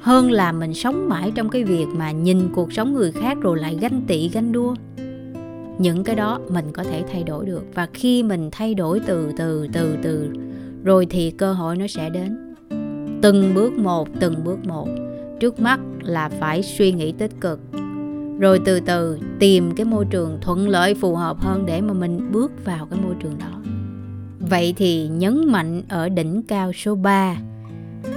hơn 0.00 0.30
là 0.30 0.52
mình 0.52 0.74
sống 0.74 1.08
mãi 1.08 1.32
trong 1.34 1.48
cái 1.48 1.64
việc 1.64 1.86
mà 1.96 2.12
nhìn 2.12 2.48
cuộc 2.54 2.72
sống 2.72 2.94
người 2.94 3.12
khác 3.12 3.38
rồi 3.40 3.58
lại 3.58 3.78
ganh 3.80 4.02
tị, 4.06 4.28
ganh 4.28 4.52
đua. 4.52 4.74
Những 5.78 6.04
cái 6.04 6.16
đó 6.16 6.40
mình 6.50 6.64
có 6.72 6.84
thể 6.84 7.04
thay 7.12 7.22
đổi 7.22 7.46
được, 7.46 7.64
và 7.74 7.88
khi 7.92 8.22
mình 8.22 8.48
thay 8.52 8.74
đổi 8.74 9.00
từ 9.06 9.32
từ 9.38 9.66
từ 9.72 9.96
từ 10.02 10.28
rồi 10.84 11.06
thì 11.10 11.30
cơ 11.30 11.52
hội 11.52 11.76
nó 11.76 11.86
sẽ 11.86 12.10
đến. 12.10 12.54
Từng 13.22 13.54
bước 13.54 13.72
một, 13.72 14.08
từng 14.20 14.44
bước 14.44 14.58
một. 14.66 14.88
Trước 15.40 15.60
mắt 15.60 15.80
là 16.02 16.28
phải 16.28 16.62
suy 16.62 16.92
nghĩ 16.92 17.12
tích 17.12 17.40
cực. 17.40 17.60
Rồi 18.40 18.60
từ 18.64 18.80
từ 18.80 19.18
tìm 19.38 19.74
cái 19.74 19.86
môi 19.86 20.04
trường 20.04 20.38
thuận 20.40 20.68
lợi 20.68 20.94
phù 20.94 21.14
hợp 21.14 21.40
hơn 21.40 21.66
để 21.66 21.80
mà 21.80 21.92
mình 21.92 22.32
bước 22.32 22.64
vào 22.64 22.86
cái 22.90 23.00
môi 23.00 23.14
trường 23.20 23.38
đó. 23.38 23.62
Vậy 24.50 24.74
thì 24.76 25.08
nhấn 25.08 25.52
mạnh 25.52 25.82
ở 25.88 26.08
đỉnh 26.08 26.42
cao 26.42 26.72
số 26.72 26.94
3 26.94 27.36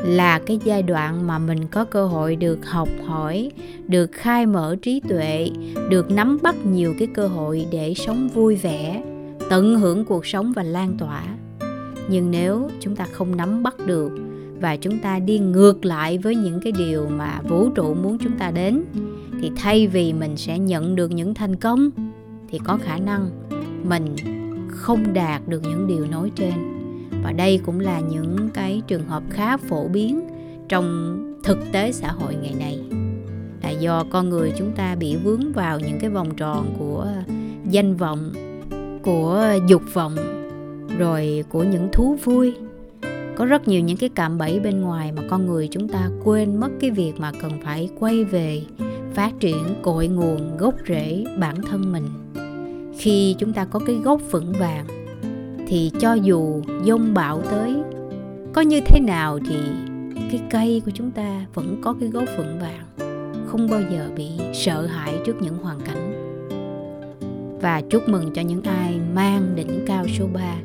là 0.03 0.39
cái 0.39 0.59
giai 0.65 0.83
đoạn 0.83 1.27
mà 1.27 1.39
mình 1.39 1.67
có 1.67 1.85
cơ 1.85 2.05
hội 2.05 2.35
được 2.35 2.65
học 2.65 2.89
hỏi, 3.05 3.51
được 3.87 4.11
khai 4.11 4.45
mở 4.45 4.75
trí 4.81 5.01
tuệ, 5.09 5.49
được 5.89 6.11
nắm 6.11 6.37
bắt 6.43 6.55
nhiều 6.65 6.93
cái 6.99 7.07
cơ 7.13 7.27
hội 7.27 7.67
để 7.71 7.93
sống 7.93 8.29
vui 8.33 8.55
vẻ, 8.55 9.03
tận 9.49 9.79
hưởng 9.79 10.05
cuộc 10.05 10.25
sống 10.25 10.53
và 10.55 10.63
lan 10.63 10.97
tỏa 10.97 11.23
nhưng 12.09 12.31
nếu 12.31 12.69
chúng 12.79 12.95
ta 12.95 13.05
không 13.11 13.37
nắm 13.37 13.63
bắt 13.63 13.75
được 13.85 14.11
và 14.59 14.75
chúng 14.75 14.99
ta 14.99 15.19
đi 15.19 15.39
ngược 15.39 15.85
lại 15.85 16.17
với 16.17 16.35
những 16.35 16.59
cái 16.63 16.71
điều 16.77 17.07
mà 17.07 17.41
vũ 17.47 17.69
trụ 17.69 17.93
muốn 17.93 18.17
chúng 18.17 18.37
ta 18.37 18.51
đến, 18.51 18.83
thì 19.41 19.51
thay 19.55 19.87
vì 19.87 20.13
mình 20.13 20.37
sẽ 20.37 20.59
nhận 20.59 20.95
được 20.95 21.11
những 21.11 21.33
thành 21.33 21.55
công, 21.55 21.89
thì 22.49 22.59
có 22.59 22.77
khả 22.83 22.97
năng 22.97 23.29
mình 23.83 24.15
không 24.67 25.13
đạt 25.13 25.47
được 25.47 25.61
những 25.63 25.87
điều 25.87 26.05
nói 26.05 26.31
trên. 26.35 26.53
Và 27.23 27.31
đây 27.31 27.59
cũng 27.65 27.79
là 27.79 27.99
những 27.99 28.49
cái 28.53 28.81
trường 28.87 29.07
hợp 29.07 29.23
khá 29.29 29.57
phổ 29.57 29.87
biến 29.87 30.21
trong 30.69 31.17
thực 31.43 31.57
tế 31.71 31.91
xã 31.91 32.11
hội 32.11 32.35
ngày 32.41 32.55
nay. 32.59 32.79
Là 33.63 33.69
do 33.69 34.03
con 34.11 34.29
người 34.29 34.53
chúng 34.57 34.71
ta 34.71 34.95
bị 34.95 35.15
vướng 35.23 35.51
vào 35.53 35.79
những 35.79 35.99
cái 35.99 36.09
vòng 36.09 36.35
tròn 36.35 36.75
của 36.79 37.07
danh 37.69 37.95
vọng, 37.95 38.31
của 39.03 39.53
dục 39.67 39.81
vọng 39.93 40.15
rồi 41.01 41.43
của 41.49 41.63
những 41.63 41.89
thú 41.91 42.17
vui. 42.23 42.53
Có 43.35 43.45
rất 43.45 43.67
nhiều 43.67 43.81
những 43.81 43.97
cái 43.97 44.09
cạm 44.09 44.37
bẫy 44.37 44.59
bên 44.59 44.81
ngoài 44.81 45.11
mà 45.11 45.21
con 45.29 45.45
người 45.45 45.67
chúng 45.71 45.89
ta 45.89 46.09
quên 46.23 46.59
mất 46.59 46.69
cái 46.79 46.91
việc 46.91 47.13
mà 47.17 47.31
cần 47.41 47.51
phải 47.63 47.89
quay 47.99 48.23
về, 48.23 48.61
phát 49.13 49.31
triển 49.39 49.75
cội 49.81 50.07
nguồn 50.07 50.57
gốc 50.57 50.75
rễ 50.87 51.25
bản 51.39 51.55
thân 51.61 51.91
mình. 51.91 52.05
Khi 52.97 53.35
chúng 53.39 53.53
ta 53.53 53.65
có 53.65 53.79
cái 53.79 53.95
gốc 53.95 54.21
vững 54.31 54.53
vàng, 54.59 54.85
thì 55.67 55.91
cho 55.99 56.13
dù 56.13 56.61
dông 56.85 57.13
bão 57.13 57.41
tới, 57.41 57.75
có 58.53 58.61
như 58.61 58.81
thế 58.85 58.99
nào 58.99 59.39
thì 59.49 59.55
cái 60.31 60.41
cây 60.49 60.81
của 60.85 60.91
chúng 60.93 61.11
ta 61.11 61.45
vẫn 61.53 61.81
có 61.81 61.95
cái 61.99 62.09
gốc 62.09 62.25
vững 62.37 62.59
vàng, 62.59 62.85
không 63.47 63.67
bao 63.69 63.81
giờ 63.91 64.09
bị 64.15 64.29
sợ 64.53 64.85
hãi 64.85 65.13
trước 65.25 65.41
những 65.41 65.57
hoàn 65.57 65.79
cảnh. 65.79 66.11
Và 67.61 67.81
chúc 67.89 68.09
mừng 68.09 68.33
cho 68.33 68.41
những 68.41 68.61
ai 68.61 68.99
mang 69.15 69.55
đỉnh 69.55 69.85
cao 69.87 70.05
số 70.07 70.25
3 70.33 70.55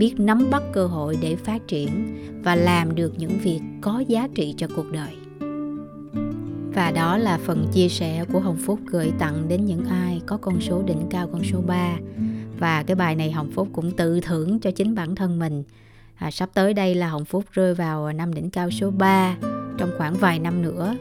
biết 0.00 0.14
nắm 0.18 0.50
bắt 0.50 0.62
cơ 0.72 0.86
hội 0.86 1.18
để 1.22 1.36
phát 1.36 1.68
triển 1.68 2.16
và 2.44 2.54
làm 2.54 2.94
được 2.94 3.12
những 3.18 3.38
việc 3.42 3.60
có 3.80 4.04
giá 4.08 4.28
trị 4.34 4.54
cho 4.56 4.66
cuộc 4.76 4.92
đời. 4.92 5.16
Và 6.74 6.90
đó 6.90 7.18
là 7.18 7.38
phần 7.38 7.66
chia 7.72 7.88
sẻ 7.88 8.24
của 8.32 8.40
Hồng 8.40 8.56
Phúc 8.56 8.80
gửi 8.86 9.12
tặng 9.18 9.48
đến 9.48 9.64
những 9.64 9.84
ai 9.84 10.20
có 10.26 10.36
con 10.36 10.60
số 10.60 10.82
đỉnh 10.82 11.06
cao 11.10 11.28
con 11.32 11.42
số 11.44 11.60
3 11.66 11.96
và 12.58 12.82
cái 12.82 12.94
bài 12.94 13.16
này 13.16 13.30
Hồng 13.30 13.50
Phúc 13.50 13.68
cũng 13.72 13.90
tự 13.96 14.20
thưởng 14.20 14.60
cho 14.60 14.70
chính 14.70 14.94
bản 14.94 15.14
thân 15.14 15.38
mình. 15.38 15.62
À, 16.14 16.30
sắp 16.30 16.50
tới 16.54 16.74
đây 16.74 16.94
là 16.94 17.08
Hồng 17.08 17.24
Phúc 17.24 17.44
rơi 17.52 17.74
vào 17.74 18.12
năm 18.12 18.34
đỉnh 18.34 18.50
cao 18.50 18.70
số 18.70 18.90
3 18.90 19.36
trong 19.78 19.90
khoảng 19.98 20.14
vài 20.14 20.38
năm 20.38 20.62
nữa 20.62 20.96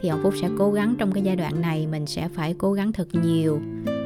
thì 0.00 0.08
Hồng 0.08 0.20
Phúc 0.22 0.34
sẽ 0.40 0.48
cố 0.58 0.72
gắng 0.72 0.94
trong 0.98 1.12
cái 1.12 1.22
giai 1.22 1.36
đoạn 1.36 1.60
này 1.60 1.86
mình 1.86 2.06
sẽ 2.06 2.28
phải 2.28 2.54
cố 2.58 2.72
gắng 2.72 2.92
thật 2.92 3.08
nhiều 3.12 3.60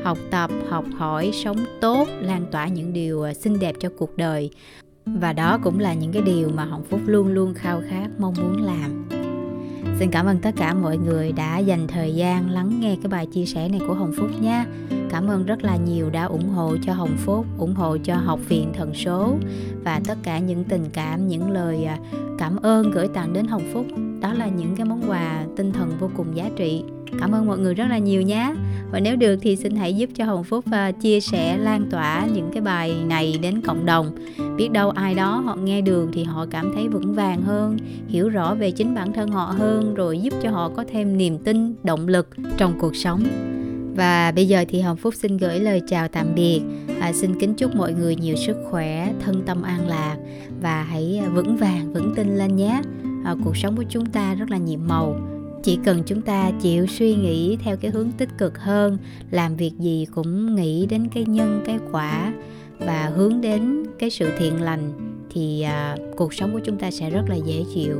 học 0.05 0.19
tập 0.31 0.51
học 0.69 0.85
hỏi 0.97 1.31
sống 1.45 1.57
tốt 1.81 2.09
lan 2.21 2.47
tỏa 2.51 2.69
những 2.69 2.93
điều 2.93 3.23
ờ, 3.23 3.33
xinh 3.33 3.59
đẹp 3.59 3.75
cho 3.81 3.89
cuộc 3.99 4.17
đời 4.17 4.51
và 5.07 5.33
đó 5.33 5.59
cũng 5.63 5.79
là 5.79 5.95
những 5.95 6.13
cái 6.13 6.23
điều 6.23 6.49
mà 6.49 6.65
hồng 6.65 6.85
phúc 6.91 7.01
luôn 7.07 7.29
luôn 7.29 7.55
khao 7.55 7.83
khát 7.89 8.09
mong 8.19 8.35
muốn 8.41 8.63
làm 8.63 9.09
Xin 9.99 10.11
cảm 10.11 10.27
ơn 10.27 10.39
tất 10.39 10.55
cả 10.57 10.75
mọi 10.75 10.99
người 10.99 11.33
đã 11.33 11.59
dành 11.59 11.87
thời 11.89 12.15
gian 12.15 12.51
lắng 12.51 12.81
nghe 12.81 12.97
cái 13.03 13.09
bài 13.11 13.27
chia 13.27 13.45
sẻ 13.45 13.69
này 13.69 13.81
của 13.89 13.95
Hồng 13.95 14.13
Phúc 14.17 14.31
nha. 14.41 14.67
Cảm 15.11 15.29
ơn 15.29 15.47
rất 15.47 15.65
là 15.65 15.77
nhiều 15.77 16.11
đã 16.11 16.25
ủng 16.25 16.49
hộ 16.49 16.77
cho 16.83 16.93
Hồng 16.93 17.17
Phúc, 17.17 17.47
ủng 17.59 17.75
hộ 17.75 17.97
cho 18.05 18.17
học 18.17 18.41
viện 18.49 18.73
thần 18.73 18.95
số 18.95 19.35
và 19.85 20.01
tất 20.07 20.19
cả 20.23 20.39
những 20.39 20.65
tình 20.65 20.85
cảm, 20.93 21.29
những 21.29 21.51
lời 21.51 21.85
ờ, 21.85 21.95
cảm 22.39 22.57
ơn 22.63 22.91
gửi 22.91 23.09
tặng 23.09 23.33
đến 23.33 23.47
Hồng 23.47 23.71
Phúc. 23.73 23.87
Đó 24.21 24.33
là 24.33 24.47
những 24.47 24.77
cái 24.77 24.87
món 24.87 25.11
quà 25.11 25.45
tinh 25.57 25.73
thần 25.73 25.97
vô 26.01 26.11
cùng 26.17 26.37
giá 26.37 26.51
trị. 26.57 26.85
Cảm 27.21 27.33
ơn 27.33 27.47
mọi 27.47 27.59
người 27.59 27.75
rất 27.75 27.87
là 27.89 27.99
nhiều 27.99 28.23
nhé. 28.23 28.55
Và 28.91 29.01
nếu 29.01 29.17
được 29.17 29.37
thì 29.43 29.57
xin 29.57 29.77
hãy 29.77 29.97
giúp 29.97 30.11
cho 30.15 30.25
Hồng 30.25 30.45
Phúc 30.45 30.65
à, 30.71 30.91
chia 30.91 31.21
sẻ 31.21 31.59
lan 31.59 31.87
tỏa 31.91 32.27
những 32.35 32.51
cái 32.53 32.63
bài 32.63 32.95
này 33.07 33.39
đến 33.43 33.61
cộng 33.61 33.87
đồng. 33.87 34.17
Biết 34.57 34.69
đâu 34.73 34.91
ai 34.91 35.15
đó 35.15 35.43
họ 35.47 35.57
nghe 35.57 35.81
được 35.81 36.09
thì 36.13 36.25
họ 36.25 36.47
cảm 36.51 36.73
thấy 36.75 36.89
vững 36.89 37.15
vàng 37.15 37.43
hơn, 37.43 37.77
hiểu 38.09 38.29
rõ 38.29 38.55
về 38.55 38.71
chính 38.71 38.95
bản 38.95 39.13
thân 39.13 39.29
họ 39.31 39.45
hơn 39.59 39.95
rồi 39.95 40.19
giúp 40.19 40.35
cho 40.43 40.51
họ 40.51 40.69
có 40.69 40.85
thêm 40.93 41.17
niềm 41.17 41.39
tin, 41.39 41.75
động 41.83 42.09
lực 42.09 42.29
trong 42.57 42.79
cuộc 42.79 42.97
sống. 42.97 43.23
Và 43.97 44.33
bây 44.33 44.49
giờ 44.49 44.65
thì 44.69 44.81
Hồng 44.81 44.97
Phúc 44.97 45.15
xin 45.15 45.37
gửi 45.37 45.61
lời 45.61 45.83
chào 45.89 46.09
tạm 46.09 46.35
biệt. 46.35 46.61
À, 47.01 47.13
xin 47.13 47.41
kính 47.41 47.55
chúc 47.55 47.77
mọi 47.77 47.93
người 47.93 48.17
nhiều 48.17 48.37
sức 48.37 48.57
khỏe, 48.71 49.13
thân 49.25 49.43
tâm 49.47 49.63
an 49.63 49.89
lạc 49.89 50.17
và 50.63 50.83
hãy 50.83 51.23
vững 51.35 51.57
vàng, 51.57 51.93
vững 51.93 52.15
tin 52.15 52.37
lên 52.37 52.57
nhé. 52.57 52.83
À, 53.25 53.35
cuộc 53.45 53.57
sống 53.57 53.77
của 53.77 53.85
chúng 53.89 54.07
ta 54.07 54.35
rất 54.35 54.51
là 54.51 54.57
nhiệm 54.57 54.81
màu 54.89 55.17
chỉ 55.63 55.79
cần 55.85 56.03
chúng 56.07 56.23
ta 56.23 56.51
chịu 56.63 56.87
suy 56.87 57.15
nghĩ 57.15 57.57
theo 57.57 57.77
cái 57.77 57.91
hướng 57.91 58.13
tích 58.13 58.29
cực 58.39 58.59
hơn 58.59 58.99
làm 59.31 59.57
việc 59.57 59.73
gì 59.79 60.07
cũng 60.15 60.55
nghĩ 60.55 60.87
đến 60.87 61.09
cái 61.15 61.25
nhân 61.25 61.63
cái 61.65 61.79
quả 61.93 62.33
và 62.79 63.13
hướng 63.17 63.41
đến 63.41 63.85
cái 63.99 64.11
sự 64.11 64.31
thiện 64.39 64.63
lành 64.63 64.93
thì 65.31 65.63
à, 65.63 65.97
cuộc 66.17 66.35
sống 66.35 66.53
của 66.53 66.61
chúng 66.65 66.79
ta 66.79 66.91
sẽ 66.91 67.11
rất 67.11 67.23
là 67.29 67.37
dễ 67.37 67.65
chịu 67.75 67.97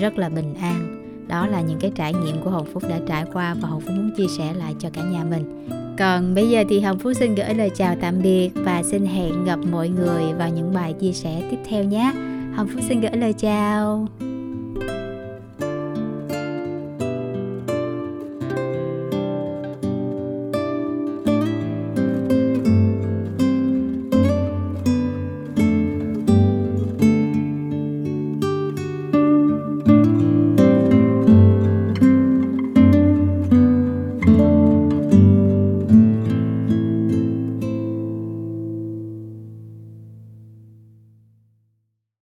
rất 0.00 0.18
là 0.18 0.28
bình 0.28 0.54
an. 0.54 1.04
Đó 1.28 1.46
là 1.46 1.60
những 1.60 1.78
cái 1.80 1.92
trải 1.94 2.14
nghiệm 2.14 2.42
của 2.44 2.50
hồng 2.50 2.66
phúc 2.72 2.82
đã 2.90 2.98
trải 3.06 3.24
qua 3.32 3.54
và 3.60 3.68
hồng 3.68 3.80
phúc 3.80 3.92
muốn 3.96 4.10
chia 4.16 4.26
sẻ 4.38 4.54
lại 4.54 4.74
cho 4.78 4.90
cả 4.92 5.02
nhà 5.02 5.24
mình. 5.24 5.68
Còn 5.98 6.34
bây 6.34 6.50
giờ 6.50 6.64
thì 6.68 6.80
hồng 6.80 6.98
phúc 6.98 7.12
xin 7.16 7.34
gửi 7.34 7.54
lời 7.54 7.70
chào 7.74 7.96
tạm 8.00 8.22
biệt 8.22 8.50
và 8.54 8.82
xin 8.82 9.06
hẹn 9.06 9.44
gặp 9.44 9.58
mọi 9.72 9.88
người 9.88 10.32
vào 10.38 10.48
những 10.48 10.74
bài 10.74 10.92
chia 10.92 11.12
sẻ 11.12 11.42
tiếp 11.50 11.58
theo 11.68 11.84
nhé. 11.84 12.12
Hồng 12.54 12.68
phúc 12.72 12.82
xin 12.88 13.00
gửi 13.00 13.16
lời 13.16 13.32
chào. 13.32 14.06